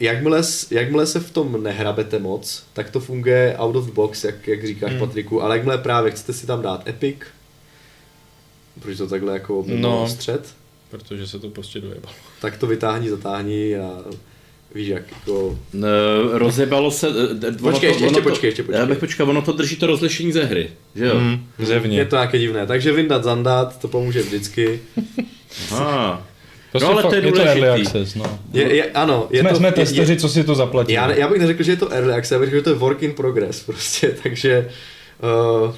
[0.00, 4.48] jakmile, jakmile se v tom nehrabete moc, tak to funguje out of the box, jak,
[4.48, 5.00] jak říkáš Hmm.
[5.00, 7.16] Patriku, ale jakmile právě chcete si tam dát Epic,
[8.80, 9.76] Proč to takhle jako no.
[9.76, 10.08] No.
[10.08, 10.54] střed?
[10.90, 12.14] Protože se to prostě dojebalo.
[12.40, 13.98] Tak to vytáhni, zatáhni a
[14.74, 15.58] víš jak, jako...
[15.74, 17.08] Eh, rozjebalo se...
[17.48, 18.80] eh, Počkej, ještě- ještě to- počkej, ještě počkej.
[18.80, 21.20] Já bych počkal, ono to drží to rozlišení ze hry, že jo?
[21.20, 21.98] Mm, zevně.
[21.98, 24.80] Je to nějaké divné, takže vyndat, zandat, to pomůže vždycky.
[25.72, 26.18] Ah.
[26.74, 28.38] Prostě No, ale fakt, to je je to early access, no.
[28.52, 30.92] Je, je, ano, je Jsme, to, jsme je, testeři, co si to zaplatí.
[30.92, 32.76] já, já bych neřekl, že je to early access, já bych řekl, že to je
[32.76, 34.68] work in progress prostě, takže...
[35.66, 35.74] Uh,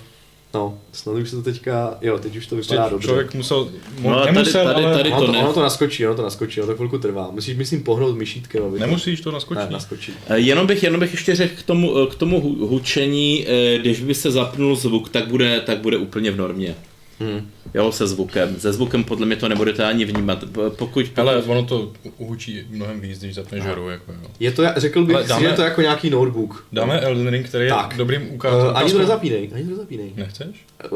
[0.54, 3.06] no, snad už se to teďka, jo, teď už to vypadá Prostě dobře.
[3.08, 3.68] člověk musel,
[4.00, 5.38] mo, No, ale tady- nemusel, tady- ale tady- ono, to, ne.
[5.38, 7.28] ono to naskočí, ono to naskočí, ono to chvilku trvá.
[7.32, 9.64] Musíš, myslím, pohnout myšítkem, aby nemusíš to naskočit.
[9.64, 10.12] Ne, naskočí.
[10.28, 13.46] Eh, Jenom bych, jenom bych ještě řekl k tomu, eh, k tomu hu- hučení,
[13.80, 16.74] když by se zapnul zvuk, tak bude, tak bude úplně v normě.
[17.20, 17.50] Hmm.
[17.74, 18.56] Jo, se zvukem.
[18.60, 20.44] Se zvukem podle mě to nebudete ani vnímat.
[20.52, 24.18] Pokud, pokud Ale ono to hučí mnohem víc, když zapneš hru, jako jo.
[24.40, 26.66] Je to, řekl bych Ale dáme- že je to jako nějaký notebook.
[26.72, 27.94] Dáme Elden Ring, který je Tak.
[27.96, 28.68] dobrým Uh, ukázkou.
[28.76, 30.12] ani to nezapínej, ani to nezapínej.
[30.16, 30.46] Nechceš?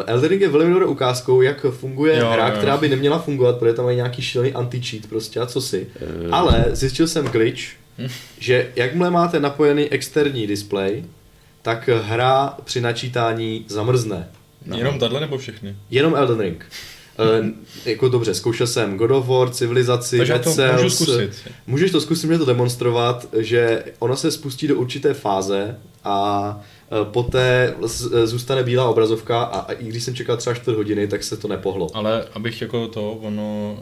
[0.06, 2.54] Elden Ring je velmi dobrou ukázkou, jak funguje Jo, hra, jo.
[2.56, 5.86] která by neměla fungovat, protože tam mají nějaký šílený anti-cheat prostě a co si.
[5.96, 6.28] Eh.
[6.30, 7.62] Ale zjistil jsem glitch,
[7.98, 8.08] Hm.
[8.38, 11.04] že jakmile máte napojený externí display,
[11.62, 14.28] tak hra při načítání zamrzne.
[14.66, 14.78] No.
[14.78, 15.76] Jenom tahle nebo všechny?
[15.90, 16.64] Jenom Elden Ring.
[17.84, 20.82] E, jako dobře, zkoušel jsem God of War, Civilizaci, Takže Dead to Cells.
[20.82, 21.30] můžu zkusit.
[21.66, 26.60] Můžeš to zkusit mě to demonstrovat, že ono se spustí do určité fáze a
[27.02, 30.76] e, poté z- e, zůstane bílá obrazovka a, a i když jsem čekal třeba 4
[30.76, 31.86] hodiny, tak se to nepohlo.
[31.94, 33.78] Ale abych jako to, ono,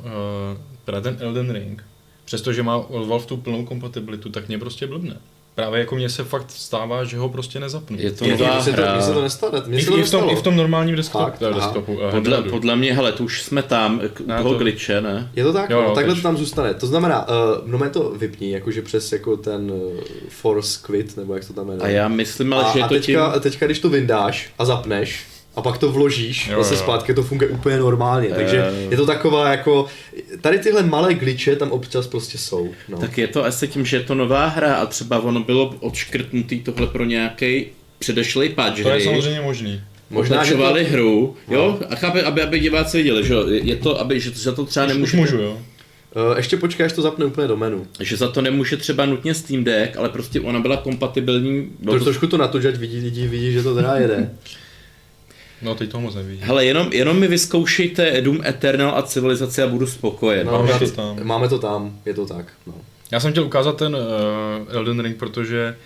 [0.94, 1.84] uh, ten Elden Ring,
[2.24, 5.16] přestože má Valve tu plnou kompatibilitu, tak mě prostě blbne.
[5.58, 7.96] Právě jako mně se fakt stává, že ho prostě nezapnu.
[8.00, 9.00] je to Mně nová se to, hra.
[9.00, 10.32] se to nestane, mně I, se to i, v tom, nestalo.
[10.32, 11.32] I v tom normálním desktopu.
[11.50, 14.58] Eh, desktopu eh, Podle, podle mě, hele, tu už jsme tam, k Ne, toho to-
[14.58, 15.30] glitche, ne?
[15.36, 15.70] Je to tak?
[15.70, 16.74] Jo, jo, takhle to tam zůstane.
[16.74, 17.34] To znamená, uh,
[17.70, 19.92] no to vypni, jakože přes jako ten uh,
[20.28, 21.84] force quit, nebo jak to tam jmenuje.
[21.84, 23.40] A já myslím, ale, a, že je a to teďka, tím...
[23.40, 25.26] teďka, když to vyndáš a zapneš,
[25.56, 26.80] a pak to vložíš Jo, zase jo.
[26.80, 28.28] zpátky, to funguje úplně normálně.
[28.28, 28.90] Takže Jo.
[28.90, 29.86] je to taková jako,
[30.40, 32.68] tady tyhle malé glitche tam občas prostě jsou.
[32.88, 32.98] No.
[32.98, 36.60] Tak je to asi tím, že je to nová hra a třeba ono bylo odškrtnutý
[36.60, 37.66] tohle pro nějaký
[37.98, 39.80] předešlý patch To je samozřejmě možný.
[40.10, 44.00] Možná, že to, hru, jo, a chápe, aby, aby diváci viděli, že jo, je to,
[44.00, 45.58] aby, že, že to třeba Už, už nemůže, můžu, jo.
[46.30, 47.86] uh, ještě počkej, až to zapne úplně do menu.
[48.00, 51.98] že za to nemůže třeba nutně Steam Deck, ale prostě ona byla kompatibilní, bylo To,
[51.98, 54.30] to, trošku to na to, že ať vidí lidi, vidí, že to teda jede.
[55.62, 56.44] No teď toho moc nevidím.
[56.44, 60.46] hele, jenom, jenom mi vyzkoušejte Doom Eternal a civilizaci a budu spokojen.
[60.46, 61.18] No, Máme to tam.
[61.22, 62.46] Máme to tam, je to tak.
[62.66, 62.74] No.
[63.10, 64.00] Já jsem chtěl ukázat ten uh,
[64.76, 65.76] Elden Ring, protože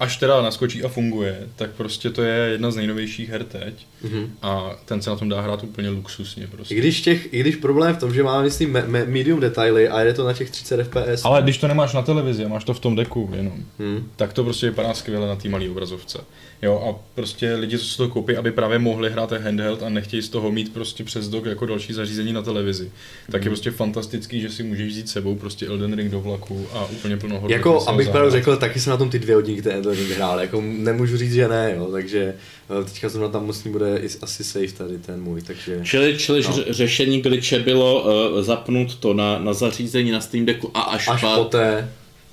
[0.00, 3.86] až teda naskočí a funguje, tak prostě to je jedna z nejnovějších her teď.
[4.02, 4.32] Mhm.
[4.42, 6.74] A ten se na tom dá hrát úplně luxusně I prostě.
[6.74, 9.98] když, těch, I když problém v tom, že máme myslím me, me, medium detaily a
[10.00, 11.24] jede to na těch 30 fps.
[11.24, 14.08] Ale když to nemáš na televizi a máš to v tom deku jenom, Hmm.
[14.16, 16.18] tak to prostě vypadá skvěle na té malé obrazovce.
[16.62, 19.88] Jo, a prostě lidi, co si to koupí, aby právě mohli hrát ten handheld a
[19.88, 22.90] nechtějí z toho mít prostě přes dock jako další zařízení na televizi,
[23.32, 26.84] tak je prostě fantastický, že si můžeš vzít sebou prostě Elden Ring do vlaku a
[26.84, 29.62] úplně plnohodnotně Jako, si ho abych pravdu řekl, taky jsem na tom ty dvě hodinky
[29.62, 32.34] ten Elden Ring hrál, jako nemůžu říct, že ne, jo, takže
[32.80, 35.80] eh, teďka zrovna tam musím bude i- asi safe tady ten můj, takže...
[35.84, 36.56] Čili, čili No.
[36.56, 36.62] no.
[36.70, 41.20] řešení glitche bylo uh, zapnout to na, na zařízení na Steam Decku a až, Až
[41.20, 41.34] pak...
[41.38, 41.90] poté,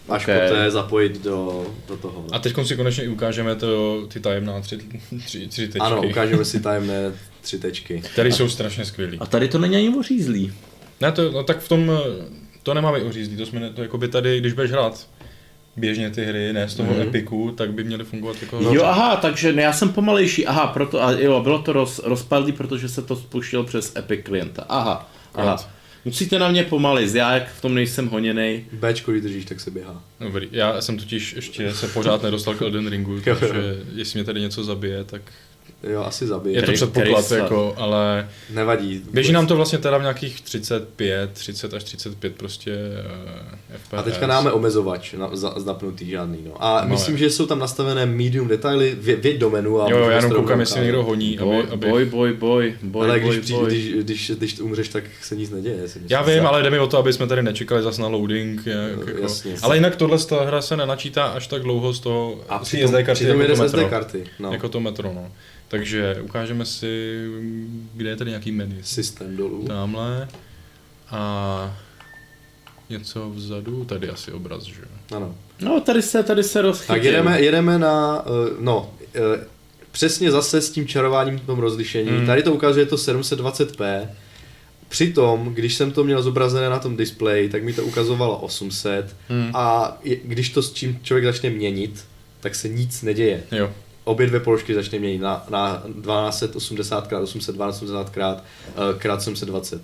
[0.10, 0.34] až Ok.
[0.34, 2.26] poté zapojit do, do toho.
[2.32, 4.78] A teď si konečně i ukážeme to, ty tajemná tři,
[5.26, 7.12] tři, tři tečky, Ano, ukážeme si tajemné
[7.42, 8.02] tři tečky.
[8.14, 9.18] které jsou strašně skvělý.
[9.20, 10.54] A tady to není ani ořízlý.
[11.02, 12.26] Ne, to, no tak v tom, eh,
[12.64, 15.08] to nemá být ořízlý, to jsme, ne- to jako by tady, když budeš hrát
[15.76, 17.00] běžně ty hry, ne z toho Mhm.
[17.02, 17.08] mm-hmm.
[17.08, 18.60] Epiku, tak by měly fungovat jako...
[18.62, 22.02] No, jo, aha, takže ne, já jsem pomalejší, aha, proto, a jo, bylo to roz,
[22.04, 25.70] rozpadlý, protože se to spuštělo přes Epic klienta, aha, aha.
[26.08, 28.66] Musíte na mě pomalit, já jak v tom nejsem honěnej.
[28.72, 30.04] Bčko, když držíš, tak se běhá.
[30.20, 34.42] Dobrý, já jsem totiž ještě se pořád nedostal k Elden Ringu, takže jestli mě tady
[34.42, 35.22] něco zabije, tak
[35.84, 36.56] Jo, asi zabije.
[36.58, 39.02] je to předpoklad, jako, ale Nevadí.
[39.14, 42.72] běží nám to vlastně teda v nějakých 35, 30 až 35 prostě
[43.72, 43.94] uh, FPS.
[43.94, 46.52] A teďka máme omezovač na, za, zapnutý žádný, no.
[46.64, 49.98] A No, myslím, že jsou tam nastavené medium detaily, vě, věď do menu a Jo,
[50.10, 51.90] já jenom to koukám, jestli někdo honí, Boj, aby, aby...
[51.90, 53.70] boj, boj, boj, boj, Ale boj, když, přijde, boj.
[53.70, 55.78] když, když, když umřeš, tak se nic neděje.
[56.10, 58.66] Já vím, ale jde mi o to, aby jsme tady nečekali zas na loading.
[58.66, 59.22] Jak, No, jako.
[59.22, 59.56] jasně.
[59.62, 63.14] Ale jinak tohle hra se nenačítá až tak dlouho z toho A přitom, SD karty
[63.14, 63.90] přitom jako to metro.
[63.90, 64.24] karty.
[64.40, 64.52] No.
[64.52, 65.32] Jako to metro, no.
[65.68, 67.24] Takže ukážeme si,
[67.94, 68.76] kde je tady nějaký menu.
[68.82, 69.64] Systém dolů.
[69.68, 70.28] Tamhle.
[71.10, 71.78] A
[72.90, 75.18] něco vzadu, tady asi obraz, že jo.
[75.18, 75.36] Ano.
[75.62, 76.96] No, tady se, tady se rozchytil.
[76.96, 79.44] Tak jedeme, jedeme na, uh, no, uh,
[79.92, 82.10] přesně zase s tím čarováním v tom rozlišení.
[82.10, 82.26] Hmm.
[82.26, 84.08] Tady to ukazuje to 720p.
[84.90, 89.52] Přitom, když jsem to měl zobrazené na tom displeji, tak mi to ukazovalo 800 Hmm.
[89.54, 92.06] a je, když to s čím člověk začne měnit,
[92.40, 93.44] tak se nic neděje.
[93.52, 93.72] Jo.
[94.08, 98.44] Obě dvě položky začne měnit na, na 1280 x 812 krát
[98.98, 99.82] krát 720.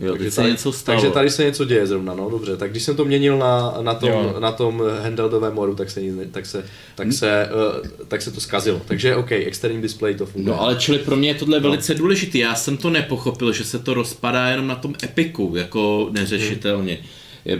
[0.00, 1.00] Jo, takže, se tady, něco stalo.
[1.00, 2.56] takže tady se něco děje zrovna, no dobře.
[2.56, 4.36] Tak když jsem to měnil na, na tom, Jo.
[4.38, 6.64] na tom handheldovém modu, tak se, tak se,
[6.94, 7.48] tak se,
[7.82, 8.80] uh, tak se to zkazilo.
[8.88, 10.54] Takže OK, externí display to funguje.
[10.56, 11.38] No ale čili pro mě je No.
[11.40, 12.38] tohle velice důležité.
[12.38, 16.92] Já jsem to nepochopil, že se to rozpadá jenom na tom Epiku, jako neřešitelně.
[16.92, 16.98] Je,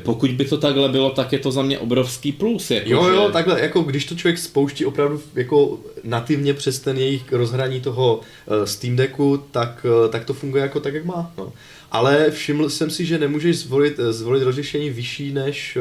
[0.03, 2.71] Pokud by to takhle bylo, tak je to za mě obrovský plus.
[2.71, 6.99] Jako Jo, že- jo, takhle, jako když to člověk spouští opravdu jako nativně přes ten
[6.99, 11.33] jejich rozhraní toho uh, Steam Decku, tak, uh, tak to funguje jako tak, jak má.
[11.39, 11.53] No.
[11.93, 15.79] Ale všiml jsem si, že nemůžeš zvolit, eh, zvolit rozlišení vyšší než,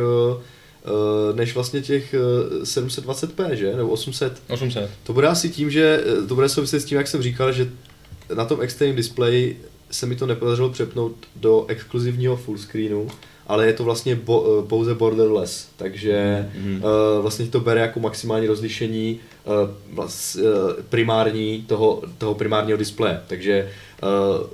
[1.35, 2.15] než vlastně těch
[2.57, 3.75] uh, 720p, že?
[3.75, 4.41] Nebo 800.
[4.49, 4.89] 800.
[5.03, 7.69] To bude asi tím, že eh, to bude souviset s tím, jak jsem říkal, že
[8.35, 9.61] na tom externím displeji
[9.91, 13.07] se mi to nepodařilo přepnout do exkluzivního fullscreenu,
[13.47, 16.75] ale je to vlastně bo, eh, pouze borderless, takže mm-hmm.
[16.77, 19.53] uh, vlastně to bere jako maximální rozlišení uh,
[19.95, 20.43] vlast, uh,
[20.89, 23.71] primární toho, toho primárního displeje, takže
[24.03, 24.47] uh,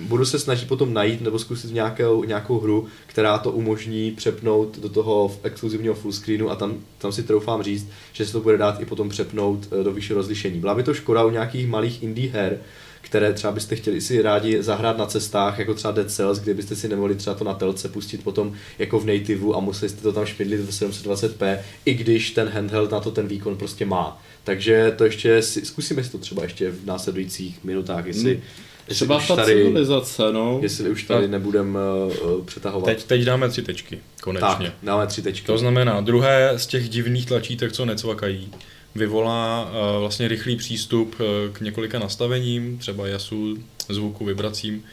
[0.00, 4.88] budu se snažit potom najít nebo zkusit nějakou, nějakou hru, která to umožní přepnout do
[4.88, 8.84] toho exkluzivního fullscreenu a tam, tam si troufám říct, že se to bude dát i
[8.84, 10.60] potom přepnout eh, do vyššího rozlišení.
[10.60, 12.58] Byla by to škoda u nějakých malých indie her,
[13.04, 16.76] které třeba byste chtěli si rádi zahrát na cestách, jako třeba Dead Cells, kde byste
[16.76, 20.12] si nemohli třeba to na telce pustit potom jako v nativeu a museli jste to
[20.12, 24.22] tam špidlit v 720p, i když ten handheld na to ten výkon prostě má.
[24.44, 29.20] Takže to ještě si, zkusíme si to třeba ještě v následujících minutách, jestli, jestli, Třeba
[29.28, 30.58] ta tady, civilizace, no.
[30.62, 31.80] jestli už tady nebudeme
[32.24, 32.86] uh, přetahovat.
[32.86, 34.48] Teď, teď dáme tři tečky, konečně.
[34.48, 35.46] tak, dáme tři tečky.
[35.46, 38.50] To znamená, druhé z těch divných tlačítek, co necvakají,
[38.94, 43.56] vyvolá uh, vlastně rychlý přístup uh, k několika nastavením, třeba jasu,
[43.88, 44.84] zvuku, vibracím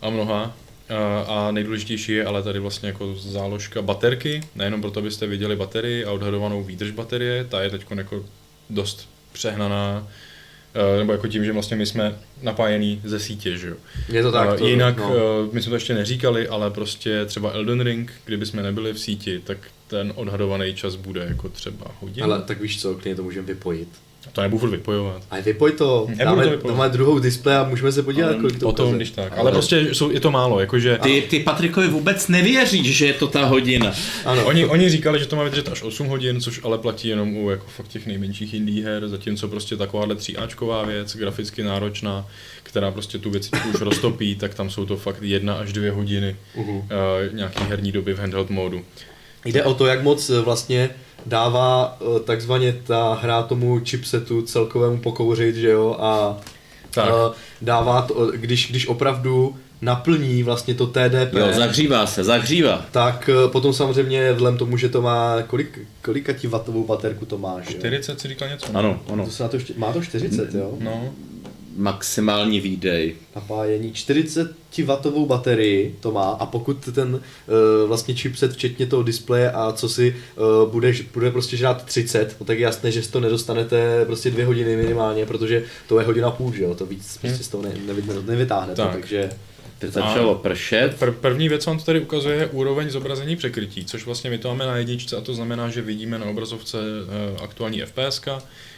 [0.00, 0.56] a mnoha.
[0.90, 6.04] Uh, a nejdůležitější je ale tady vlastně jako záložka baterky, nejenom proto, abyste viděli baterii
[6.04, 8.24] a odhadovanou výdrž baterie, ta je teď jako
[8.70, 10.08] dost přehnaná,
[10.98, 13.76] nebo jako tím, že vlastně my jsme napájení ze sítě, že jo.
[14.08, 14.50] Je to tak.
[14.50, 15.08] Uh, To, Jinak, no.
[15.08, 18.98] uh, my jsme to ještě neříkali, ale prostě třeba Elden Ring, kdyby jsme nebyli v
[18.98, 22.26] síti, tak ten odhadovaný čas bude jako třeba hodinu.
[22.26, 23.88] Ale tak víš co, klidně to můžeme vypojit.
[24.32, 25.22] To nebudu furt vypojovat.
[25.30, 26.78] A vypoj to, Nebudu dáme, to vypojovat.
[26.78, 28.96] dáme druhou displej a můžeme se podívat, Ale kolik to O tom, ukazuje.
[28.96, 29.38] když tak.
[29.38, 33.26] Ale prostě jsou, je to málo, jakože Ty, ty Patrikovi vůbec nevěříš, že je to
[33.26, 33.92] ta hodina.
[34.24, 34.44] Ano.
[34.44, 37.50] oni, oni říkali, že to má vydržet až 8 hodin, což ale platí jenom u
[37.50, 42.26] jako fakt těch nejmenších indie her, zatímco prostě takováhle 3Ačková věc, graficky náročná,
[42.62, 46.36] která prostě tu věc už roztopí, tak tam jsou to fakt jedna až dvě hodiny
[46.54, 46.78] Uhu.
[46.78, 46.84] uh,
[47.36, 48.82] nějaký herní doby v handheld módu.
[49.44, 50.90] Jde o to, jak moc eh, vlastně
[51.26, 56.36] dává eh, takzvaně ta hra tomu chipsetu celkovému pokouřit, že jo, a
[56.94, 57.08] Tak.
[57.08, 62.84] eh, dává to, když, když opravdu naplní vlastně to TDP, Jo, zahřívá se, zahřívá.
[62.90, 67.38] tak eh, potom samozřejmě vzhledem tomu, že to má, kolik, kolika ti watovou baterku to
[67.38, 67.78] má, že jo?
[67.78, 68.66] 40 si říkal něco?
[68.74, 69.24] Ano, ano.
[69.24, 70.72] To se na to, má to 40, jo?
[70.80, 71.04] No,
[71.76, 73.14] Maximální výdej.
[73.36, 74.50] napájení 40
[74.84, 79.88] watovou baterii to má a pokud ten uh, vlastně chipset včetně toho displeje a co
[79.88, 84.04] si uh, bude, bude prostě žrát 30, no tak je jasné, že z toho nedostanete
[84.04, 87.48] prostě dvě hodiny minimálně, protože to je hodina půl, že jo, to víc prostě z
[87.48, 88.92] toho ne, nevy, nevytáhnete, Tak.
[88.92, 89.30] takže
[89.78, 91.00] Teď začalo pršet.
[91.00, 94.38] Pr- první věc, co vám to tady ukazuje, je úroveň zobrazení překrytí, což vlastně my
[94.38, 98.20] to máme na jedničce a to znamená, že vidíme na obrazovce eh, aktuální FPS.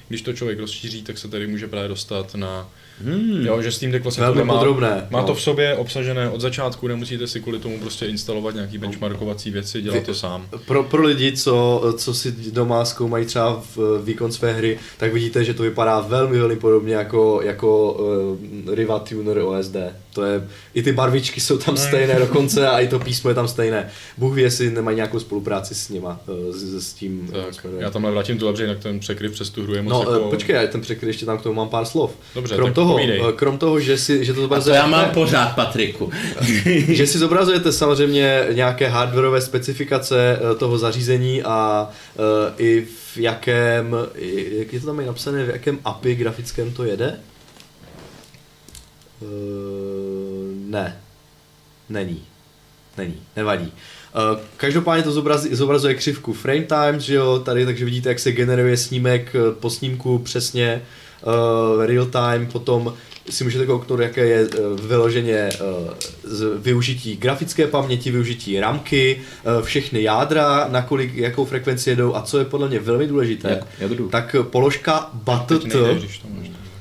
[0.08, 2.70] Když to člověk rozšíří, tak se tady může právě dostat na
[3.04, 3.46] Hmm.
[3.46, 5.26] Jo, že Steam Deck vlastně Velmi má, podrobné, má no.
[5.26, 9.82] to v sobě obsažené od začátku, nemusíte si kvůli tomu prostě instalovat nějaký benchmarkovací věci,
[9.82, 10.46] dělat to sám.
[10.66, 15.44] pro, pro lidi, co, co si doma zkoumají třeba v výkon své hry, tak vidíte,
[15.44, 19.76] že to vypadá velmi, velmi podobně jako, jako uh, Riva Tuner OSD.
[20.16, 23.48] To je, i ty barvičky jsou tam stejné dokonce a i to písmo je tam
[23.48, 23.88] stejné.
[24.18, 27.30] Bůh ví, jestli nemají nějakou spolupráci s nima, uh, s, s tím.
[27.32, 30.12] Tak, já tamhle vrátím tu jinak ten překryv přes tu hru je moc No, jako...
[30.12, 30.30] jako...
[30.30, 32.10] počkej, já ten překryv ještě tam k tomu mám pár slov.
[32.34, 33.22] Dobře, krom tak toho, povídej.
[33.28, 34.76] eh, krom toho, že, si, že to A to zobrazuje...
[34.76, 36.10] já mám pořád, Patriku.
[36.88, 41.88] že si zobrazujete samozřejmě nějaké hardwareové specifikace eh, toho zařízení a
[42.18, 42.24] uh,
[42.58, 46.84] i v jakém, i- jak je to tam i napsané, v jakém API grafickém to
[46.84, 47.14] jede?
[49.20, 49.28] Uh,
[50.66, 50.96] ne.
[51.88, 52.22] Není.
[52.98, 53.14] Není.
[53.36, 53.72] Nevadí.
[54.32, 58.32] Uh, každopádně to zobrazí, zobrazuje křivku frame times, že jo, tady, takže vidíte, jak se
[58.32, 60.82] generuje snímek eh, po snímku přesně
[61.76, 62.94] uh, real time, potom
[63.30, 64.48] si můžete kouknout, jaké je
[64.82, 65.48] vyloženě
[66.24, 69.20] z využití grafické paměti, využití ramky,
[69.62, 73.66] všechny jádra, na kolik, jakou frekvenci jedou a co je podle mě velmi důležité, Jak-
[73.78, 74.08] jak jdu?
[74.08, 76.00] tak položka BATT nejde,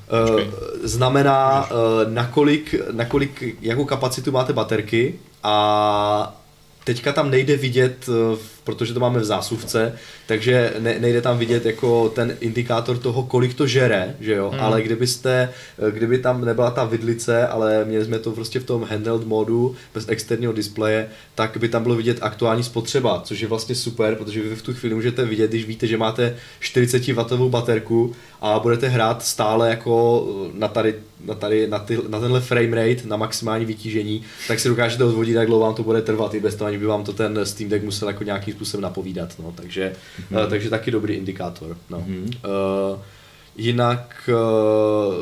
[0.06, 0.52] Uh, Počkej.
[0.84, 6.36] znamená, uh, nakolik, nakolik, jakou kapacitu máte baterky a
[6.86, 9.94] teďka tam nejde vidět, eh, protože to máme v zásuvce,
[10.28, 14.60] takže ne, nejde tam vidět jako ten indikátor toho, kolik to žere, že jo, hmm.
[14.60, 15.50] ale kdybyste,
[15.92, 20.10] kdyby tam nebyla ta vidlice, ale měli jsme to prostě v tom handheld modu, bez
[20.10, 24.56] externího displeje, tak by tam bylo vidět aktuální spotřeba, což je vlastně super, protože vy
[24.56, 29.70] v tu chvíli můžete vidět, když víte, že máte 40W baterku a budete hrát stále
[29.70, 34.60] jako na tady, na, tady, na, ty, na tenhle frame rate, na maximální vytížení, tak
[34.60, 37.04] si dokážete odvodit, jak dlouho vám to bude trvat, i bez toho, ani by vám
[37.04, 39.94] to ten Steam Deck musel jako nějakým způsobem napovídat, no, takže,
[40.32, 40.48] mm-hmm.
[40.50, 42.00] takže taky dobrý indikátor, no.
[42.00, 42.26] Mm-hmm.
[42.94, 43.00] Uh,
[43.56, 45.16] jinak, uh,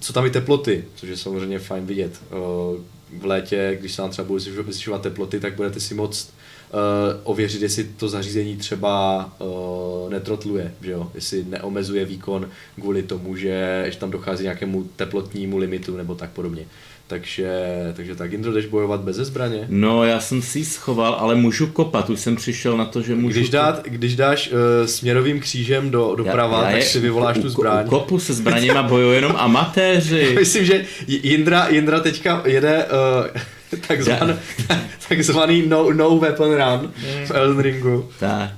[0.00, 2.20] co tam i teploty, což je samozřejmě fajn vidět.
[2.30, 2.80] Uh,
[3.20, 6.34] v létě, když se vám třeba budou zvyšovat teploty, tak budete si moct
[6.72, 6.80] uh,
[7.24, 11.10] ověřit, jestli to zařízení třeba uh, netrotluje, že jo?
[11.14, 16.66] jestli neomezuje výkon kvůli tomu, že, že tam dochází nějakému teplotnímu limitu nebo tak podobně.
[17.08, 17.52] Takže,
[17.96, 19.66] takže tak, Indro, jdeš bojovat bez zbraně?
[19.68, 23.14] No, já jsem si ji schoval, ale můžu kopat, už jsem přišel na to, že
[23.14, 23.38] můžu...
[23.38, 27.42] Když, dát, když dáš uh, směrovým křížem do, doprava, já, já tak si vyvoláš u,
[27.42, 27.86] tu zbraň.
[27.86, 30.34] U kopu se zbraněma bojují jenom amatéři.
[30.38, 32.86] Myslím, že Jindra, Jindra teďka jede...
[32.86, 34.34] Uh, takzvaný,
[35.08, 36.92] takzvaný no, no weapon run
[37.26, 38.08] v Elden Ringu.
[38.18, 38.50] Tak.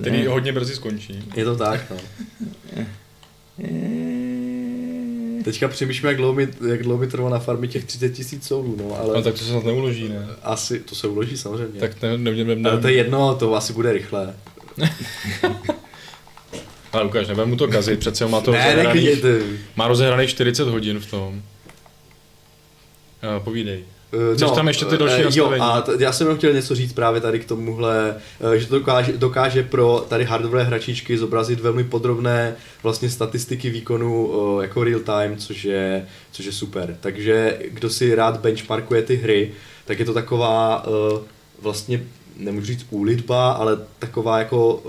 [0.00, 1.24] Který hodně brzy skončí.
[1.36, 1.96] Je to tak, no.
[5.44, 8.76] Teďka přemýšlím, jak dlouho mi, jak dlouho mi trvalo na farmě těch 30 tisíc soulů,
[8.78, 9.18] no, ale...
[9.18, 10.26] A tak to se snad neuloží, ne?
[10.42, 11.80] Asi, to se uloží samozřejmě.
[11.80, 14.34] Tak ne, ne, ne, ne, Ale to je jedno, to asi bude rychle.
[16.92, 19.24] ale Lukáš, nebudem mu to kazit, přece má to ne, rozehraných,
[19.76, 21.42] má rozehraných 40 hodin v tom.
[23.36, 23.84] Uh, povídej.
[24.12, 25.60] Uh, no, tam ještě ty další nastavení.
[25.60, 28.66] Jo, a t- já jsem jenom chtěl něco říct právě tady k tomuhle, uh, že
[28.66, 34.30] to dokáže, dokáže pro tady hardware hračičky zobrazit velmi podrobné vlastně statistiky výkonu
[34.62, 36.96] jako real time, což je, což je super.
[37.00, 39.52] Takže kdo si rád benchmarkuje ty hry,
[39.84, 40.86] tak je to taková
[41.62, 42.02] vlastně,
[42.36, 44.82] nemůžu říct úlitba, ale taková jako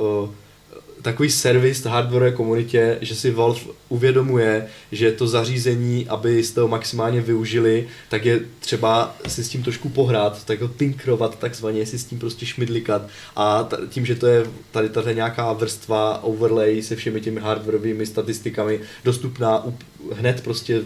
[1.01, 3.59] takový servis hardware komunitě, že si Valve
[3.93, 9.89] uvědomuje, že to zařízení, abyste ho maximálně využili, tak je třeba si s tím trošku
[9.89, 14.27] pohrát, tak ho tinkrovat takzvaně, si s tím prostě šmidlikat a t- tím, že to
[14.27, 19.63] je tady tady nějaká vrstva overlay se všemi těmi hardwareovými statistikami dostupná
[20.11, 20.81] hned prostě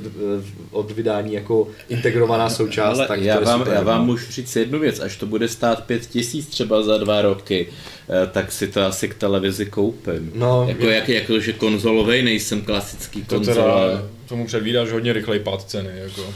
[0.71, 2.97] od vydání jako integrovaná součást.
[2.97, 4.05] Ale tak já, vám, super, já vám no.
[4.05, 7.67] můžu říct jednu věc, až to bude stát pět tisíc třeba za dva roky,
[8.09, 10.31] eh, tak si to asi k televizi koupím.
[10.35, 12.96] No, jako, jak, jako, že konzolovej nejsem klasický
[13.27, 13.55] To konzole.
[13.55, 16.33] teda, tomu předvídáš hodně rychlej pád ceny, jako.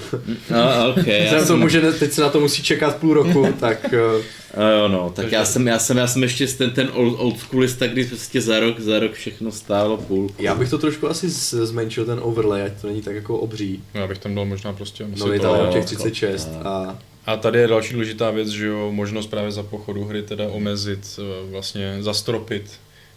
[0.52, 3.48] No, okay, já jsem, tomu, že ne- teď se na to musí čekat půl roku,
[3.60, 6.72] tak eh, a jo, no, tak Takže- já jsem, já jsem, já jsem ještě ten,
[6.72, 10.30] ten old, old schoolista, kdy prostě za rok, za rok všechno stálo půl.
[10.40, 13.84] já bych to trošku asi zmenšil ten overlay, ať to není tak jako obří.
[13.96, 15.06] No, já bych tam dal možná prostě...
[15.20, 18.92] No je to- tam těch 36 a A tady je další důležitá věc, že jo,
[18.92, 22.64] možnost právě za pochodu hry teda omezit, eh, vlastně zastropit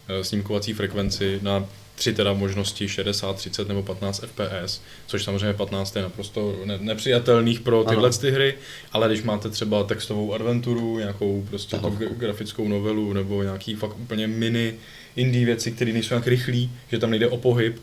[0.09, 1.65] eh, snímkovací frekvenci na
[1.95, 7.61] tři teda možnosti 60, 30 nebo 15 fps, což samozřejmě 15 je naprosto ne- nepřijatelných
[7.61, 8.55] pro tyhle ty hry,
[8.93, 13.99] ale když máte třeba textovou adventuru, nějakou prostě tu gra- grafickou novelu nebo nějaký fakt
[13.99, 14.75] úplně mini
[15.17, 17.77] indie věci, které nejsou nějak rychlý, že tam nejde o pohyb,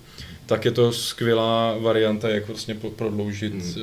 [0.45, 3.75] tak je to skvělá varianta, jak vlastně prodloužit hmm.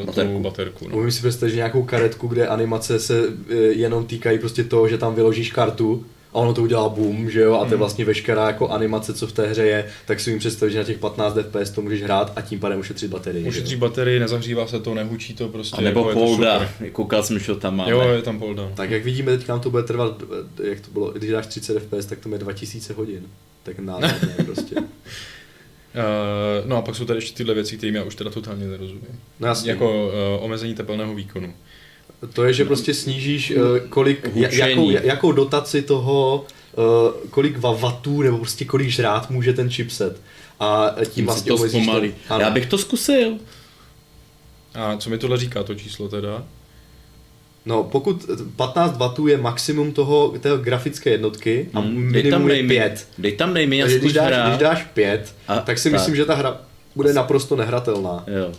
[0.00, 0.32] uh, Baterku.
[0.32, 0.88] tu baterku.
[0.88, 0.96] No.
[0.96, 4.98] umím si představit, že nějakou karetku, kde animace se eh, jenom týkají prostě toho, že
[4.98, 8.46] tam vyložíš kartu a ono to udělá boom, že jo, a to je vlastně veškerá
[8.46, 11.34] jako animace, co v té hře je, tak si umím představit, že na těch 15
[11.34, 13.42] fps to můžeš hrát a tím pádem ušetřit baterii.
[13.42, 13.50] že jo.
[13.50, 15.76] Ušetří baterii, nezahřívá se to, nehučí to prostě.
[15.76, 17.90] A nebo jako polda, koukal jsem, že tam máme.
[17.90, 18.70] Jo, je tam polda.
[18.74, 20.22] Tak jak vidíme, teď nám to bude trvat,
[20.64, 23.26] jak to bylo, když dáš 30 fps, tak to je 2000 hodin.
[23.62, 24.76] Tak nádherné prostě.
[24.76, 24.82] Uh,
[26.64, 29.20] no a pak jsou tady ještě tyhle věci, kterým já už teda totálně nerozumím.
[29.40, 29.54] No.
[29.64, 31.54] Jako uh, omezení tepelného výkonu.
[32.32, 36.76] To je, že prostě snížíš, eh, kolik, jakou, jakou dotaci toho, eh,
[37.30, 40.20] kolik wattů nebo prostě kolik žrát může ten chipset.
[40.60, 42.14] A tím, vlastně to ten- zpomalí.
[42.28, 42.40] ano.
[42.40, 43.32] Já bych to zkusil.
[44.74, 46.42] A co mi tohle říká to číslo teda?
[47.66, 48.24] No, pokud
[48.56, 52.80] 15 W je maximum toho, té grafické jednotky a Hmm, dej tam minimum je nejméně.
[52.80, 53.08] 5.
[53.18, 54.48] Dej tam nejméně a když dáš, hrát.
[54.48, 55.92] když dáš 5, A- tak si tak.
[56.00, 56.60] myslím, že ta hra
[56.96, 58.24] bude naprosto nehratelná.
[58.26, 58.52] Jo.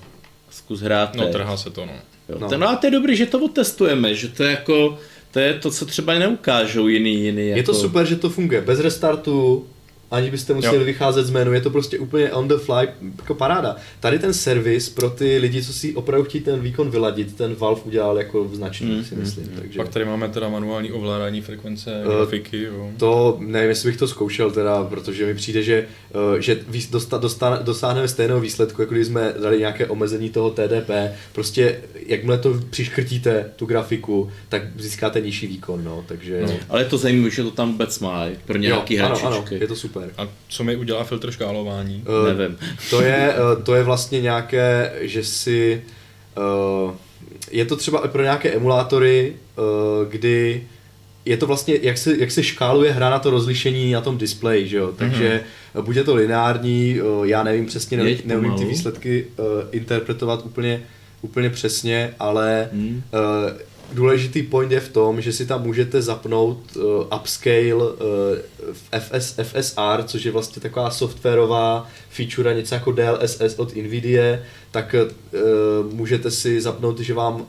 [0.50, 1.32] Zkus hrát No, teď.
[1.32, 1.94] trhá se to, no.
[2.32, 2.38] Jo.
[2.40, 2.48] No.
[2.52, 2.58] No.
[2.58, 4.98] no a to je dobrý, že to otestujeme, že to je jako,
[5.32, 7.48] to je to, co třeba neukážou jiný, jiný.
[7.48, 7.60] Jako...
[7.60, 9.68] Je to super, že to funguje bez restartu,
[10.12, 10.84] aniž byste museli Jo.
[10.84, 13.76] vycházet z menu, je to prostě úplně on the fly, jako paráda.
[14.00, 17.82] Tady ten servis pro ty lidi, co si opravdu chtějí ten výkon vyladit, ten Valve
[17.86, 19.48] udělal jako značný, Mm, si mm, myslím.
[19.60, 22.90] Takže Pak tady máme teda manuální ovládání frekvence, Eh, grafiky, jo.
[22.98, 25.86] to nevím, jestli bych to zkoušel teda, protože mi přijde, že,
[26.38, 26.60] eh, že
[26.92, 30.90] dosta, dostane, dosáhneme stejného výsledku, jako když jsme dali nějaké omezení toho TDP.
[31.32, 36.42] Prostě jakmile to přiškrtíte, tu grafiku, tak získáte nižší výkon, no, takže...
[36.48, 36.54] No.
[36.70, 39.56] Ale je to zajímavé, že to tam vůbec má, pro nějaký ano, hračičky.
[39.56, 40.01] ano, je to super.
[40.18, 42.04] A co mi udělá filtr škálování?
[42.30, 42.58] Eh, Nevím.
[42.90, 45.82] To je, eh, to je vlastně nějaké, že si...
[46.38, 46.94] eh,
[47.52, 49.62] Je to třeba i pro nějaké emulátory, eh,
[50.10, 50.64] kdy
[51.26, 54.68] je to vlastně, jak se, jak se škáluje hra na to rozlišení na tom displeji,
[54.68, 54.94] že jo?
[54.98, 55.44] Takže
[55.76, 55.84] mm-hmm.
[55.84, 60.82] buď je to lineární, já nevím přesně, nevím, neumím ty výsledky uh, interpretovat úplně,
[61.22, 63.04] úplně přesně, ale Hmm.
[63.14, 63.52] uh,
[63.94, 66.84] důležitý point je v tom, že si tam můžete zapnout uh,
[67.20, 67.90] upscale uh,
[69.00, 74.40] FS, FSR, což je vlastně taková softwarová feature, něco jako DLSS od NVIDIA,
[74.72, 77.46] tak uh, můžete si zapnout, že vám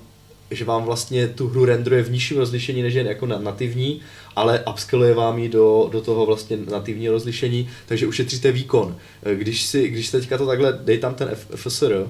[0.55, 4.01] že vám vlastně tu hru rendruje v nižším rozlišení než je jako na nativní,
[4.37, 8.97] ale upscaluje vám ji do, do toho vlastně nativního rozlišení, takže ušetříte výkon.
[9.23, 12.07] Eh, Když si, když teďka to takhle, dej tam ten FSR,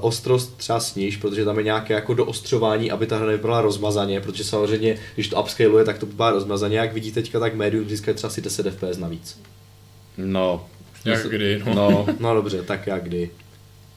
[0.00, 4.44] ostrost třeba sníž, protože tam je nějaké jako doostřování, aby ta hra nevypadala rozmazaně, protože
[4.44, 8.28] samozřejmě, když to upscaluje, tak to vypadá rozmazaně, jak vidíte teďka, tak médium získá třeba
[8.28, 9.40] asi 10 FPS navíc.
[10.16, 10.66] No.
[11.04, 11.74] Jak kdy, no.
[11.74, 13.30] No, No dobře, tak jak kdy.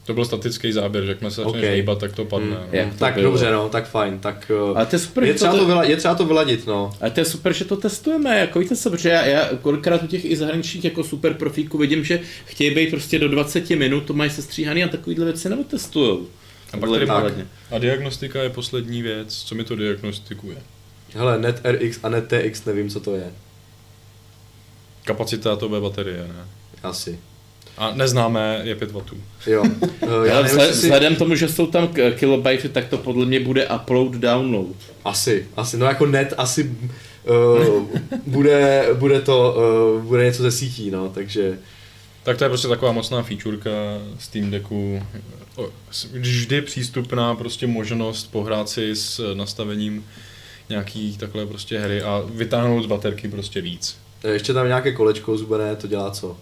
[0.05, 1.69] To byl statický záběr, že jakmile se začneš Ok.
[1.69, 2.47] hýbat, tak to padne.
[2.47, 2.53] Mm.
[2.53, 2.67] no.
[2.71, 3.25] Jak to tak bylo?
[3.31, 5.65] dobře, no, tak fajn, tak uh, Ale to je super, je, že třeba to- to,
[5.65, 6.91] vyla, je třeba to vyladit, no.
[7.01, 10.07] Ale to je super, že to testujeme, jako víte se, protože já, já kolikrát u
[10.07, 14.13] těch i zahraničních jako super profíků vidím, že chtějí být prostě do 20 minut, to
[14.13, 16.27] mají sestříhaný a takovýhle věci neotestujou.
[16.73, 17.33] A pak tady Tak.
[17.71, 20.57] A diagnostika je poslední věc, co mi to diagnostikuje.
[21.13, 23.31] Hele, NetRX a NetTX nevím, co to je.
[25.03, 26.45] Kapacita atové baterie, ne?
[26.83, 27.19] Asi.
[27.77, 29.01] A neznámé je 5 W.
[29.47, 29.63] Jo.
[30.01, 30.81] Já nevím, vzhled, si...
[30.81, 34.75] vzhledem tomu, že jsou tam kilobajty, tak to podle mě bude upload, download.
[35.05, 36.71] Asi, asi, no jako net asi
[37.23, 37.83] uh,
[38.27, 39.55] bude, bude to,
[39.97, 41.57] uh, bude něco ze sítí, no, takže
[42.23, 43.69] Tak to je prostě taková mocná featureka
[44.19, 45.03] Steam Decku.
[46.11, 50.05] Vždy přístupná prostě možnost pohrát si s nastavením
[50.69, 53.97] nějaký takhle prostě hry a vytáhnout z baterky prostě víc.
[54.27, 56.37] ještě tam nějaké kolečko zubené, to dělá co?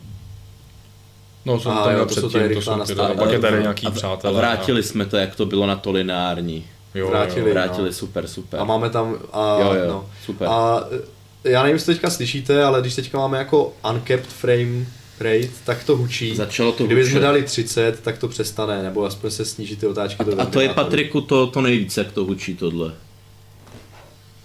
[1.45, 3.32] No, co Aha, tam jo, měl to jsou předtím, tady to rychlá jsou a pak
[3.32, 4.34] je tady A- nějaký a, přátelé.
[4.34, 6.65] A vrátili jsme to, jak to bylo na to lineární.
[6.95, 7.49] jo, vrátili.
[7.49, 7.53] Jo.
[7.53, 8.60] Vrátili, super, super.
[8.60, 10.10] A máme tam, a, Jo, jo, no.
[10.26, 10.48] super.
[10.52, 10.84] A
[11.45, 14.86] eh, já nevím, jestli teďka slyšíte, ale když teďka máme jako uncapped frame
[15.20, 16.36] rate, tak to hučí.
[16.36, 20.24] Začalo to Kdyby jsme dali 30, tak to přestane, nebo aspoň se sníží ty otáčky
[20.24, 20.70] do A to je.
[20.70, 22.94] Patriku, to, to nejvíc, jak to hučí tohle.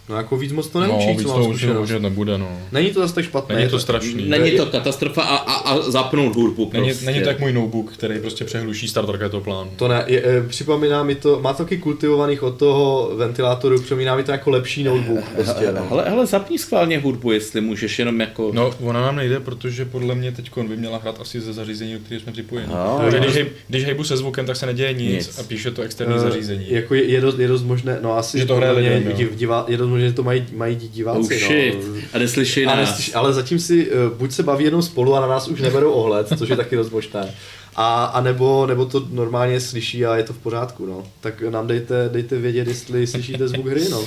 [0.08, 1.78] No jako víc moc to No, neučí, víc co to zkušenost.
[1.78, 2.48] určitě nebude, no.
[2.72, 3.54] Není to zase tak špatné.
[3.56, 4.28] Není to strašný.
[4.28, 7.06] Není je- to katastrofa a, a, a zapnout hudbu Není, prostě.
[7.06, 9.70] není to jak můj notebook, který prostě přehluší start raketoplánu.
[9.76, 14.16] To ne, je, e, připomíná mi to, má to taky kultivovaných od toho ventilátoru, připomíná
[14.16, 15.86] mi to jako lepší notebook prostě, no.
[15.88, 18.50] Hele, hele, zapni schválně hudbu, jestli můžeš jenom jako...
[18.54, 21.98] No, ona nám nejde, protože podle mě teď by měla hrát asi ze zařízení, do
[21.98, 22.68] kterého jsme připojeni.
[22.72, 23.18] No, no.
[23.18, 25.38] když, když hejbu se zvukem, tak se neděje nic, Nic.
[25.38, 26.66] a píše to externí Eh, zařízení.
[26.68, 29.76] Jako je, je, dost, je dost možné, no asi Že to hraje lidem, divá, je
[29.76, 31.74] dost že to mají, mají diváci, Oh shit.
[31.88, 31.94] no.
[32.12, 32.88] A neslyší A nás.
[32.90, 35.92] neslyš, ale zatím si uh, buď se baví jenom spolu a na nás už neberou
[35.92, 37.34] ohled, což je taky dost možné.
[37.76, 41.02] A, a nebo, nebo to normálně slyší a je to v pořádku, no.
[41.20, 44.04] Tak nám dejte, dejte vědět, jestli slyšíte zvuk hry, no.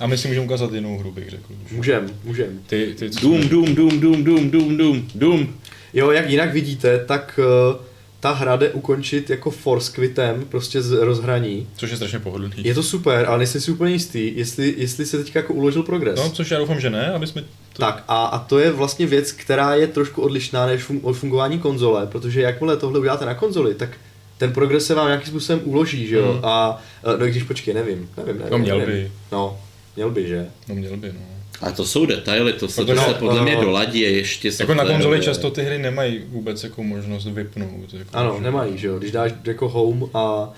[0.00, 1.44] A my si můžeme ukázat jinou hru, bych řekl.
[1.72, 2.60] Můžem, můžem.
[2.66, 5.48] Ty, ty, Doom, Doom, Doom, Doom, Doom, Doom, Doom.
[5.94, 7.40] Jo, jak jinak vidíte, tak
[7.72, 7.76] uh,
[8.20, 11.68] ta hra jde ukončit jako force quitem, prostě z rozhraní.
[11.76, 12.54] Což je strašně pohodlný.
[12.56, 16.18] Je to super, ale nejsem si úplně jistý, jestli, jestli se teďka jako uložil progres.
[16.18, 17.42] No, což já doufám, že ne, aby jsme...
[17.42, 17.82] To...
[17.82, 21.58] Tak a, a to je vlastně věc, která je trošku odlišná než fun- od fungování
[21.58, 23.90] konzole, protože jakmile tohle uděláte na konzoli, tak
[24.38, 26.32] ten progres se vám nějakým způsobem uloží, že jo?
[26.32, 26.40] Mm.
[26.42, 26.82] A
[27.18, 28.52] no i když počkej, nevím, nevím, nevím.
[28.52, 28.94] No, měl nevím.
[28.94, 29.12] by.
[29.32, 29.58] No,
[29.96, 30.46] měl by, že?
[30.68, 31.20] No, měl by, no.
[31.60, 33.60] A to jsou detaily, to se, to Protože- se podle mě no.
[33.60, 37.92] doladí ještě Jako na konzoli často ty hry nemají vůbec jako možnost vypnout.
[37.94, 38.98] Jako, Ano, že- nemají, že jo?
[38.98, 40.52] Když dáš jako home a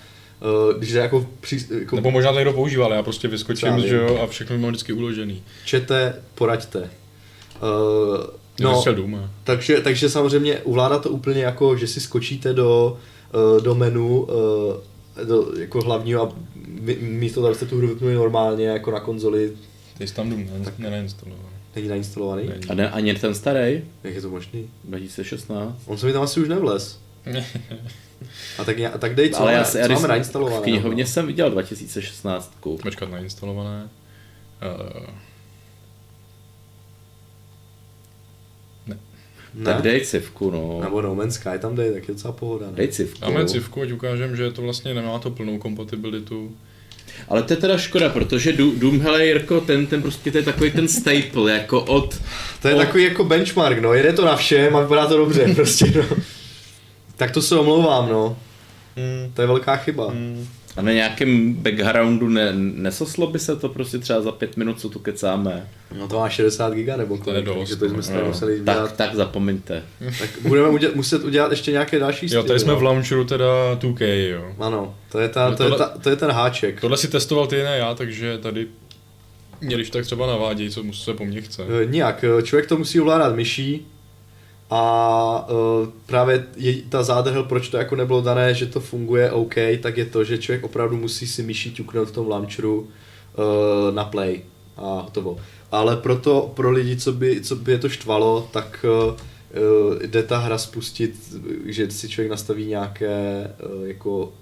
[0.71, 3.81] uh, když jde jako, při, jako Nebo možná to někdo používá, ale já prostě vyskočím,
[3.81, 5.43] že jo, a všechno mám vždycky uložený.
[5.65, 6.79] čete, poraďte.
[7.63, 8.27] Uh,
[8.61, 8.83] No.
[8.87, 9.31] no, Duma.
[9.45, 12.97] takže, takže samozřejmě uvládá to úplně jako, že si skočíte do,
[13.57, 16.33] uh, do menu uh, do jako hlavního a
[16.81, 19.53] mí- místo toho, abyste tu hru vypnuli normálně jako na konzoli,
[19.99, 21.49] Ty jsi tam Doom ne, ne, neinstalovaný.
[21.77, 22.49] není nainstalovaný.
[22.49, 22.65] Není.
[22.69, 24.71] A ne, ani ten starý, Jak je to možný?
[24.85, 25.83] 2016.
[25.87, 27.01] On se mi tam asi už nevlez.
[28.59, 30.61] A tak, já- tak dej, co, Ale máme, já se, co já máme nainstalované.
[30.61, 32.53] v knihovně jsem viděl 2016.
[32.83, 33.89] Počkat nainstalované.
[35.07, 35.07] Uh,
[39.55, 39.65] Ne?
[39.65, 40.81] Tak dej civku, no.
[40.81, 42.67] Nebo No Man's Sky tam dej, tak je docela pohoda.
[42.67, 42.73] Ne?
[42.73, 43.21] Dej civku.
[43.21, 46.57] Dáme civku, ať ukážeme, že to vlastně nemá to plnou kompatibilitu.
[47.29, 50.71] Ale to je teda škoda, protože Doom, hele Jirko, ten, ten prostě to je takový
[50.71, 52.19] ten staple, jako od...
[52.63, 55.49] To je od- takový jako benchmark, no, jede to na všem a vypadá to dobře,
[55.55, 56.17] prostě, no.
[57.17, 58.37] Tak to se omlouvám, no.
[58.97, 59.33] Hmm.
[59.35, 60.11] To je velká chyba.
[60.11, 60.49] Hmm.
[60.77, 64.89] A na nějakém backgroundu ne, nesoslo by se to prostě třeba za pět minut, co
[64.89, 65.69] tu kecáme.
[65.99, 68.27] No to má 60 giga nebo To je kolik, dost, takže to jsme no.
[68.27, 68.97] museli tak, dělat.
[68.97, 69.83] tak zapomeňte.
[70.19, 72.79] Tak budeme udělat, muset udělat ještě nějaké další Jo, styly, tady jsme no.
[72.79, 74.53] v launcheru teda 2K, jo.
[74.59, 76.81] Ano, to je, ta, No to, je ta, to je ten háček.
[76.81, 78.67] Tohle si testoval ty, ne já, takže tady
[79.61, 81.63] mě když tak třeba naváděj, co se po mně chce.
[81.83, 83.87] Eh, Nijak, eh, člověk to musí ovládat myší
[84.75, 89.55] a uh, právě je ta zádrhel, proč to jako nebylo dané, že to funguje OK,
[89.81, 94.05] tak je to, že člověk opravdu musí si myší ťuknout v tom launcheru uh, na
[94.05, 94.41] play
[94.77, 95.37] a hotovo.
[95.73, 100.39] Ale proto pro lidi, co by, co by je to štvalo, tak uh, jde ta
[100.39, 101.15] hra spustit,
[101.67, 104.33] že si člověk nastaví nějaké uh, jako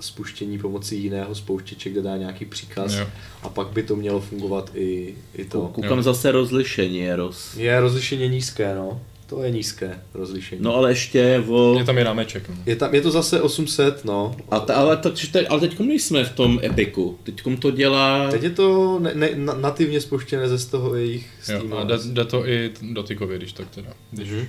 [0.00, 3.06] spuštění pomocí jiného spouštěče, kde dá nějaký příkaz Jo.
[3.42, 5.70] a pak by to mělo fungovat i, i to.
[5.74, 6.02] Koukám Jo.
[6.02, 7.56] zase rozlišení, Eros.
[7.56, 9.00] Je rozlišení nízké, no.
[9.32, 10.62] To je nízké rozlišení.
[10.62, 11.74] No ale ještě o...
[11.78, 12.48] Je tam i rámeček.
[12.48, 12.54] No.
[12.66, 14.36] Je, tam, je to zase 800, no.
[14.50, 17.18] A ta, ale, to, te, ale teď nejsme v tom Epiku.
[17.22, 18.30] Teď to dělá...
[18.30, 21.76] Teď je to ne, ne, na- nativně spouštěné ze z toho jejich Jo, Steamu.
[21.78, 23.90] a jde, jde, to i dotykově, když tak teda.
[24.10, 24.46] Když Mhm.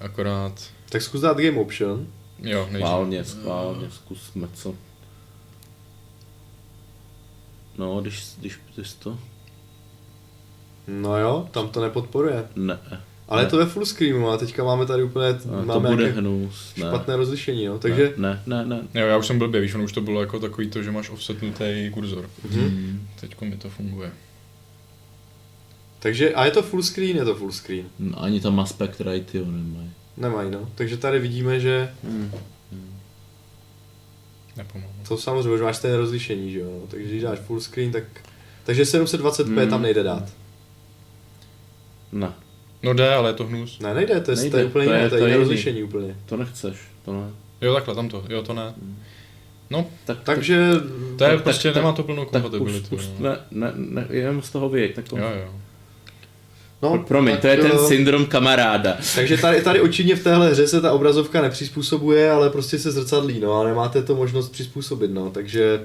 [0.00, 2.06] akorát, Tak zkus dát Game Option.
[2.42, 2.86] jo, nejdřív.
[2.86, 4.74] Schválně, schválně, zkusme co.
[7.78, 9.18] No, když, když když to...
[10.88, 12.44] No jo, tam to nepodporuje.
[12.56, 12.78] Ne.
[13.28, 16.02] Ale je to ve full screenu a teďka máme tady úplně, A to máme bude
[16.02, 16.74] nějaké hnus.
[16.76, 16.86] Ne.
[16.86, 17.78] špatné rozlišení, no.
[17.78, 18.80] Takže Ne, ne, ne.
[18.94, 21.10] Jo, já už jsem blbě, víš, ono už to bylo jako takový to, že máš
[21.10, 22.30] offsetnutý kurzor.
[22.50, 23.06] Mhm.
[23.20, 24.10] Teďko mi to funguje.
[25.98, 27.84] Takže, a je to full screen, je to full screen.
[27.98, 29.90] No, ani tam aspect ratio nemají.
[30.16, 30.68] Nemají, no.
[30.74, 31.90] Takže tady vidíme, že
[34.56, 34.92] Nepomohu.
[35.08, 36.78] to samozřejmě, že máš stejné rozlišení, že jo.
[36.80, 36.86] No.
[36.86, 38.04] Takže když dáš full screen, tak...
[38.64, 39.70] Takže 720p Hmm.
[39.70, 40.24] tam nejde dát.
[42.12, 42.34] Ne, No
[42.92, 43.78] jde, ale je to hnus.
[43.80, 45.38] Ne, nejde, to je, Nejde, to je úplně to je- jiné, to je to jiné
[45.38, 46.16] rozlišení úplně.
[46.26, 47.30] to nechceš, to ne.
[47.60, 48.74] Jo, takhle, tam to, jo, to ne.
[49.70, 50.70] No, Tak, Takže...
[51.18, 52.96] to je tak- prostě, tak- nemá to plnou tak, tak už, kompatibilitu.
[52.96, 53.28] už no.
[53.30, 54.94] ne, ne, ne, jenom z toho vyjeď.
[54.94, 55.54] Tak to, Jo, jo.
[56.82, 58.96] No, Promiň, tak, to je ten eh, syndrom kamaráda.
[59.14, 63.40] Takže tady, tady očividně v téhle hře se ta obrazovka nepřizpůsobuje, ale prostě se zrcadlí,
[63.40, 65.80] no a nemáte to možnost přizpůsobit, no, takže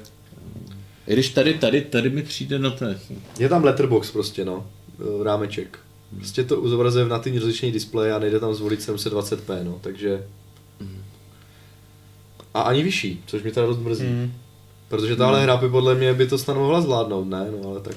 [1.08, 3.00] I když tady, tady, tady mi přijde na ten.
[3.40, 4.68] je tam letterbox prostě, no,
[5.00, 5.80] eh, rámeček.
[6.16, 10.24] Prostě to zobrazuje v nativní rozlišení displeje a nejde tam zvolit 720p, no, takže...
[12.54, 14.06] A ani vyšší, což mě teda dost mrzí.
[14.06, 14.34] Mm.
[14.88, 17.48] Protože tahle hra by podle mě by to snad mohla zvládnout, ne?
[17.52, 17.96] No ale tak...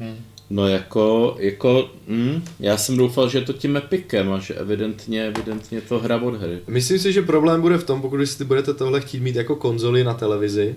[0.00, 0.16] Mm.
[0.50, 5.26] No jako, jako, hm, já jsem doufal, že je to tím epikem a že evidentně,
[5.26, 6.58] evidentně to hra od hry.
[6.66, 10.04] Myslím si, že problém bude v tom, pokud si budete tohle chtít mít jako konzoli
[10.04, 10.76] na televizi,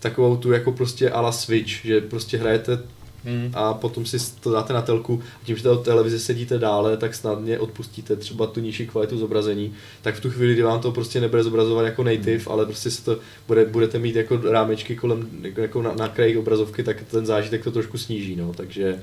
[0.00, 2.82] takovou tu jako prostě ala Switch, že prostě hrajete
[3.24, 3.50] Mm.
[3.54, 7.14] a potom si to dáte na telku a tím, že ta televize sedíte dále, tak
[7.14, 11.20] snadně odpustíte třeba tu nižší kvalitu zobrazení, tak v tu chvíli, kdy vám to prostě
[11.20, 13.18] nebude zobrazovat jako native, ale prostě se to
[13.48, 17.70] bude, budete mít jako rámečky kolem, jako- na, na kraji obrazovky, tak ten zážitek to
[17.72, 19.02] trošku sníží, no, takže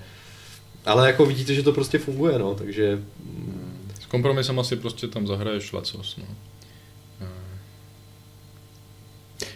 [0.85, 5.27] ale jako vidíte, že to prostě funguje, no, takže mm, S kompromisem asi prostě tam
[5.27, 6.26] zahraješ lecos, no.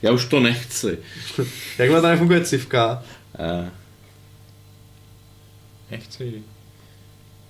[0.01, 0.97] Já už to nechci.
[1.77, 3.03] jakmile tady funguje civka,
[3.39, 3.71] Eh,
[5.91, 6.43] Nechci.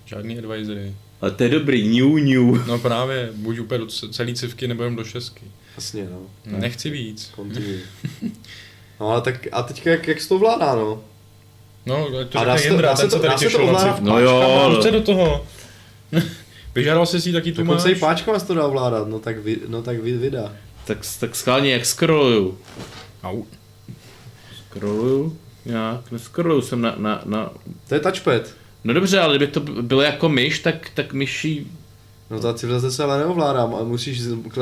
[0.05, 0.95] Žádný advisory.
[1.21, 2.67] ale to je dobrý, new, new.
[2.67, 5.45] No právě, buď úplně do celý civky nebo jen do šestky.
[5.75, 6.19] jasně, no,
[6.57, 7.31] Nechci víc.
[7.35, 7.79] continue.
[8.99, 11.03] No ale tak a teďka jak, jak se to vládá, no?
[11.85, 14.05] No, to A řekne se to- Jindra, ten to- se tady těšil na civku.
[14.05, 15.45] No jo, Pojďte do toho.
[16.75, 17.67] Vyžádal jsi si taky tu máš?
[17.77, 20.55] Dokonce i páčkama se to dá ovládat, no tak, vy, no tak vy, vydá.
[20.85, 22.57] tak, tak schválně, jak scrolluju.
[23.23, 23.43] Au.
[24.69, 25.37] Scrolluju?
[25.67, 26.11] Jak?
[26.11, 27.51] Nescrolluju jsem na, na, na...
[27.87, 28.41] To je touchpad.
[28.83, 31.71] No dobře, ale kdyby to bylo jako myš, tak, tak myší...
[32.29, 34.21] No ta civilizace se ale neovládá, ale musíš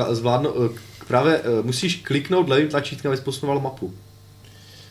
[0.10, 3.94] zvládnout, eh, právě eh, musíš kliknout levým tlačítkem, abys posunoval mapu.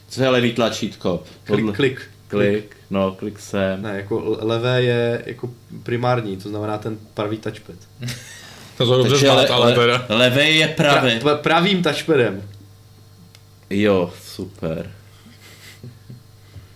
[0.09, 1.23] Co je levý tlačítko?
[1.45, 2.01] Klik, klik.
[2.29, 3.83] Klik, no, klik sem.
[3.83, 5.51] Ne, jako levé je jako
[5.83, 7.77] primární, to znamená ten pravý touchpad.
[8.77, 10.07] To jsou dobře znát, le, ale le, teda.
[10.09, 11.21] levej je pravý.
[11.21, 12.43] Pra, pravým touchpadem.
[13.71, 14.91] Jo, super.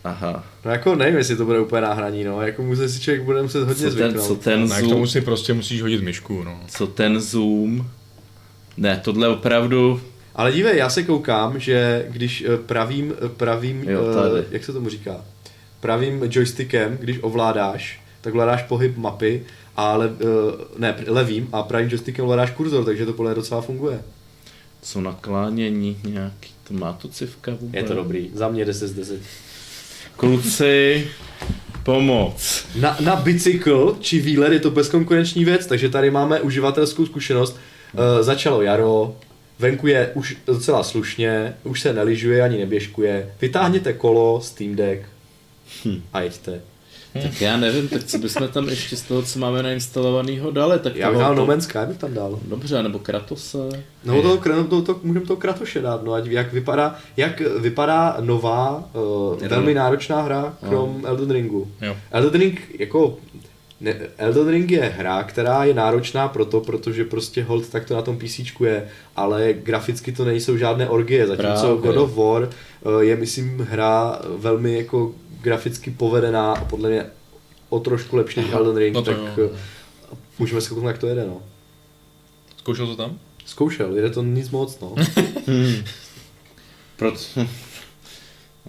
[0.09, 0.45] Aha.
[0.65, 3.59] No jako nevím, jestli to bude úplně náhraní, no, jako může si člověk bude muset
[3.65, 4.27] hodně Co ten, zvyknout.
[4.27, 5.07] co ten Ne, k tomu zoom?
[5.07, 6.61] si prostě musíš hodit myšku, no.
[6.69, 7.87] Co ten zoom?
[8.77, 10.01] Ne, tohle opravdu...
[10.35, 14.45] Ale dívej, já se koukám, že když eh, pravým, eh, pravým, Jo, tady.
[14.51, 15.17] jak se tomu říká,
[15.81, 19.43] pravým joystickem, když ovládáš, tak ovládáš pohyb mapy
[19.77, 20.13] a le, uh,
[20.79, 24.01] ne, levým a pravým joystickem ovládáš kurzor, takže to podle docela funguje.
[24.83, 27.75] Co naklánění nějaký, to má to civka vůbec?
[27.75, 29.21] Je to dobrý, za mě 10 z 10.
[30.19, 31.09] Kluci,
[31.83, 32.67] pomoc.
[32.81, 37.57] Na, na bicykl či výlet je to bezkonkurenční věc, takže tady máme uživatelskou zkušenost.
[37.93, 39.17] Uh, začalo jaro,
[39.59, 43.35] venku je už docela slušně, už se neližuje ani neběžkuje.
[43.41, 45.03] Vytáhněte kolo, Steam Deck
[45.85, 46.03] Hm.
[46.13, 46.61] a jeďte.
[47.13, 50.97] Tak já nevím, tak co bychom tam ještě z toho, co máme nainstalovaného dali, tak
[50.97, 52.39] Já bych toho dal to- No Man's Sky, bych tam dal.
[52.49, 53.59] Dobře, nebo Kratose.
[54.05, 58.17] No to, to, to, to můžeme toho Kratoše dát, no, ať jak vypadá, jak vypadá
[58.21, 61.69] nová, uh, velmi náročná hra krom Elden Ringu.
[61.83, 61.97] Jo.
[62.11, 63.17] Elden Ring jako
[63.81, 68.03] ne, Elden Ring je hra, která je náročná proto, protože prostě hold tak to na
[68.03, 71.83] tom PC je, ale graficky to nejsou žádné orgie, zatímco Právě.
[71.83, 77.07] God of War eh, je myslím hra velmi jako graficky povedená a podle mě
[77.69, 79.51] o trošku lepší než Elden Ring, no to tak jo.
[79.55, 81.43] eh, můžeme se jak to jede, no.
[82.57, 83.19] Zkoušel to tam?
[83.45, 84.95] Zkoušel, jede to nic moc, no.
[86.97, 87.19] Proto...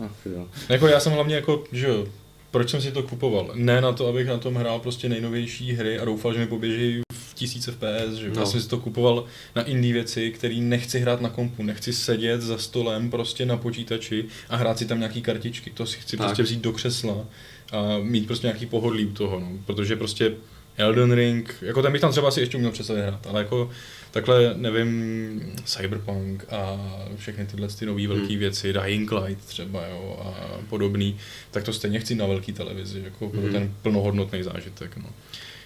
[0.06, 0.48] Ach jo.
[0.70, 2.06] Jako já jsem hlavně jako, že jo,
[2.52, 3.52] proč jsem si to kupoval?
[3.54, 7.02] Ne na to, abych na tom hrál prostě nejnovější hry a doufal, že mi poběží
[7.14, 8.32] v tisíce FPS, že jo.
[8.36, 8.42] No.
[8.42, 12.42] Já jsem si to kupoval na indie věci, které nechci hrát na kompu, nechci sedět
[12.42, 16.28] za stolem prostě na počítači a hrát si tam nějaký kartičky, to si chci Tak.
[16.28, 17.26] prostě vzít do křesla
[17.72, 19.50] a mít prostě nějaký pohodlí u toho, no.
[19.66, 20.34] protože prostě
[20.78, 23.70] Elden Ring, jako ten bych tam třeba si ještě uměl přestat hrát, ale jako
[24.12, 26.78] takhle, nevím, Cyberpunk a
[27.18, 28.38] všechny tyhle ty nové velké Hmm.
[28.40, 31.18] věci, Dying Light třeba, jo, a podobný,
[31.52, 33.52] tak to stejně chci na velké televizi, jako pro Hmm.
[33.52, 35.10] ten plnohodnotný zážitek, no.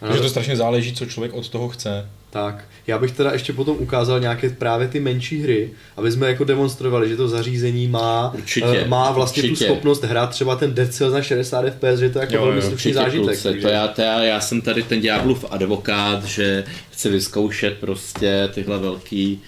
[0.03, 0.11] Ano.
[0.11, 2.09] Takže to strašně záleží, co člověk od toho chce.
[2.29, 6.43] Tak, já bych teda ještě potom ukázal nějaké právě ty menší hry, aby jsme jako
[6.43, 9.65] demonstrovali, že to zařízení má, Určitě, eh, má vlastně určitě.
[9.65, 12.41] tu schopnost hrát třeba ten Dead Cells na 60 FPS, že to je jako Jo,
[12.45, 13.25] velmi jo, slušný zážitek.
[13.27, 17.77] kluci, takže- to já, to já, já jsem tady ten ďáblův advokát, že chci vyzkoušet
[17.79, 19.41] prostě tyhle velký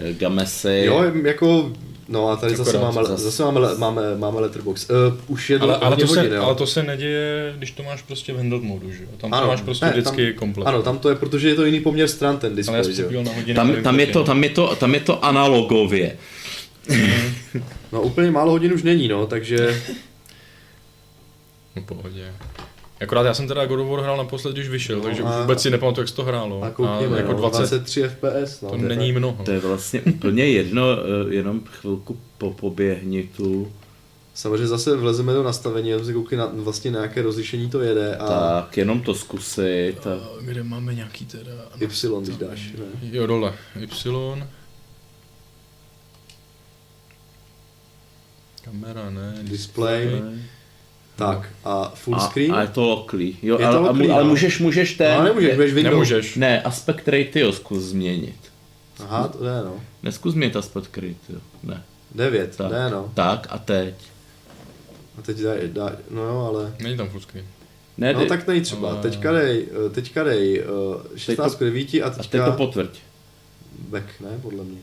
[0.00, 0.82] eh, gamesy.
[0.84, 1.72] Jo, jako,
[2.08, 4.90] no a tady zase Akorát máme, zase- zase máme, máme, máme letterbox.
[4.90, 4.96] Uh,
[5.26, 6.42] už je to Ale, ale, to se, hodin, jo.
[6.42, 9.08] ale to se neděje, když to máš prostě v handled modu, že jo?
[9.16, 10.66] Tam to Ano, máš prostě ne, vždycky tam, komplet.
[10.66, 13.32] Ano, tam to je, protože je to jiný poměr stran ten ale já se na
[13.32, 13.54] hodiny.
[13.54, 16.16] Tam, nevím, tam, je to, tam, je to, tam je to analogově.
[17.92, 19.82] No úplně málo hodin už není, no, takže
[21.76, 22.32] No pohodě.
[23.00, 25.40] Akorát já jsem teda God of War hrál naposled, když vyšel, No takže a- už
[25.40, 26.62] vůbec si nepamatuju, jak se to hrálo.
[26.62, 28.70] a koukněme, jako no, 20, 23 FPS, no.
[28.70, 29.18] to není tak.
[29.18, 29.44] mnoho.
[29.44, 33.72] To je vlastně úplně jedno, eh, jenom chvilku po poběhni tu.
[34.34, 38.16] Samozřejmě zase vlezeme do nastavení, jenom si koukli na vlastně na jaké rozlišení to jede
[38.16, 40.06] a Tak, jenom to zkusit.
[40.06, 40.12] A...
[40.12, 41.52] A Kde máme nějaký teda...
[41.80, 41.86] Y,
[42.22, 42.84] když dáš, ne.
[43.12, 43.54] Jo, dole.
[43.76, 44.42] Y.
[48.64, 49.34] Kamera, ne.
[49.42, 50.22] Display.
[51.16, 52.52] Tak a full screen?
[52.52, 53.38] A, a je to loklý.
[53.42, 54.30] Jo, Je to ale, ale, loklý, ale no.
[54.30, 55.18] můžeš, můžeš ten...
[55.18, 55.92] No, nemůžeš, budeš Windows.
[55.92, 56.36] Nemůžeš.
[56.36, 58.36] Ne, aspect ratio zkus změnit.
[59.04, 59.80] Aha, to jde, no.
[60.02, 61.40] Neskus změnit aspect ratio.
[61.62, 61.82] Ne.
[62.14, 62.72] 9, Tak.
[62.72, 63.10] ne, no.
[63.14, 63.94] Tak a teď.
[65.18, 66.74] A teď daj, daj, no jo, ale...
[66.80, 67.46] Není tam full screen.
[67.98, 70.64] Ne, No dej- tak nej třeba, Ale- teďka dej, eh, teďka dej
[71.14, 72.98] eh, 16 k 9 a a teď to teďka potvrď.
[73.78, 74.78] back, ne, podle mě.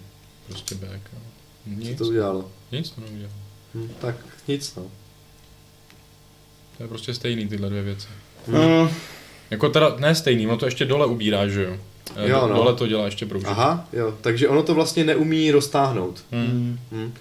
[0.47, 0.99] Prostě back.
[1.13, 1.19] no.
[1.63, 2.51] Co Nic, to udělalo?
[2.71, 3.31] nic to neudělal.
[3.75, 4.15] Hm, tak
[4.47, 4.83] nic, no.
[6.77, 8.07] To je prostě stejný tyhle dvě věci.
[8.47, 8.89] Mm.
[9.49, 11.77] Jako teda ne stejný, ono to ještě dole ubírá, že jo?
[12.15, 12.55] Eh, Jo, no.
[12.55, 13.49] Dole to dělá ještě proužek.
[13.49, 16.23] Aha, jo, takže ono to vlastně neumí roztáhnout.
[16.31, 16.79] Hmm.
[16.91, 17.13] Hm.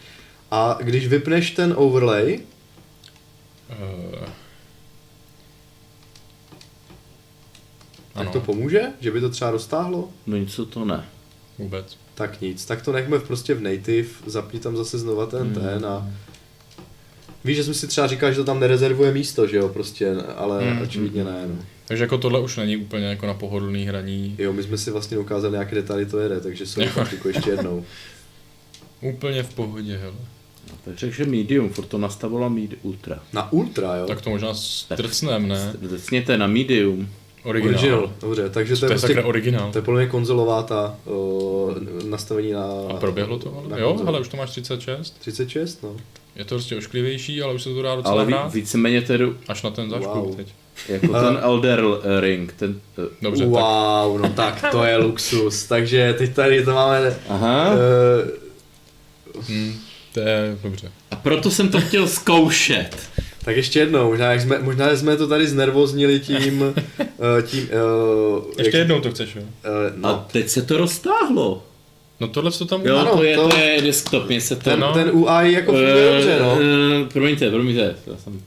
[0.50, 2.40] A když vypneš ten overlay,
[4.12, 4.26] Uh,
[8.14, 8.82] tak to pomůže?
[9.00, 10.08] Že by to třeba roztáhlo?
[10.26, 11.04] No nic to ne.
[11.58, 11.96] vůbec.
[12.14, 15.54] Tak nic, tak to nechme prostě v native, zapni tam zase znova ten Hmm.
[15.54, 16.08] ten a...
[17.44, 20.64] Víš, že jsem si třeba říkal, že to tam nerezervuje místo, že jo, prostě, ale
[20.70, 20.82] Hmm.
[20.82, 21.54] očividně ne, no.
[21.86, 24.34] Takže jako tohle už není úplně jako na pohodlný hraní.
[24.38, 26.80] Jo, my jsme si vlastně ukázali, jaké detaily to jede, takže jsou
[27.12, 27.84] jako ještě jednou.
[29.00, 30.14] Úplně v pohodě, hele.
[30.84, 33.20] Tak řekl, že medium, furt to nastavila medi- ultra.
[33.32, 34.06] Na ultra, jo?
[34.06, 35.72] Tak to možná strcnem, ne?
[35.82, 37.08] Zdecněte na medium.
[37.44, 37.74] Originál.
[37.74, 39.72] Original, dobře, takže to To je, je prostě, sakra originál.
[39.72, 41.70] to je podle mě konzolová ta o,
[42.08, 42.64] nastavení na...
[42.90, 43.54] A proběhlo to?
[43.58, 43.68] Ale?
[43.68, 45.18] na Jo, ale už to máš 36.
[45.18, 45.96] 36, no.
[46.36, 48.54] Je to prostě ošklivější, ale už se to dá docela Ale ví, hrát.
[48.54, 50.36] víceméně tedy Až na ten záškup Wow.
[50.36, 50.54] teď.
[50.88, 51.84] jako ten Elder
[52.20, 52.52] Ring.
[52.52, 52.80] Ten,
[53.22, 55.64] Dobře, tak wow, no tak to je luxus.
[55.68, 57.16] Takže teď tady to máme...
[57.28, 57.70] Aha.
[59.34, 59.74] Uh, hm,
[60.14, 60.92] to je dobře.
[61.10, 62.96] A proto jsem to chtěl zkoušet.
[63.44, 66.60] Tak ještě jednou, možná, jak jsme, možná jsme to tady znervoznili tím...
[66.62, 66.74] uh,
[67.46, 67.68] tím
[68.36, 69.42] uh, Ještě jednou to chceš, jo?
[69.42, 69.48] Uh,
[69.96, 70.08] No.
[70.08, 71.62] A teď se to roztáhlo.
[72.20, 72.86] No tohle to tam...
[72.86, 74.62] Jo, Ano, to, je, to- to je desktop, mě se to...
[74.62, 74.92] ten, no.
[74.94, 76.58] ten UI jako funguje dobře, no.
[76.60, 77.94] Eh, eh, promiňte, promiňte.
[78.06, 78.42] Já jsem...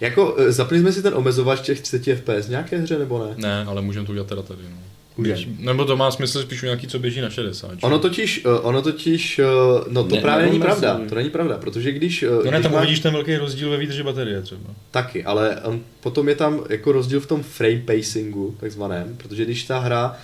[0.00, 3.34] Jako, eh, zapli jsme si ten omezovač těch 30 FPS v nějaké hře, nebo ne?
[3.36, 4.60] Ne, ale můžeme to udělat teda tady.
[4.70, 4.76] No.
[5.16, 7.70] Když- Nebo to má smysl spíš u nějaký, co běží na 60.
[7.70, 7.78] že?
[7.82, 9.44] Ono totiž, eh, ono totiž, eh,
[9.90, 12.22] no to Ne, právě není pravda, to není pravda, protože když...
[12.22, 14.60] eh, No ne, když tam máš- uvidíš ten velký rozdíl ve výdrži baterie třeba.
[14.90, 19.64] Taky, ale um, potom je tam jako rozdíl v tom frame pacingu, takzvaném, protože když
[19.64, 20.16] ta hra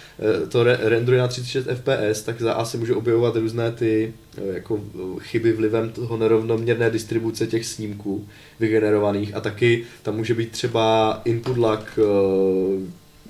[0.48, 4.12] to re- renderuje na 36 fps, tak za A se může objevovat různé ty
[4.52, 4.80] jako
[5.18, 8.28] chyby vlivem toho nerovnoměrné distribuce těch snímků
[8.60, 11.98] vygenerovaných a taky tam může být třeba input lag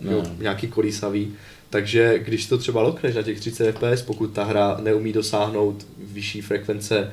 [0.01, 0.36] jo, No.
[0.39, 1.35] nějaký kolísavý,
[1.70, 6.40] takže když to třeba lokneš na těch 30 fps, pokud ta hra neumí dosáhnout vyšší
[6.40, 7.12] frekvence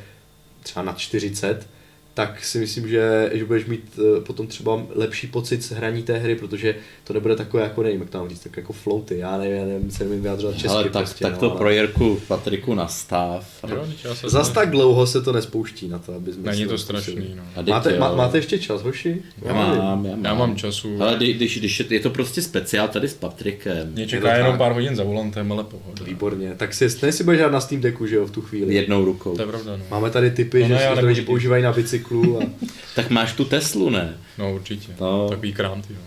[0.63, 1.67] třeba na 40,
[2.15, 6.17] tak si myslím, že, že budeš mít eh, potom třeba lepší pocit z hraní té
[6.17, 9.57] hry, protože to nebude takové jako, nevím, jak mám říct, tak jako floaty, já nevím,
[9.57, 12.73] já nevím, se nevím vyjádřovat česky Ale tak, prostě, tak no, to ale Jirku Patriku
[12.73, 13.63] nastav.
[13.69, 13.85] Jo,
[14.15, 17.63] se Zas tak dlouho se to nespouští na to, aby jsme Není to strašný, no.
[17.69, 19.21] Máte, má, máte ještě čas, hoši?
[19.45, 20.25] Já mám, já mám.
[20.25, 21.01] Já mám času.
[21.03, 23.91] Ale kdy- když, když je, je to prostě speciál tady s Patrikem.
[23.91, 24.57] Mě Je to čeká jenom tak.
[24.59, 26.03] pár hodin za volantem, ale pohoda.
[26.05, 28.75] Výborně, tak si, si budeš hrát na Steam Decku, že jo, v tu chvíli.
[28.75, 29.35] Jednou rukou.
[29.35, 29.83] To je pravda, no.
[29.91, 31.25] Máme tady typy, No že ne, jít.
[31.25, 31.71] používají na
[32.03, 32.43] bicyklu a
[32.95, 34.17] Tak máš tu Teslu, ne?
[34.37, 34.87] No určitě.
[34.99, 35.29] No.
[35.29, 35.99] Takový krám, ty jo.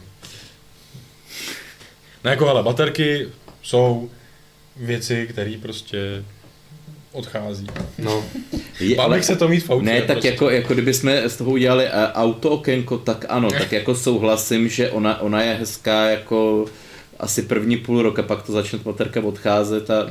[2.25, 3.29] No jako ale baterky
[3.63, 4.11] jsou
[4.77, 6.25] věci, které prostě
[7.13, 7.67] odchází.
[7.99, 8.25] no,
[8.81, 9.87] Je, Bál bych se to mít v autě.
[9.87, 10.29] Ne, tak prostě.
[10.29, 14.69] jako, jako kdyby jsme z toho udělali eh, auto okénko, tak ano, tak jako souhlasím,
[14.69, 16.67] že ona, ona je hezká jako
[17.19, 20.07] asi první půl roka, pak to začne baterka odcházet a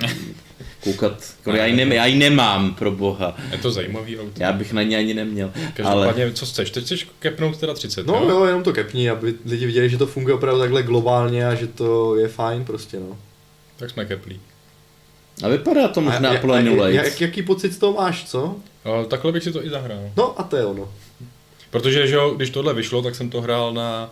[0.86, 3.38] koukat, jako já, ji ne, já ji nemám, pro boha.
[3.52, 4.32] Je to zajímavý auto.
[4.44, 6.70] Já bych na ní ani neměl, ale Každopádně, co chceš?
[6.70, 8.30] Teď chceš kepnout teda 30, no jo?
[8.30, 11.68] jo, jenom to kepni, aby lidi viděli, že to funguje opravdu takhle globálně a že
[11.68, 13.18] to je fajn prostě, no.
[13.78, 14.40] Tak jsme keplí.
[15.44, 16.96] a vypadá to možná A- a- a- plynulejc.
[16.96, 18.56] jak, jaký pocit z toho máš, co?
[18.84, 20.10] Ale takhle bych si to i zahrál.
[20.18, 20.90] No a to je ono.
[21.70, 24.12] Protože, že jo, když tohle vyšlo, tak jsem to hrál na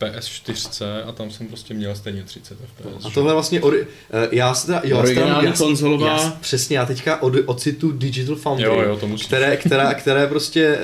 [0.00, 3.06] PS4 a tam jsem prostě měl stejně 30 FPS.
[3.06, 6.06] A tohle vlastně, ori- eh, já se teda, jo, Originální já, konzolová.
[6.22, 9.26] Já, přesně, já teďka od, ocitu Digital Foundry, Jo, jo, to musíš.
[9.26, 10.78] které, která, které prostě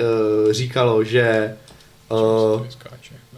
[0.46, 1.54] uh, říkalo, že
[2.08, 2.66] uh,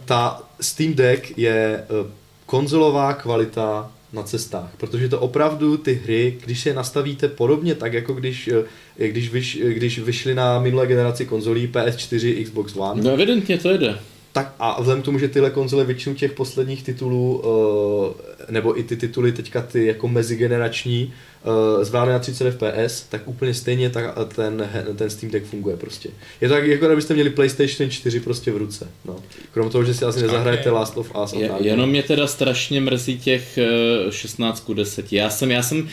[0.05, 2.07] ta Steam Deck je uh,
[2.45, 7.93] konzolová kvalita na cestách, protože to opravdu ty hry, když si je nastavíte podobně tak,
[7.93, 8.49] jako když,
[8.97, 13.99] když, vyš, když vyšly na minulé generaci konzolí PS4, Xbox One, No evidentně to jde.
[14.37, 18.83] Tak a vzhledem k tomu, že tyhle konzole většinu těch posledních titulů, eh, nebo i
[18.83, 21.13] ty tituly teďka ty jako mezigenerační,
[21.81, 26.09] eh, zvládne na 30 fps, tak úplně stejně ta, ten, ten Steam Deck funguje prostě.
[26.41, 28.87] Je to tak, jako kdybyste měli PlayStation 4 prostě v ruce.
[29.05, 29.15] No.
[29.53, 31.33] Krom toho, že si asi nezahrajete Last of Us.
[31.33, 35.13] Je, jenom mě teda strašně mrzí těch eh, 16 ku 10.
[35.13, 35.87] Já jsem, já jsem,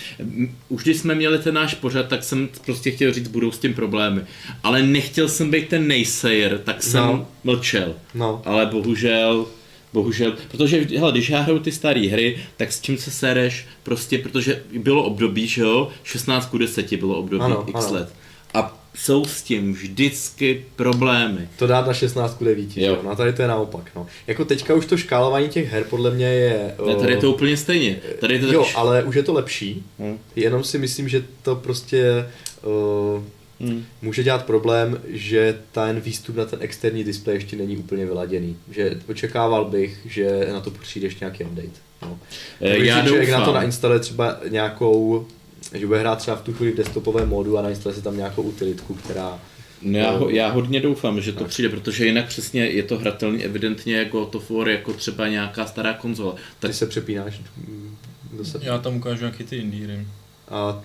[0.68, 3.74] už když jsme měli ten náš pořad, tak jsem prostě chtěl říct, budou s tím
[3.74, 4.20] problémy.
[4.62, 7.26] Ale nechtěl jsem být ten nejsayer, tak jsem No.
[7.44, 7.94] mlčel.
[8.14, 8.42] No.
[8.44, 9.46] Ale bohužel,
[9.94, 14.18] bohužel, protože hele, když já hraju ty staré hry, tak s čím se sereš, prostě,
[14.18, 17.94] protože bylo období, že jo, 16 ku 10 bylo období Ano, x ano.
[17.94, 18.08] let.
[18.54, 21.48] A jsou s tím vždycky problémy.
[21.58, 22.86] To dát na 16 ku 9, Jo.
[22.86, 22.98] jo.
[23.04, 23.90] No a tady to je naopak.
[23.96, 24.06] No.
[24.26, 26.74] Jako teďka už to škálování těch her podle mě je...
[26.86, 27.96] Ne, tady je eh, to úplně stejně.
[28.20, 28.74] Tady je to Jo, taky...
[28.74, 29.82] ale už je to lepší.
[29.98, 30.18] Hm.
[30.36, 32.26] Jenom si myslím, že to prostě
[32.62, 33.22] uh,
[33.60, 33.84] Hm.
[34.02, 38.56] může dělat problém, že ten výstup na ten externí displej ještě není úplně vyladěný.
[38.70, 41.78] Že očekával bych, že na to přijde ještě nějaký update.
[42.02, 42.18] No.
[42.58, 43.54] Takže já si člověk na to doufám.
[43.54, 45.26] nainstaluje třeba nějakou,
[45.74, 48.42] že bude hrát třeba v tu chvíli v desktopovém módu a nainstaluje si tam nějakou
[48.42, 49.40] utilitku, která
[49.84, 53.44] No já, ho, já hodně doufám, že to přijde, protože jinak přesně je to hratelný
[53.44, 56.34] evidentně jako of War, jako třeba nějaká stará konzola.
[56.58, 57.96] Tak ty se přepínáš mm,
[58.32, 58.66] do sebe.
[58.66, 60.06] Já tam ukážu nějaký ty indíry.
[60.48, 60.82] A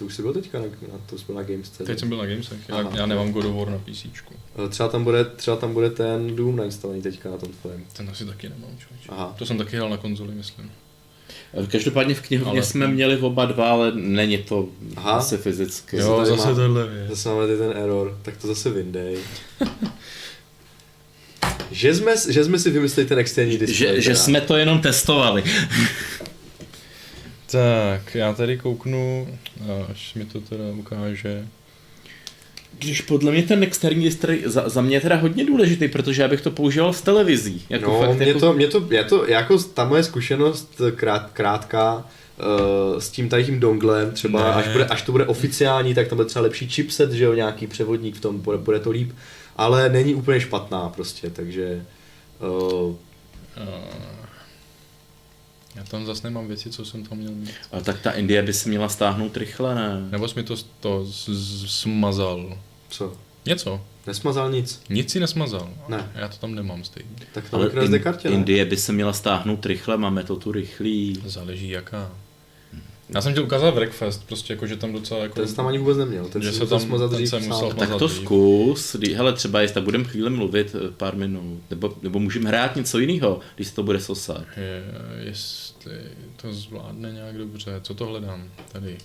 [0.00, 2.18] ty už jsi byl teďka na, na to jsi byl na Games Teď jsem byl
[2.18, 2.90] na Gamesech, já, Aha.
[2.94, 4.06] já nemám God of War na PC.
[4.68, 7.84] Třeba tam bude, třeba tam bude ten Doom nainstalovaný teďka na tom tvém.
[7.96, 9.08] Ten asi taky nemám, člověče.
[9.08, 9.34] Aha.
[9.38, 10.70] To jsem taky hrál na konzoli, myslím.
[11.70, 15.12] každopádně v knihovně Ale- jsme měli oba dva, ale není to Aha.
[15.12, 15.96] asi fyzicky.
[15.96, 17.08] Jo, tady zase má- tohle věc.
[17.10, 19.18] Zase máme tady ten error, tak to zase vyndej.
[21.70, 23.94] že, jsme, že jsme si vymysleli ten externí display.
[23.94, 25.44] Že, že jsme to jenom testovali.
[27.50, 29.28] Tak, já tady kouknu,
[29.90, 31.46] až mi to teda ukáže.
[32.78, 36.28] Když podle mě ten externí display za, za mě je teda hodně důležitý, protože já
[36.28, 37.62] bych to používal s televizí.
[37.70, 41.30] Jako No, fakt, mě jako, to, mě to, je to, jako ta moje zkušenost krát,
[41.32, 44.54] krátká uh, s tím tady tím donglem, třeba Ne.
[44.54, 47.66] až, bude, až to bude oficiální, tak tam bude třeba lepší chipset, že jo, nějaký
[47.66, 49.12] převodník v tom, bude, bude to líp,
[49.56, 51.82] ale není úplně špatná prostě, takže
[52.40, 52.94] uh,
[53.56, 54.19] Uh,
[55.76, 57.50] já tam zase nemám věci, co jsem tam měl mít.
[57.72, 60.08] Ale tak ta Indie by se měla stáhnout rychle, ne?
[60.10, 62.58] Nebo jsi mi to, to z- z- smazal.
[62.88, 63.16] co?
[63.46, 63.80] Něco.
[64.06, 64.80] Nesmazal nic.
[64.88, 65.70] Nic si nesmazal.
[65.88, 66.12] Ne.
[66.14, 67.10] Já to tam nemám stejně.
[67.34, 68.34] Tak tam Ale in, kartě, ne?
[68.34, 71.22] Indie by se měla stáhnout rychle, máme to tu rychlý.
[71.26, 72.10] Záleží jaká.
[73.14, 75.34] Já jsem chtěl ukázat Breakfast, prostě jako, že tam docela jako...
[75.34, 76.24] Ten jsi tam ani vůbec neměl.
[76.24, 77.48] Ten Že se musel tam- smazat ten dřív se sám.
[77.48, 81.60] musel- Tak to zkus, kdy- hele třeba jestli tak budeme chvíli mluvit eh, pár minut,
[81.70, 84.44] nebo, nebo můžeme hrát něco jiného, když se to bude sosat.
[84.56, 84.84] Je,
[85.28, 85.92] jestli
[86.42, 87.80] to zvládne nějak dobře.
[87.82, 88.44] Co to hledám?
[88.72, 88.98] Tady.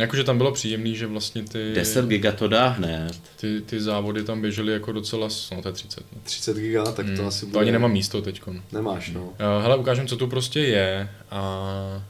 [0.00, 3.12] Jakože tam bylo příjemný, že vlastně ty, 10 giga to dá hned.
[3.36, 6.00] ty, ty závody tam běžely jako docela, no to je 30.
[6.12, 6.18] No.
[6.22, 7.52] 30 giga, tak to Hmm, asi bude...
[7.52, 8.62] to ani nemám místo teďkon.
[8.72, 9.22] Nemáš, no.
[9.22, 12.04] Uh, hele, ukážem, co tu prostě je a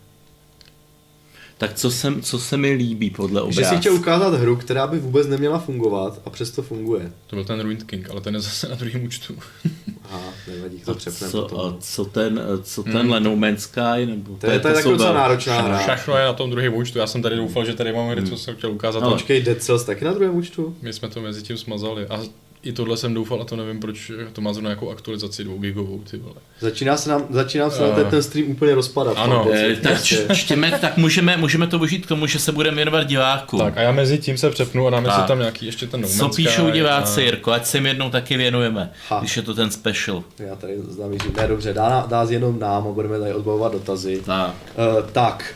[1.61, 3.81] Tak co se, co se mi líbí podle Že si obrázku?
[3.81, 7.13] chtěl ukázat hru, která by vůbec neměla fungovat a přesto funguje.
[7.27, 9.35] to byl ten Ruined King, ale ten je zase na druhém účtu.
[10.11, 11.61] Aha, nevadí, to A přepneme co, potom.
[11.61, 13.23] a co ten, co ten Hmm.
[13.25, 14.07] No Man's Sky?
[14.07, 15.79] Nebo To je, to je taková docela náročná hra.
[15.79, 18.37] Všechno je na tom druhém účtu, já jsem tady doufal, že tady mám hry, co
[18.37, 20.77] jsem chtěl ukázat, Ale- ale Počkej, Dead Cells taky na druhém účtu?
[20.83, 22.07] my jsme to mezi tím smazali.
[22.07, 22.21] A
[22.63, 25.99] i tohle jsem doufal a to nevím, proč to má zrovna nějakou aktualizaci 2 gigovou,
[26.11, 26.35] ty vole.
[26.61, 27.95] Začíná se nám, začíná se nám Eh.
[27.95, 29.15] ten, ten stream úplně rozpadat.
[29.17, 29.49] Ano.
[29.53, 30.27] Eh, tak Prostě.
[30.35, 33.61] čtěme, tak můžeme, můžeme to využít k tomu, že se budeme věnovat divákům.
[33.61, 35.21] Tak a já mezi tím se přepnu a dáme Tak.
[35.23, 38.11] si tam nějaký ještě ten No Co píšou diváci, a- Jirko, ať se jim jednou
[38.11, 39.19] taky věnujeme, Ha.
[39.21, 40.23] když je to ten special.
[40.39, 41.29] Já tady znám Jiří.
[41.37, 44.23] Ne, dobře, dá, dá jenom nám a budeme tady odbavovat dotazy.
[44.27, 44.55] Tak.
[45.01, 45.55] Uh, tak.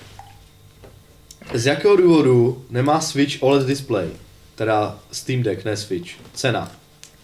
[1.54, 4.06] Z jakého důvodu nemá Switch OLED display?
[4.54, 6.10] Teda Steam Deck, ne Switch.
[6.34, 6.70] Cena.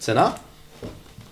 [0.01, 0.35] Cena?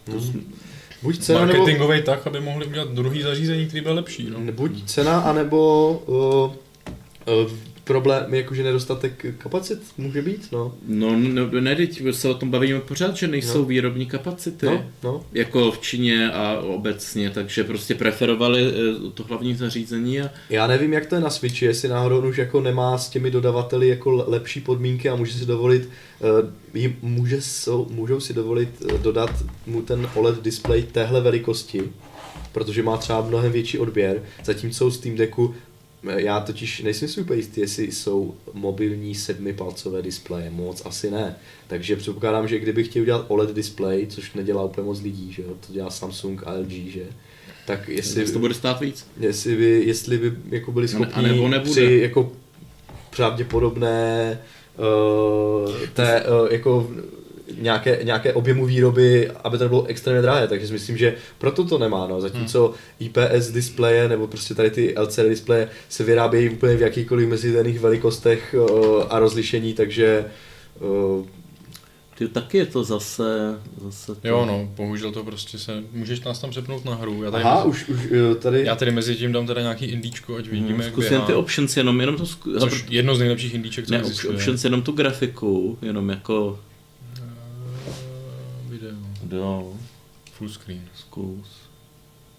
[0.07, 0.53] Hmm.
[1.01, 4.29] Buď cena nebo, Marketingový tak, aby mohli udělat druhý zařízení, který byl lepší.
[4.29, 4.51] No.
[4.51, 7.51] buď cena, anebo uh, uh,
[7.93, 10.75] problém, jakože nedostatek kapacit může být, no.
[10.87, 13.65] No, no ne, teď se o tom bavíme pořád, že nejsou No.
[13.65, 14.65] výrobní kapacity.
[14.65, 15.23] No, no.
[15.33, 20.93] Jako v Číně a obecně, takže prostě preferovali eh, to hlavní zařízení a Já nevím,
[20.93, 24.23] jak to je na Switchi, jestli náhodou už jako nemá s těmi dodavateli jako le-
[24.27, 25.89] lepší podmínky a může si dovolit,
[26.19, 26.27] uh,
[26.73, 27.39] jim může,
[27.89, 31.83] můžou si dovolit uh, dodat mu ten OLED display téhle velikosti,
[32.51, 35.68] protože má třeba mnohem větší odběr, zatímco u Steam Decku eh,
[36.03, 41.35] já totiž nejsem si úplně jistý, jestli jsou mobilní sedmipalcové displeje, moc asi ne.
[41.67, 45.49] Takže předpokládám, že kdybych chtěl udělat OLED display, což nedělá úplně moc lidí, že jo,
[45.67, 47.03] to dělá Samsung a LG, že?
[47.67, 49.07] Tak jestli, to bude stát víc.
[49.19, 51.71] jestli by, jestli by jako byli ne- schopni a nebo nebude.
[51.71, 52.31] při jako
[53.15, 54.39] pravděpodobné
[54.77, 56.91] uh, té, uh, jako
[57.57, 61.77] nějaké, nějaké objemu výroby, aby to nebylo extrémně drahé, takže si myslím, že proto to
[61.77, 62.21] nemá, no.
[62.21, 62.75] zatímco Hmm.
[63.09, 68.55] IPS displeje nebo prostě tady ty LCD displeje se vyrábějí úplně v jakýkoliv mezidenných velikostech
[68.59, 70.25] uh, a rozlišení, takže
[70.79, 71.25] uh,
[72.17, 74.27] Ty taky je to zase, zase to.
[74.27, 75.83] Jo, no, bohužel to prostě se...
[75.91, 77.23] Můžeš nás tam přepnout na hru.
[77.23, 79.85] Já tady, aha, mezi, už, už uh, tady, já tady mezi tím dám teda nějaký
[79.85, 81.25] indíčko, ať vidíme, Hmm, jak běhá.
[81.25, 82.59] ty options, jenom, jenom to zku...
[82.59, 84.33] Což jedno z nejlepších indíček, co ne, existuje.
[84.33, 86.68] options, jenom tu grafiku, jenom jako, Eh,
[89.31, 89.73] Jo,
[90.31, 90.81] Full screen.
[90.95, 91.47] zkus.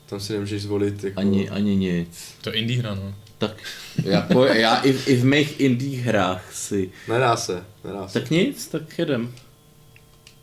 [0.06, 1.20] tam si nemůžeš zvolit jako...
[1.20, 2.34] Ani, ani nic.
[2.40, 3.14] To je indie hra, no.
[3.38, 3.62] Tak
[4.04, 6.90] jako já i, i v mých indie hrách si.
[7.08, 8.20] Nedá se, nedá se.
[8.20, 9.34] Tak nic, tak jedem.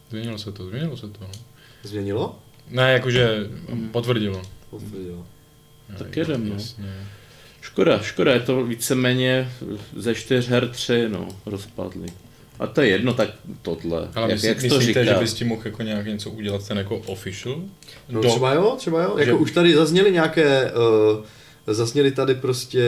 [0.10, 1.20] Změnilo se to, změnilo se to.
[1.22, 1.32] No.
[1.84, 2.40] Změnilo?
[2.70, 3.50] Ne, jakože
[3.92, 4.42] potvrdilo.
[4.70, 5.26] Potvrdilo.
[5.98, 6.54] Tak jedem, no.
[6.56, 7.08] Jasně.
[7.62, 9.52] Škoda, škoda, je to víceméně
[9.96, 12.08] ze čtyř her tři, no, rozpadly.
[12.60, 13.30] A to je jedno, tak
[13.62, 14.10] tohle.
[14.16, 15.14] Ale jak, myslí, jak to myslíte, říká?
[15.14, 17.56] že bys tím mohl jako nějak něco udělat ten jako official?
[18.10, 19.10] No Do- třeba jo, třeba jo.
[19.18, 21.26] Jako Že- už tady zazněly nějaké, uh,
[21.68, 22.82] zazněly tady prostě,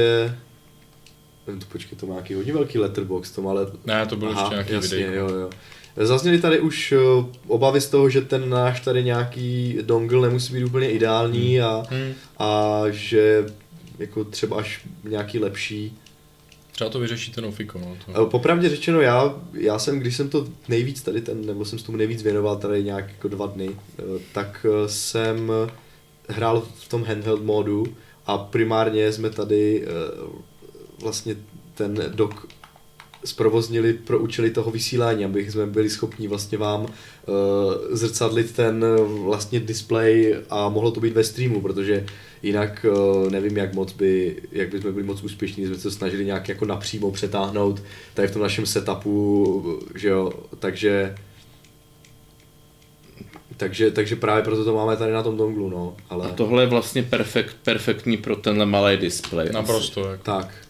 [1.47, 3.69] nevím, to počkej, to má nějaký hodně velký letterbox, to má let...
[3.85, 5.29] Ne, to bylo ještě nějaký jasně, video.
[5.29, 5.49] jo, jo.
[5.97, 10.63] Zazněly tady už uh, obavy z toho, že ten náš tady nějaký dongle nemusí být
[10.63, 12.13] úplně ideální a, Hmm.
[12.39, 13.45] a že
[13.99, 15.97] jako třeba až nějaký lepší.
[16.79, 17.97] Třeba to vyřeší ten Ofiko, no.
[18.05, 18.27] To...
[18.27, 21.85] Eh, Popravdě řečeno, já, já jsem, když jsem to nejvíc tady ten, nebo jsem se
[21.85, 24.03] tomu nejvíc věnoval tady nějak jako dva dny, eh,
[24.33, 25.51] tak eh, jsem
[26.29, 27.85] hrál v tom handheld módu
[28.25, 29.87] a primárně jsme tady
[31.01, 31.35] vlastně
[31.75, 32.47] ten dok
[33.23, 36.87] zprovoznili pro účely toho vysílání, aby jsme byli schopni vlastně vám uh,
[37.91, 42.05] zrcadlit ten eh, vlastně display a mohlo to být ve streamu, protože
[42.43, 45.91] jinak uh, nevím, jak moc by, jak by jsme byli moc úspěšní, jsme se to
[45.91, 47.83] snažili nějak jako napřímo přetáhnout
[48.13, 51.15] tady v tom našem setupu, že jo, takže
[53.57, 56.67] takže, takže právě proto to máme tady na tom donglu, no, ale A tohle je
[56.67, 59.49] vlastně perfekt, perfektní pro tenhle malý displej.
[59.53, 60.23] Naprosto, jako.
[60.23, 60.68] tak.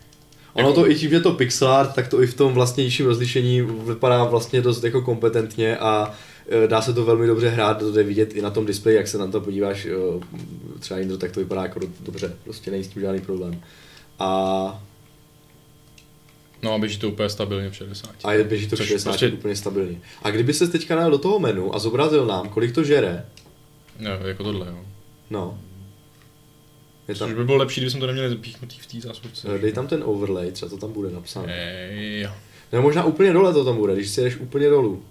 [0.53, 3.05] Ono to i tím, že je to pixel art, tak to i v tom vlastnějším
[3.05, 6.13] rozlišení vypadá vlastně dost jako kompetentně a
[6.63, 9.07] e, dá se to velmi dobře hrát, to jde vidět i na tom displeji, jak
[9.07, 9.87] se na to podíváš,
[10.79, 13.61] třeba Indro, tak to vypadá jako do- dobře, prostě není s tím žádný problém.
[14.19, 14.83] A
[16.63, 18.09] No a běží to úplně stabilně v 60.
[18.23, 19.97] A je běží to v Což 60 prostě- úplně stabilně.
[20.23, 23.25] A kdyby se teďka dal do toho menu a zobrazil nám, kolik to žere,
[23.99, 24.77] No, jako tohle, jo.
[25.29, 25.57] no.
[27.09, 29.55] Je Což tam, by bylo lepší, kdyby jsme to neměli zapíchnutý v té zásuvce.
[29.55, 31.45] eh, dej tam ten overlay, třeba to tam bude napsáno.
[31.49, 32.31] Ej, jo.
[32.71, 35.03] Nebo možná úplně dole to tam bude, když si jdeš úplně dolů.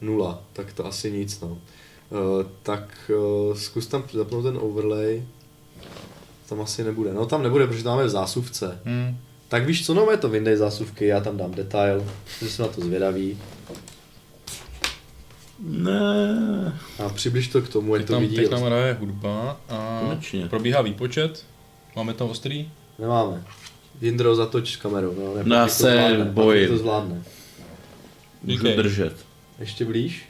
[0.00, 1.48] Nula, tak to asi nic, no.
[1.48, 1.58] Uh,
[2.62, 3.10] tak
[3.48, 5.22] uh, zkus tam zapnout ten overlay.
[6.48, 7.12] Tam asi nebude.
[7.12, 8.80] No tam nebude, protože tam máme v zásuvce.
[8.84, 9.16] Hm.
[9.48, 12.06] Tak víš co, no je to vyndej zásuvky, já tam dám detail,
[12.40, 13.38] že jsem na to zvědavý.
[15.60, 16.78] Ne.
[17.04, 18.36] A přibliž to k tomu, Teď to nám, vidí.
[18.36, 20.46] teď nám hraje hudba a Konečně.
[20.48, 21.44] probíhá výpočet.
[21.96, 22.68] Máme tam ostrý?
[22.98, 23.44] Nemáme.
[24.00, 25.14] Jindro, zatoč s kamerou.
[25.18, 26.68] No, ne, No, já to se zvládne, bojím.
[26.68, 27.14] To zvládne.
[28.42, 28.76] Můžu Díkej.
[28.76, 29.26] držet.
[29.58, 30.24] Ještě blíž.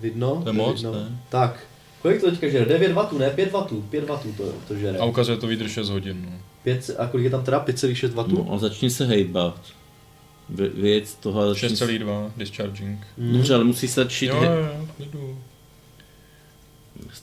[0.00, 0.40] Vidno?
[0.42, 0.92] To je moc, vidno.
[0.92, 1.18] ne?
[1.28, 1.60] Tak.
[2.02, 2.64] Kolik to teďka žere?
[2.64, 3.82] 9 W, ne 5 W.
[3.90, 4.98] 5 W to, to žere.
[4.98, 6.26] A ukazuje to výdrž 6 hodin.
[6.30, 6.38] No.
[6.62, 7.64] 5, a kolik je tam teda?
[7.64, 8.32] 5,6 W?
[8.46, 9.60] No a začni se hejbat.
[10.48, 11.68] Věc začni...
[11.68, 12.98] 6,2 discharging.
[13.18, 14.26] Dobře, ale musí se začít...
[14.26, 14.68] Jo, jo,
[15.14, 15.36] jo.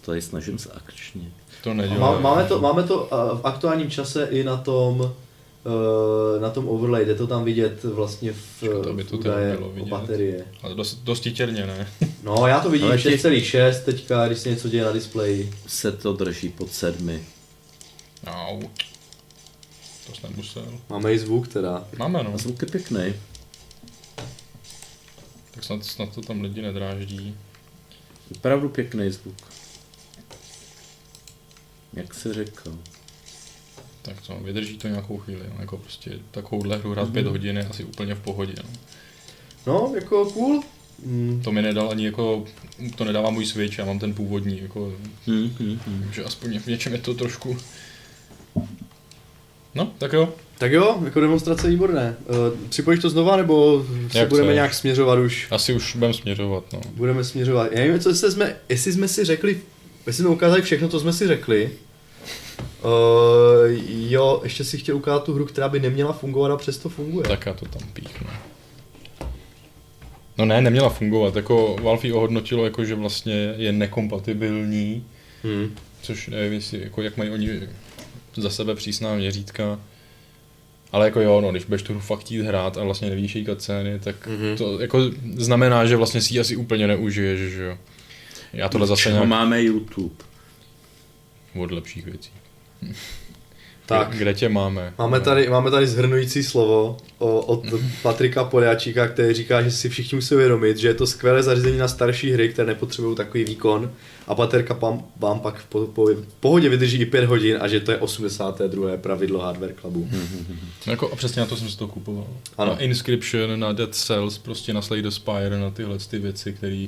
[0.01, 1.21] Tady snažím se akčně.
[1.63, 1.99] To A nedělá.
[2.11, 5.11] má, máme to, máme to v aktuálním čase i na tom uh,
[6.41, 9.71] na tom overlay, jde to tam vidět vlastně v, Počkat, aby to údaje bylo o
[9.71, 9.89] vidět.
[9.89, 10.45] baterie.
[10.61, 11.87] Ale dost, dost titěrně, ne?
[12.23, 15.51] No já to vidím Ale těch- 6,6 teďka, když se něco děje na displeji.
[15.67, 17.23] Se to drží pod sedmi.
[18.27, 18.61] Au.
[20.07, 20.79] To jsem nemusel.
[20.89, 21.87] Máme i zvuk teda.
[21.97, 22.33] Máme, no.
[22.33, 23.13] A zvuk je pěkný.
[25.51, 27.35] Tak snad, snad to tam lidi nedráždí.
[28.31, 29.35] Opravdu pěkný zvuk.
[31.93, 32.79] Jak se řekl.
[34.01, 35.43] Tak co, vydrží to nějakou chvíli.
[35.53, 35.55] No.
[35.59, 38.53] Jako prostě takovouhle hru hrát 5 hodin je asi úplně v pohodě.
[38.63, 38.69] No.
[39.65, 40.63] No, jako cool.
[41.05, 42.45] Mm, To mi nedal ani jako,
[42.95, 44.93] to nedává můj Switch, já mám ten původní, jako,
[45.27, 46.09] Hm, hm, hm.
[46.13, 47.57] že aspoň v něčem je to trošku...
[49.75, 50.29] No, tak jo.
[50.57, 52.15] tak jo, jako demonstrace výborné.
[52.29, 52.35] Uh,
[52.69, 54.55] připojíš to znova, nebo se Jak budeme chceš.
[54.55, 55.47] nějak směřovat už?
[55.51, 56.81] Asi už budeme směřovat, no.
[56.95, 57.71] Budeme směřovat.
[57.71, 59.61] Já nevím, co jestli jsme, jestli jsme si řekli,
[60.07, 61.71] jestli jsme ukázali všechno, to jsme si řekli.
[62.83, 62.89] Uh,
[63.87, 67.27] jo, ještě si chtěl ukázat tu hru, která by neměla fungovat a přesto funguje.
[67.27, 68.27] Tak já to tam píchnu.
[70.37, 75.05] No ne, neměla fungovat, jako Valve ohodnotilo, jako že vlastně je nekompatibilní,
[75.43, 75.75] Hmm.
[76.01, 77.49] což nevím, jestli, jako jak mají oni
[78.41, 79.79] za sebe přísná měřítka.
[80.91, 83.47] Ale jako jo, no, když budeš tu hru fakt chtít hrát a vlastně nevíš její
[83.55, 84.37] ceny, tak Mhm.
[84.37, 84.57] mm-hmm.
[84.57, 84.99] to jako
[85.35, 87.77] znamená, že vlastně si ji asi úplně neužiješ, že jo.
[88.53, 90.15] Já tohle zase nějak máme YouTube.
[91.59, 92.29] od lepších věcí.
[93.85, 94.09] Tak.
[94.17, 94.93] Kde, tě máme?
[94.97, 95.25] Máme No.
[95.25, 97.65] tady, máme tady zhrnující slovo o, od
[98.01, 101.87] Patrika Podáčíka, který říká, že si všichni musí uvědomit, že je to skvělé zařízení na
[101.87, 103.91] starší hry, které nepotřebují takový výkon
[104.27, 106.09] a Paterka vám, vám pak v po, po,
[106.39, 108.97] pohodě vydrží i 5 hodin a že to je 82.
[108.97, 110.09] pravidlo Hardware Clubu.
[110.87, 112.27] No jako, a přesně na to jsem si to kupoval.
[112.57, 112.71] Ano.
[112.71, 116.87] Na Inscription, na Dead Cells, prostě na Slay the Spire, na tyhle ty věci, které...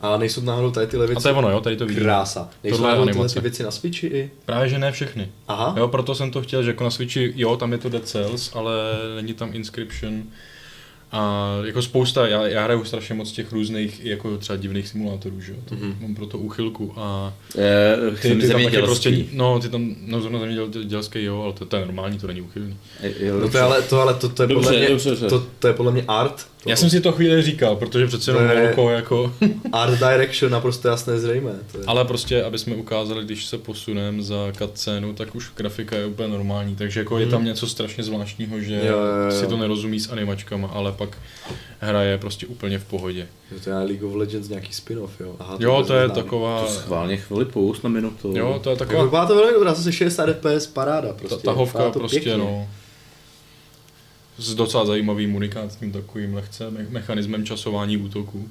[0.00, 2.04] A nejsou náhodou tady tyhle věci A to je ono, jo, tady to vidíme.
[2.04, 2.50] krása.
[2.64, 4.30] Nejsou Tohle náhodou tyhle ty věci na Switchi i?
[4.46, 5.28] Právě, že ne všechny.
[5.48, 5.74] Aha.
[5.78, 8.50] Jo, proto jsem to chtěl, že jako na Switchi, jo, tam je to Dead Cells,
[8.54, 8.74] ale
[9.16, 10.22] není tam Inscription.
[11.16, 15.52] A jako spousta, já, já hraju strašně moc těch různých, jako třeba divných simulátorů, že
[15.52, 15.96] jo, Mhm.
[16.00, 20.20] mám pro to úchylku a Eh, ty, ty tam taky prostě, no, ty tam, no
[20.20, 22.76] zrovna zemědělský, jo, ale to, to je normální, to není úchylný.
[23.20, 25.26] Jo, No to je ale, to, ale to, to, je Dobře, podle mě, dobře, dobře.
[25.28, 26.46] to, to, je podle mě art.
[26.64, 29.34] To, Já jsem si to chvíli říkal, protože přece jenom Volko jako...
[29.72, 31.52] Art direction naprosto jasné zřejmé.
[31.72, 31.84] To je.
[31.86, 36.28] Ale prostě, aby jsme ukázali, když se posuneme za cutscénu, tak už grafika je úplně
[36.28, 38.86] normální, takže jako je tam něco strašně zvláštního, že Hmm.
[38.86, 39.40] Jo, jo, jo.
[39.40, 41.03] si to nerozumí s animačkama, ale pak
[41.80, 43.28] hra je prostě úplně v pohodě.
[43.64, 45.36] To je League of Legends nějaký spin-off, jo?
[45.38, 48.32] Aha, Jo, vůbec to je taková, To schválně chvíli půst na minutu.
[48.36, 51.44] jo, to je taková vypadá to velmi dobrá, zase 60 FPS, paráda ta, prostě.
[51.44, 52.36] tahovka Vypadá to prostě, pěkně.
[52.36, 52.68] no.
[54.38, 58.48] S docela zajímavým unikátním takovým lehce me- mechanismem časování útoků.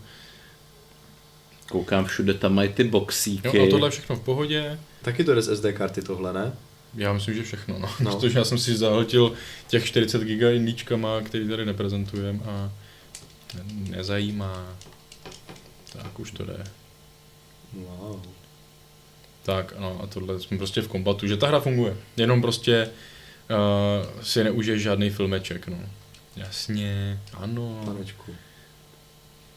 [1.69, 3.57] Koukám, všude tam mají ty boxíky.
[3.57, 4.80] Jo, a tohle je všechno v pohodě.
[5.01, 6.53] Taky to jde z SD karty tohle, ne?
[6.95, 7.90] Já myslím, že všechno, no.
[7.99, 8.11] No.
[8.20, 9.34] Protože já jsem si zahltil
[9.68, 12.72] těch 40 giga indíčkama, který tady neprezentujem a
[13.53, 13.64] ne-
[13.98, 14.78] nezajímá.
[15.94, 16.64] Tak už to jde.
[17.74, 18.22] Wow.
[19.44, 21.98] Tak, ano, a tohle jsme prostě v kombatu, že ta hra funguje.
[22.18, 22.90] Jenom prostě
[23.49, 25.78] uh, si neužiješ žádný filmeček, no.
[26.36, 27.82] Jasně, ano.
[27.86, 28.36] Panečku.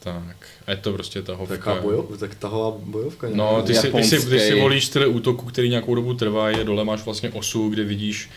[0.06, 1.56] Tak, a je to prostě ta hovka.
[1.56, 3.28] Taková bojov, tak tahová bojovka.
[3.34, 3.62] No, nějaká.
[3.62, 6.84] ty si, ty, si, ty si volíš styl útoku, který nějakou dobu trvá, je dole
[6.84, 8.30] máš vlastně osu, kde vidíš,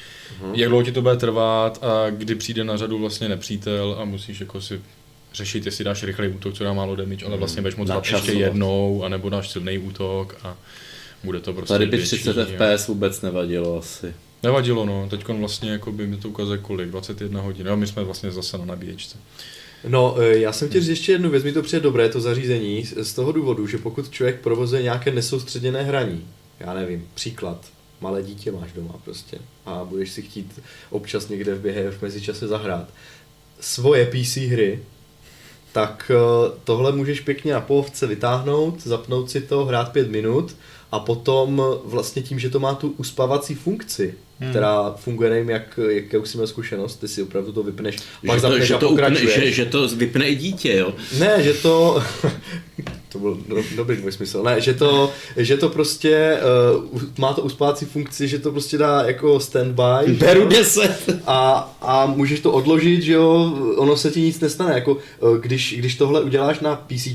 [0.54, 4.40] jak dlouho ti to bude trvat a kdy přijde na řadu vlastně nepřítel a musíš
[4.40, 4.82] jako si
[5.34, 8.32] řešit, jestli dáš rychlý útok, co dá málo damage, ale vlastně budeš moc dát ještě
[8.32, 10.58] jednou, anebo dáš silný útok a
[11.24, 12.46] bude to prostě Tady by větší, 30 jo.
[12.46, 14.14] FPS vůbec nevadilo asi.
[14.44, 15.08] Nevadilo, no.
[15.10, 17.68] Teď vlastně jako by mi to ukazuje kolik, 21 hodin.
[17.68, 19.18] Jo, my jsme vlastně zase na nabíječce.
[19.88, 22.86] No, e, já jsem chtěl říct ještě jednu věc, mi to přijde dobré, to zařízení,
[23.02, 26.28] z- toho důvodu, že pokud člověk provozuje nějaké nesoustředěné hraní,
[26.60, 27.66] já nevím, příklad,
[28.02, 32.48] malé dítě máš doma prostě a budeš si chtít občas někde v běhe v mezičase
[32.48, 32.88] zahrát
[33.60, 34.80] svoje PC hry,
[35.74, 40.56] tak eh, tohle můžeš pěkně na pohovce vytáhnout, zapnout si to, hrát pět minut
[40.92, 44.50] a potom eh, vlastně tím, že to má tu uspávací funkci, hmm.
[44.50, 47.96] která funguje, nevím, jak, jak, jak už jsi měl zkušenost, ty si opravdu to vypneš,
[48.26, 50.94] pak Že to, zapneš že, a to upne, že, že to vypne i dítě, jo.
[51.20, 52.04] Ne, že to...
[53.12, 54.44] to byl do, dobrý tvůj smysl.
[54.44, 56.38] Ne, že to, že to prostě
[56.94, 60.12] uh, má to uspávací funkci, že to prostě dá jako standby.
[60.20, 60.48] Beru jo?
[60.48, 61.22] 10.
[61.28, 65.76] a, a můžeš to odložit, že jo, ono se ti nic nestane, jako eh, když,
[65.78, 67.08] když tohle uděláš na PC,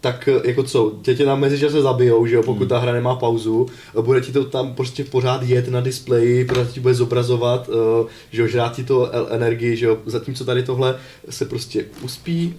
[0.00, 3.14] tak eh, jako co, tě tě tam mezičase zabijou, že jo, pokud ta hra nemá
[3.14, 3.66] pauzu,
[3.98, 8.08] eh, bude ti to tam prostě pořád jet na displeji, pořád ti bude zobrazovat, eh,
[8.32, 10.98] že jo, žrát ti to energii, že jo, zatímco tady tohle
[11.30, 12.54] se prostě uspí,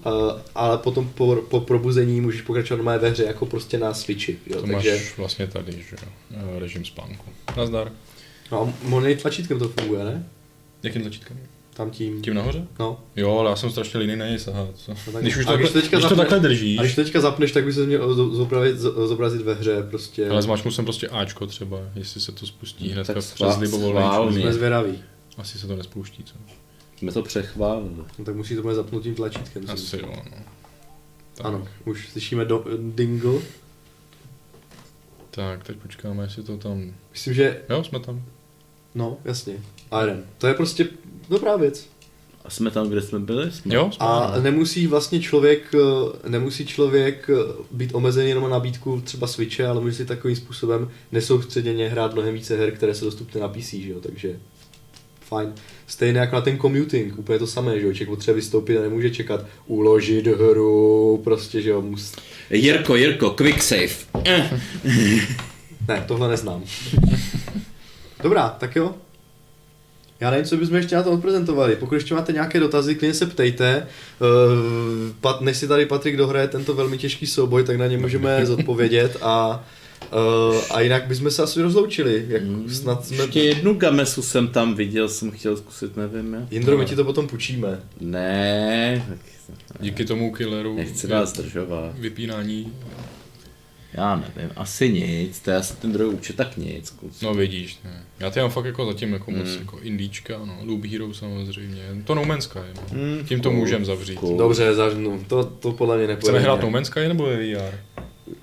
[0.56, 4.62] ale potom po, po probuzení můžeš pokračovat normálně ve hře, jako prostě na Switchi, jo,
[4.62, 5.96] To takže, máš vlastně tady, že
[6.32, 7.26] jo, režim spánku.
[7.58, 7.92] Nazdar.
[8.52, 10.26] no a tlačítkem to funguje, ne?
[10.84, 11.38] Jakým začítkem?
[11.73, 12.68] Tam tím, Tím nahoře?
[12.80, 12.99] no.
[13.15, 14.69] Jo, ale já jsem strašně líný na něj sahat.
[14.76, 14.91] Co?
[14.91, 16.95] No tak- Když už a to, když takhle, teďka když to takhle držíš, A když
[16.95, 20.30] to teďka zapneš, tak by se měl zo- zobrazit, zo- zobrazit ve hře prostě.
[20.30, 24.41] ale zmáčknu jsem prostě Ačko třeba, jestli se to spustí No, hnedka tak přes libovolný.
[24.41, 25.03] Jsme zvědaví.
[25.38, 26.35] Asi se to nespouští, co?
[26.98, 27.89] Jsme to přechválili.
[28.19, 29.65] No, tak musí to být zapnutým tlačítkem.
[29.65, 30.02] si Asi myslím.
[30.02, 30.38] jo, no.
[31.35, 32.65] Tak, Ano, už slyšíme do,
[32.95, 33.34] dingle.
[35.31, 36.93] tak, teď počkáme, jestli to tam...
[37.11, 38.23] Myslím, že, Jo, jsme tam.
[38.95, 39.53] no, jasně.
[40.03, 40.23] Iron.
[40.38, 40.88] To je prostě
[41.30, 41.88] dobrá věc.
[42.45, 43.52] A jsme tam, kde jsme byli?
[43.52, 43.76] Jsme.
[43.76, 44.43] Jo, jsme A tam.
[44.43, 49.81] nemusí vlastně člověk, eh, nemusí člověk eh, být omezený jenom na nabídku třeba Switche, ale
[49.81, 53.89] může si takovým způsobem nesoustředěně hrát mnohem více her, které jsou dostupné na PC, že
[53.91, 54.39] jo, takže
[55.22, 55.53] fajn.
[55.88, 59.10] Stejně jako na ten commuting, úplně to samé, že jo, člověk potřebuje vystoupit a nemůže
[59.10, 62.14] čekat, uložit hru, prostě, že jo, mus...
[62.49, 63.89] Jirko, Jirko, quick save.
[64.27, 64.61] Eh.
[65.88, 66.64] Ne, tohle neznám.
[68.23, 68.95] Dobrá, tak jo.
[70.22, 71.76] Já nevím, co bychom ještě na to odprezentovali.
[71.76, 73.88] Pokud ještě máte nějaké dotazy, klidně se ptejte.
[75.22, 79.18] Pat, než si tady Patrik dohraje tento velmi těžký souboj, tak na ně můžeme zodpovědět
[79.22, 79.65] a,
[80.49, 82.26] uh, a jinak bychom se asi rozloučili.
[82.27, 83.23] Jak snad jsme...
[83.23, 86.52] Ještě jednu gamesu jsem tam viděl, jsem chtěl zkusit, nevím jak.
[86.52, 87.80] Jindro, my ti to potom půjčíme.
[88.02, 89.18] Ne, tak
[89.80, 91.95] Díky tomu killeru nechci vás zdržovat.
[91.99, 92.73] vypínání,
[93.94, 96.90] Já nevím, asi nic, to je asi ten druhý účet, tak nic.
[96.90, 97.26] kluci.
[97.26, 98.04] no vidíš, ne.
[98.20, 99.60] Já ty mám fakt jako zatím jako moc Mm.
[99.60, 102.98] jako indíčka, no, Loop Hero samozřejmě, to No Man's Sky, no.
[102.98, 104.16] Mm, Tím to cool, můžem zavřít.
[104.16, 104.38] cool.
[104.38, 105.24] Dobře, zažnu.
[105.28, 106.22] To, to podle mě nepůjde.
[106.32, 106.64] Chceme hrát nějak.
[106.64, 107.80] No Man's Sky nebo ve VR?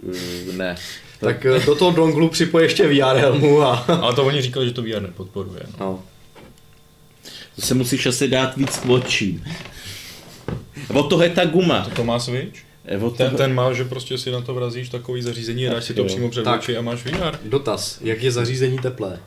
[0.03, 0.77] Uh, ne.
[1.21, 3.75] Tak eh, do toho donglu připoj ještě VR helmu a...
[4.03, 5.63] Ale to oni říkali, že to VR nepodporuje.
[5.67, 5.77] No.
[5.81, 6.03] No.
[7.57, 9.45] To se musíš asi dát víc k očím.
[10.95, 11.85] Od toho je ta guma.
[11.85, 12.61] To, to má Switch?
[12.91, 13.39] Eh, Od Ten, toho...
[13.39, 16.07] ten má, že prostě si na to vrazíš takový zařízení, dáš si to jo.
[16.07, 17.39] přímo před oči a máš VR.
[17.45, 17.99] Dotaz.
[18.01, 19.19] Jak je zařízení teplé?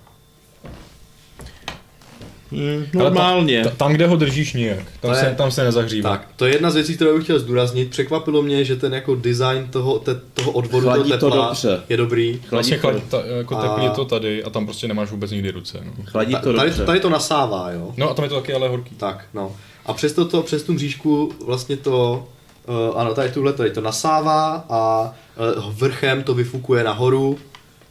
[2.51, 3.63] Hmm, normálně.
[3.63, 6.09] Ta, tam, kde ho držíš nijak, tam, To se, tam se nezahřívá.
[6.09, 7.89] Tak, to je jedna z věcí, kterou bych chtěl zdůraznit.
[7.89, 11.81] Překvapilo mě, že ten jako design toho, te, toho odvodu Chladí toho to tepla dobře.
[11.89, 12.41] je dobrý.
[12.51, 15.31] Vlastně Chladí chlad, ta, jako A- teplý je to tady a tam prostě nemáš vůbec
[15.31, 15.79] nikdy ruce.
[15.85, 16.85] No, Chladí Ta, to tady, dobře.
[16.85, 17.93] tady to nasává, jo.
[17.97, 18.95] no a tam je to taky ale horký.
[18.95, 19.55] Tak, no.
[19.85, 22.27] A přes to, to přes tu mřížku vlastně to,
[22.67, 25.13] uh, ano, tady tuhle tady to nasává a
[25.57, 27.39] uh, vrchem to vyfukuje nahoru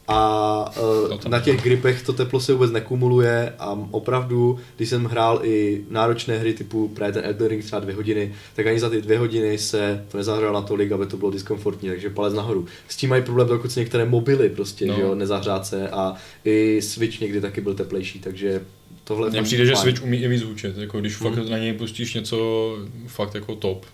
[0.07, 0.71] a
[1.11, 5.81] uh, na těch gripech to teplo se vůbec nekumuluje a opravdu, když jsem hrál i
[5.89, 9.17] náročné hry typu právě ten Elden Ring třeba dvě hodiny, tak ani za ty dvě
[9.19, 12.65] hodiny se to nezahřálo natolik, aby to bylo diskomfortní, takže palec nahoru.
[12.87, 14.95] S tím mají problém dokonce některé mobily prostě, No.
[14.95, 16.13] že jo, nezahřát se a
[16.45, 18.61] i Switch někdy taky byl teplejší, takže
[19.03, 19.81] tohle je Mně přijde, že fajn.
[19.81, 20.43] Switch umí i víc
[20.77, 21.49] jako když fakt Mhm.
[21.49, 22.77] na něj pustíš něco
[23.07, 23.85] fakt jako top.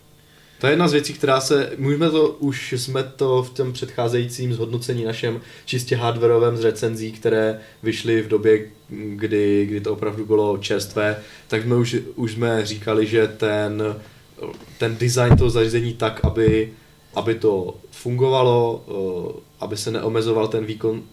[0.60, 4.54] To je jedna z věcí, která se, můžeme to, už jsme to v tom předcházejícím
[4.54, 10.58] zhodnocení našem čistě hardwareovém z recenzí, které vyšly v době, kdy, kdy to opravdu bylo
[10.58, 13.96] čerstvé, tak jsme už, už jsme říkali, že ten,
[14.78, 16.74] ten design toho zařízení tak, aby,
[17.16, 21.04] aby to fungovalo, eh, aby se neomezoval ten výkon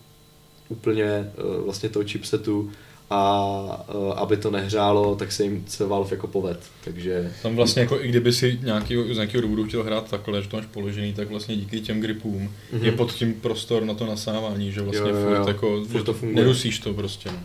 [0.69, 1.33] úplně eh,
[1.65, 2.71] vlastně toho chipsetu
[3.11, 6.61] a eh, aby to nehřálo, tak se jim se Valve jako poved.
[6.85, 10.49] Takže Tam vlastně jako i kdyby si nějaký, z nějakého důvodu chtěl hrát takhle, že
[10.49, 12.85] to máš položený, tak vlastně díky těm gripům Mhm.
[12.85, 15.45] je pod tím prostor na to nasávání, že vlastně Jo, jo, furt jo.
[15.49, 16.45] jako, Furt to funguje.
[16.45, 17.31] nedusíš to prostě.
[17.31, 17.39] No.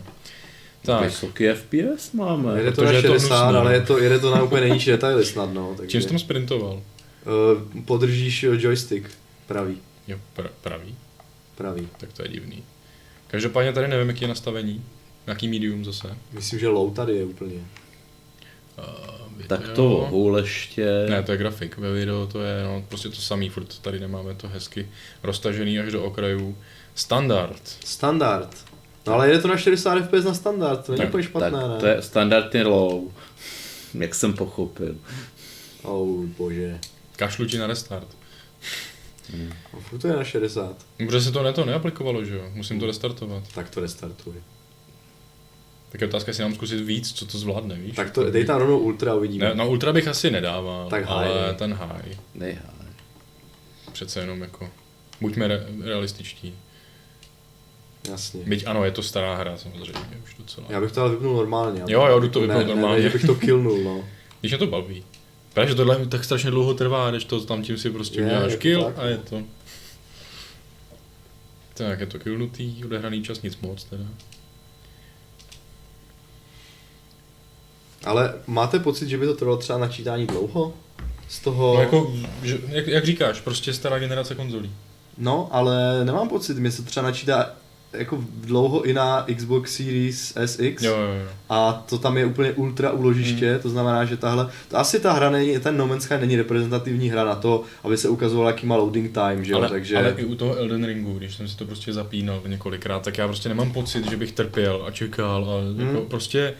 [0.84, 2.58] Tak, Vysoký FPS máme.
[2.58, 3.58] Jede to protože na je to 60, hnusné.
[3.58, 5.74] ale je to, jede to na úplně nejnižší detaily snadno.
[5.76, 6.72] Takže, čím jsi tam sprintoval?
[6.74, 9.08] uh, podržíš eh, joystick,
[9.46, 9.76] pravý,
[10.08, 10.94] Jo, pra, pravý,
[11.54, 11.88] pravý.
[11.98, 12.62] tak to je divný.
[13.26, 14.82] Každopádně tady nevím, jaký je nastavení.
[15.26, 16.16] Jaký medium zase?
[16.32, 17.56] Myslím, že low tady je úplně.
[18.78, 21.06] Uh, Tak to vohůl ještě.
[21.08, 21.78] Ne, to je grafik.
[21.78, 24.88] Ve videu to je no, prostě to samý, furt tady nemáme to hezky
[25.22, 26.56] roztažený až do okrajů.
[26.94, 27.62] Standard.
[27.84, 28.64] Standard.
[29.06, 31.76] No ale jde to na 60 fps na standard, to není úplně špatné, tak ne?
[31.80, 33.02] to je standardně low.
[33.94, 34.96] Jak jsem pochopil.
[35.82, 36.78] Oh bože.
[37.16, 38.08] Kašlu ti na restart.
[39.72, 40.86] No, furt to je na 60.
[40.96, 42.50] Protože se to ne to neaplikovalo, že jo?
[42.54, 43.42] Musím to restartovat.
[43.54, 44.34] Tak to restartuj.
[45.92, 47.96] Tak je otázka, jestli nám zkusit víc, co to zvládne, víš?
[47.96, 49.44] Tak to, dej tam rovnou ultra, uvidíme.
[49.48, 51.54] Ne, no ultra bych asi nedával, Tak high, ale ne?
[51.54, 52.16] ten high.
[52.34, 52.64] Nejhaj.
[53.92, 54.70] Přece jenom jako,
[55.20, 56.54] buďme re- realističtí.
[58.10, 58.40] Jasně.
[58.46, 60.66] Byť ano, je to stará hra samozřejmě, už docela.
[60.70, 61.82] Já bych to ale vypnul normálně.
[61.88, 62.96] Jo, jo, jdu to ne, vypnout ne, normálně.
[62.96, 64.04] Ne, že bych to killnul, no.
[64.40, 65.04] Když je to baví.
[65.54, 68.56] Právě, že tohle tak strašně dlouho trvá, než to tam tím si prostě Je, uděláš
[68.56, 69.42] kill tak, a je to.
[71.74, 74.04] Tak, je to killnutý, odehraný čas, nic moc teda.
[78.04, 80.72] Ale máte pocit, že by to trvalo třeba načítání dlouho?
[81.28, 81.74] Z toho...
[81.74, 82.12] No jako,
[82.42, 84.70] že, jak, jak, říkáš, prostě stará generace konzolí.
[85.18, 87.50] No, ale nemám pocit, mě se třeba načítá
[87.92, 90.82] jako dlouho i na Xbox Series SX.
[90.82, 91.28] Jo, jo, jo.
[91.48, 93.60] A to tam je úplně ultra uložiště, Hmm.
[93.60, 97.10] to znamená, že tahle, to asi ta hra není, ten No Man's Sky není reprezentativní
[97.10, 99.96] hra na to, aby se ukazoval, jaký má loading time, že jo, Ale, takže...
[99.96, 103.26] ale i u toho Elden Ringu, když jsem si to prostě zapínal několikrát, tak já
[103.28, 106.54] prostě nemám pocit, že bych trpěl a čekal a jako prostě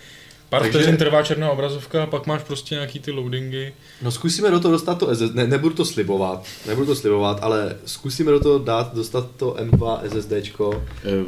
[0.50, 3.72] pár Takže- vteřin trvá černá obrazovka a pak máš prostě nějaký ty loadingy.
[4.02, 7.76] No zkusíme do toho dostat to SSD, ne, nebudu to slibovat, nebudu to slibovat, ale
[7.84, 10.74] zkusíme do toho dát, dostat to M2 SSDčko uh,
[11.06, 11.24] Eh,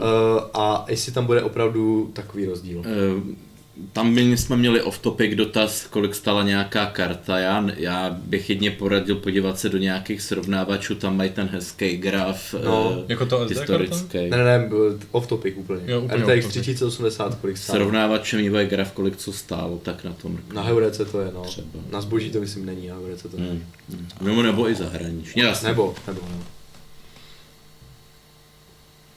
[0.55, 2.83] a jestli tam bude opravdu takový rozdíl.
[2.87, 3.52] eh,
[3.93, 7.39] Tam by jsme měli off-topic dotaz, kolik stala nějaká karta.
[7.39, 12.55] Já, já bych jedně poradil podívat se do nějakých srovnávačů, tam mají ten hezký graf
[12.65, 14.19] No, eh, jako to SD historický.
[14.19, 14.69] Ne, ne, ne,
[15.11, 15.81] off topic úplně.
[15.87, 16.63] Jo, úplně RTX off topic.
[16.63, 17.79] 3080, kolik stálo?
[17.79, 20.39] Srovnávačem mývají graf, kolik co stálo, tak na tom.
[20.55, 21.43] Na Heurece to je, no.
[21.43, 21.81] Třeba.
[21.91, 23.49] Na zboží to myslím není, na Heurece to není.
[23.89, 23.99] Hmm.
[23.99, 24.09] hmm.
[24.21, 25.43] Nebo, nebo i zahraničně.
[25.43, 25.69] Jasně.
[25.69, 26.45] Nebo, nebo, no.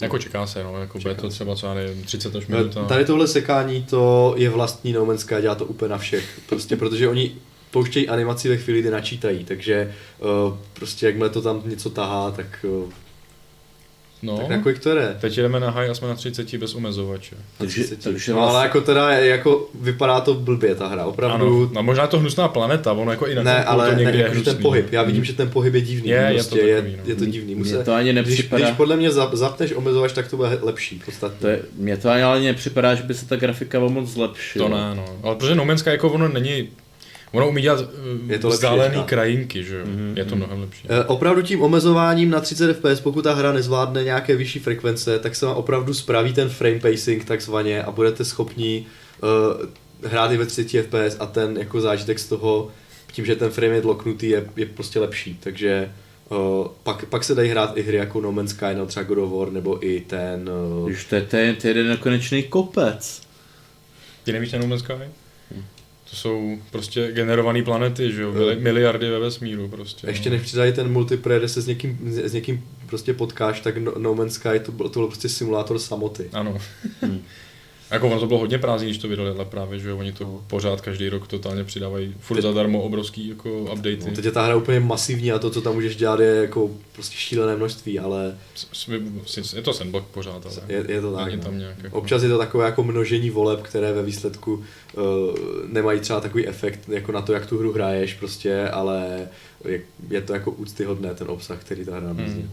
[0.02, 2.78] Jako čeká se, no, jako bude to třeba co já nevím, 30 až minut.
[2.78, 6.40] a- Tady tohle sekání to je vlastní No Man's Sky, dělá to úplně na všech.
[6.50, 7.32] Prostě protože oni
[7.72, 9.94] pouštějí animaci ve chvíli, kdy načítají, takže
[10.48, 12.90] uh, prostě jakmile to tam něco tahá, tak, uh,
[14.26, 15.16] No, tak na kolik to jde?
[15.22, 17.36] teď jdeme na high a jsme na 30 bez omezovače.
[17.58, 18.04] Takže- 30.
[18.04, 21.36] takže no, ale vlastně- jako teda, jako vypadá to blbě ta hra, opravdu.
[21.46, 23.98] Ano, no možná je to hnusná planeta, ono jako i na Ne, ale to ne,
[24.04, 26.44] někdy je jako, že ten pohyb, já vidím, že ten pohyb je divný, Je, je
[26.44, 27.04] to prostě je, takový, no.
[27.06, 27.56] je to divný.
[27.56, 28.66] Musí, to ani když, nepřipadá.
[28.66, 31.38] když podle mě zap- zapneš omezovač, tak to bude lepší, podstatně.
[31.42, 34.70] To je, mně to ani ale nepřipadá, že by se ta grafika moc zlepšila.
[34.70, 35.06] To ne, no.
[35.24, 36.70] Ale protože No Man's Sky jako ono není,
[37.36, 37.80] ono umí dělat
[38.28, 39.04] Je je to lepší vzdálený teďka.
[39.08, 39.86] krajinky, že jo.
[39.86, 40.88] Mhm, Je to mnohem lepší.
[40.90, 45.36] Eh, Opravdu tím omezováním na 30 fps, pokud ta hra nezvládne nějaké vyšší frekvence, tak
[45.36, 48.86] se vám opravdu spraví ten frame pacing takzvaně a budete schopni
[50.02, 52.72] uh, hrát i ve 30 fps a ten jako zážitek z toho,
[53.12, 55.38] tím, že ten frame je dloknutý, je, je prostě lepší.
[55.44, 55.92] Takže
[56.30, 56.38] uh,
[56.84, 59.32] pak, pak se dají hrát i hry jako No Man's Sky, no třeba God of
[59.40, 60.50] War, nebo i ten...
[60.82, 63.22] Uh, Když to je ten, je jeden nekonečný kopec.
[64.24, 64.94] Ty nevíš ten No Man's Sky?
[66.16, 70.08] To jsou prostě generované planety, že jo, Mili- miliardy ve vesmíru prostě.
[70.08, 70.36] ještě no.
[70.36, 74.16] než přidají ten multiplayer, kde se s někým, s někým prostě potkáš, tak No, no
[74.16, 76.30] Man's Sky to byl, to byl prostě simulátor samoty.
[76.34, 76.58] Ano.
[77.92, 80.82] Jako ono to bylo hodně prázdný, když to vydali, ale právě, že oni to pořád
[80.82, 84.00] každý rok totálně přidávají furt Teď- zadarmo obrovský jako updaty.
[84.08, 86.70] No, teď je ta hra úplně masivní a to, co tam můžeš dělat, je jako
[86.94, 88.38] prostě šílené množství, ale
[89.56, 91.26] Je to sandbox pořád, ale je, je to tak.
[91.26, 91.44] není no.
[91.44, 91.98] tam nějak jako...
[91.98, 95.04] Občas je to takové jako množení voleb, které ve výsledku uh,
[95.68, 99.28] nemají třeba takový efekt jako na to, jak tu hru hraješ prostě, ale
[99.66, 102.40] je, je to jako úctyhodné ten obsah, který ta hra nabízí.
[102.40, 102.52] Hmm.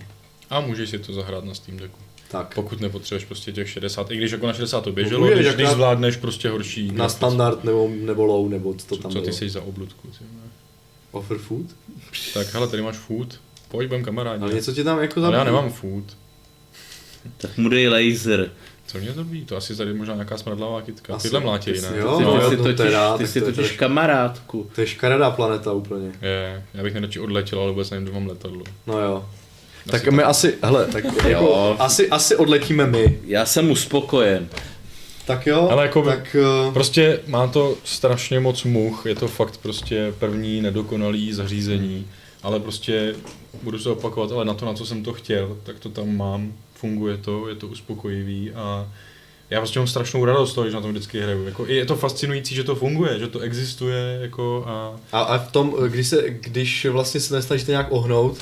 [0.51, 1.99] A můžeš si to zahrát na Steam Decku.
[2.33, 5.55] Tak, Pokud nepotřebuješ prostě těch 60, i když jako na 60 to běželo, Můžeš, když,
[5.55, 7.17] když zvládneš prostě horší na grafice.
[7.17, 10.09] standard nebo, nebo low, nebo co to Co, tam co ty jsi za obludku?
[10.09, 10.51] Ty, ne?
[11.11, 11.67] Offer food?
[12.35, 14.43] tak hele, tady máš food, pojď, budem kamarádi.
[14.43, 16.05] Ale něco ti tam jako Ale já nemám food.
[17.37, 18.51] Tak mu dej laser.
[18.87, 19.45] Co mě to ví?
[19.45, 21.15] To asi tady možná nějaká smradlavá kytka.
[21.15, 21.23] Asi.
[21.23, 21.89] Tyhle mlátějí, Ty ne?
[21.89, 23.73] si- jo, Ty, no, ty, jo, jsi to totiž, teda, ty jsi to je totiž
[23.73, 24.71] kamarádku.
[24.75, 26.13] To je škaredá planeta úplně.
[26.23, 28.65] Je, já bych nejradši odletěl, ale vůbec nevím, kde mám letadlo.
[28.87, 29.29] No jo.
[29.91, 31.77] Tak to- my asi, hele, tak jako, Jo.
[31.79, 33.19] asi, asi odletíme my.
[33.27, 34.49] Já jsem uspokojen.
[35.27, 36.37] Tak jo, Ale jako by- tak
[36.67, 42.07] uh, Prostě má to strašně moc much, je to fakt prostě první nedokonalý zařízení,
[42.43, 43.15] ale prostě
[43.63, 46.53] budu se opakovat, ale na to, na co jsem to chtěl, tak to tam mám,
[46.75, 48.89] funguje to, je to uspokojivý a
[49.51, 51.45] já prostě mám strašnou radost z toho, když na tom vždycky hraju.
[51.47, 55.39] Jako, i je to fascinující, že to funguje, že to existuje jako a A, a
[55.39, 58.39] v tom, když, se, když vlastně se nesnažíte nějak ohnout,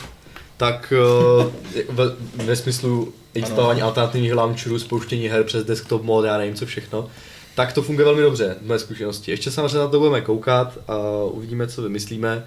[0.60, 1.52] tak uh,
[1.88, 2.04] ve,
[2.44, 7.10] ve smyslu instalování alternativních launcherů, spouštění her přes desktop mod, já nevím co všechno.
[7.54, 9.30] Tak to funguje velmi dobře, v mé zkušenosti.
[9.30, 12.46] Ještě samozřejmě na to budeme koukat a uvidíme, co vymyslíme.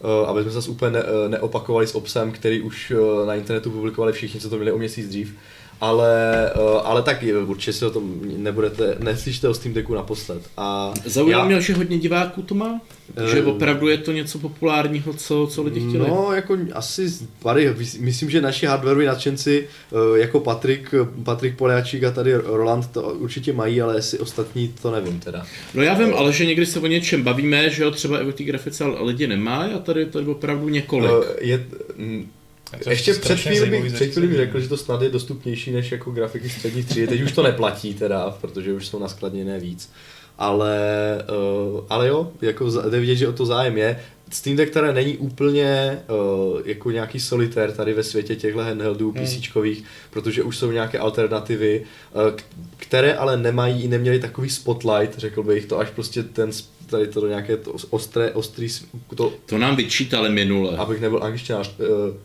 [0.00, 2.92] Uh, aby jsme se zase úplně ne, eh, neopakovali s obsem, který už
[3.26, 5.34] na internetu publikovali všichni, co to měli o měsíc dřív.
[5.82, 10.42] Ale, uh, ale tak určitě si o tom nebudete, neslyšte o Steam Decku naposled.
[10.56, 12.80] A Zaujalo mě, že hodně diváků to má?
[13.32, 16.08] Že opravdu je to něco populárního, co, co lidi chtěli?
[16.08, 19.68] No, jako asi pary, myslím, že naši hardwareoví nadšenci,
[20.14, 20.94] jako Patrik,
[21.24, 25.46] Patrik Poliačík a tady Roland to určitě mají, ale jestli ostatní to nevím teda.
[25.74, 28.32] No já vím, ale že někdy se o něčem bavíme, že jo, třeba i o
[28.32, 31.10] té grafice lidi nemají a tady to je opravdu několik.
[31.40, 31.66] Je,
[32.88, 36.10] ještě před chvíli bych, před chvíli bych řekl, že to snad je dostupnější než jako
[36.10, 37.06] grafiky střední třídy.
[37.06, 39.90] Teď už to neplatí teda, protože už jsou naskladněné víc.
[40.38, 40.78] Ale,
[41.72, 44.00] uh, ale jo, jako jde vidět, že o to zájem je.
[44.30, 49.24] Steam Deck které není úplně uh, jako nějaký solitér tady ve světě těchto handheldů hmm.
[49.24, 51.84] PCčkových, protože už jsou nějaké alternativy,
[52.14, 52.38] uh,
[52.76, 56.50] které ale nemají, neměli takový spotlight, řekl bych to, až prostě ten
[56.86, 58.68] tady to do nějaké to ostré, ostrý...
[59.16, 60.76] To, to nám vyčítali minule.
[60.76, 61.74] Abych nebyl angličtinář.
[61.78, 62.16] Uh,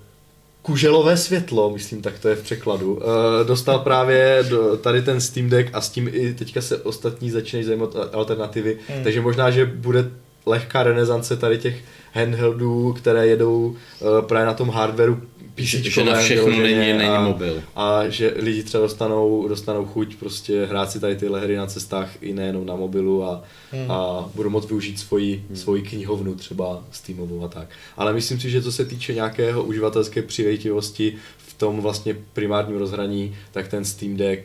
[0.67, 3.01] kuželové světlo, myslím, tak to je v překladu, uh,
[3.47, 7.65] dostal právě do, tady ten Steam Deck a s tím i teďka se ostatní začínají
[7.65, 9.03] zajímat alternativy, hmm.
[9.03, 10.11] takže možná, že bude
[10.45, 11.75] lehká renesance tady těch
[12.13, 15.17] handheldů, které jedou uh, právě na tom hardwareu
[15.57, 17.63] PC, že na všechno není, není a, mobil.
[17.75, 22.09] A že lidi třeba dostanou, dostanou chuť prostě hrát si tady tyhle hry na cestách
[22.21, 23.91] i nejenom na mobilu a, hmm.
[23.91, 25.57] a budou moct využít svoji, hmm.
[25.57, 27.69] svoji knihovnu třeba Steamovou a tak.
[27.97, 33.35] Ale myslím si, že co se týče nějakého uživatelské přivětivosti v tom vlastně primárním rozhraní,
[33.51, 34.43] tak ten Steam Deck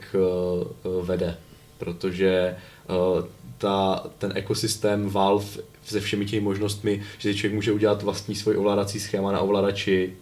[0.85, 1.37] uh, vede,
[1.79, 2.57] protože
[2.89, 3.25] uh,
[3.59, 5.47] ta, ten ekosystém Valve
[5.85, 10.13] se všemi těmi možnostmi, že si člověk může udělat vlastní svůj ovládací schéma na ovladači,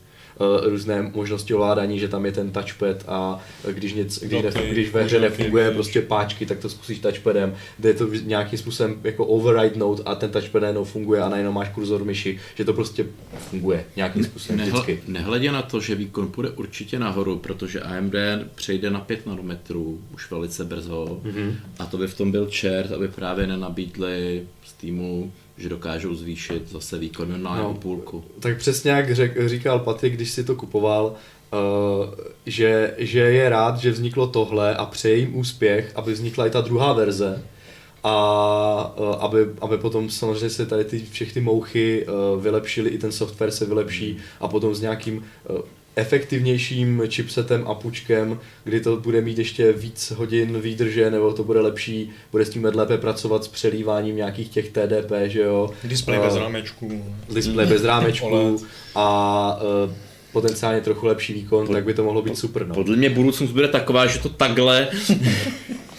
[0.62, 3.40] různé možnosti ovládání, že tam je ten touchpad a
[3.72, 7.94] když, něco, když, ne, když ve hře nefunguje prostě páčky, tak to zkusíš touchpadem, jde
[7.94, 12.04] to nějakým způsobem jako override node a ten touchpad najednou funguje a najednou máš kurzor
[12.04, 13.06] myši, že to prostě
[13.38, 15.02] funguje nějakým způsobem Nehle, vždycky.
[15.08, 18.14] Nehledě na to, že výkon půjde určitě nahoru, protože AMD
[18.54, 21.54] přejde na 5 nanometrů už velice brzo mm-hmm.
[21.78, 26.98] a to by v tom byl čert, aby právě nenabídli Steamu že dokážou zvýšit zase
[26.98, 28.24] výkon na no, půlku.
[28.40, 31.14] Tak přesně jak řek, říkal Patrik, když si to kupoval,
[31.52, 32.14] uh,
[32.46, 36.60] že, že je rád, že vzniklo tohle a přeje jim úspěch, aby vznikla i ta
[36.60, 37.42] druhá verze
[38.04, 43.12] a uh, aby, aby potom samozřejmě se tady ty všechny mouchy uh, vylepšily, i ten
[43.12, 45.24] software se vylepší a potom s nějakým
[45.96, 51.60] efektivnějším chipsetem a pučkem, kdy to bude mít ještě víc hodin výdrže, nebo to bude
[51.60, 55.70] lepší, bude s tím lépe pracovat s přelíváním nějakých těch TDP, že jo.
[55.84, 57.04] Display uh, bez rámečků.
[57.34, 58.62] Display bez rámečků
[58.94, 59.92] a uh,
[60.32, 62.66] potenciálně trochu lepší výkon, Pod, tak by to mohlo být super.
[62.66, 62.74] No.
[62.74, 64.88] Podle mě budoucnost bude taková, že to takhle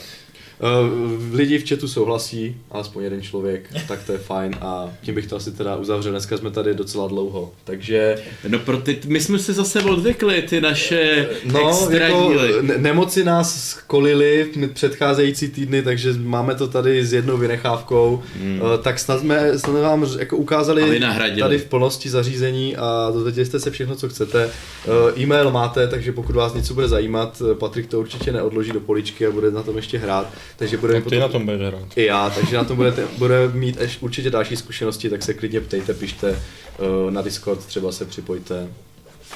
[0.62, 5.28] Uh, lidi v chatu souhlasí, alespoň jeden člověk, tak to je fajn a tím bych
[5.28, 6.12] to asi teda uzavřel.
[6.12, 8.16] Dneska jsme tady docela dlouho, takže...
[8.48, 13.24] No pro ty, my jsme si zase odvykli ty naše no, extra jako ne- nemoci
[13.24, 18.62] nás kolily předcházející týdny, takže máme to tady s jednou vynechávkou, hmm.
[18.62, 21.02] uh, tak snad jsme, snad vám jako ukázali
[21.40, 24.46] tady v plnosti zařízení a dozvěděli jste se všechno, co chcete.
[24.46, 29.28] Uh, e-mail máte, takže pokud vás něco bude zajímat, Patrik to určitě neodloží do poličky
[29.28, 30.34] a bude na tom ještě hrát.
[30.58, 31.20] Takže bude tak ty potom...
[31.20, 31.98] na tom budeš hrát.
[31.98, 35.62] I já, takže na tom budete, bude mít až určitě další zkušenosti, tak se klidně
[35.62, 38.68] ptejte, pište uh, na Discord, třeba se připojte,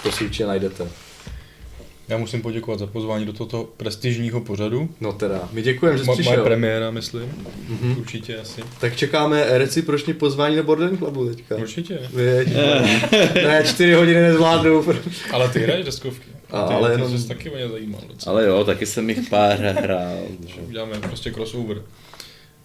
[0.03, 0.87] to si určitě najdete.
[2.07, 4.89] Já musím poděkovat za pozvání do tohoto prestižního pořadu.
[5.01, 6.33] No teda, my děkujeme, že jsi přišel.
[6.33, 7.23] Moje premiéra, myslím.
[7.23, 7.99] Mm-hmm.
[7.99, 8.61] Určitě asi.
[8.79, 11.55] Tak čekáme recipročně pozvání do Borden Clubu teďka.
[11.55, 11.99] Určitě.
[12.13, 12.47] Věď,
[13.35, 14.85] ne, čtyři hodiny nezvládnu.
[15.31, 16.34] Ale ty hraješ deskovky.
[16.51, 17.23] A, ty, ale ty jenom...
[17.23, 18.35] taky mě zajímal docela.
[18.35, 20.17] Ale jo, taky jsem jich pár hrál.
[20.67, 21.81] Uděláme prostě crossover.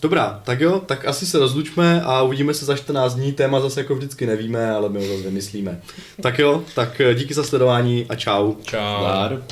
[0.03, 3.33] Dobrá, tak jo, tak asi se rozlučme a uvidíme se za 14 dní.
[3.33, 5.81] Téma zase jako vždycky nevíme, ale my ho zase vymyslíme.
[6.23, 8.55] Tak jo, tak díky za sledování a čau.
[8.63, 9.01] Čau.
[9.01, 9.43] Zdar.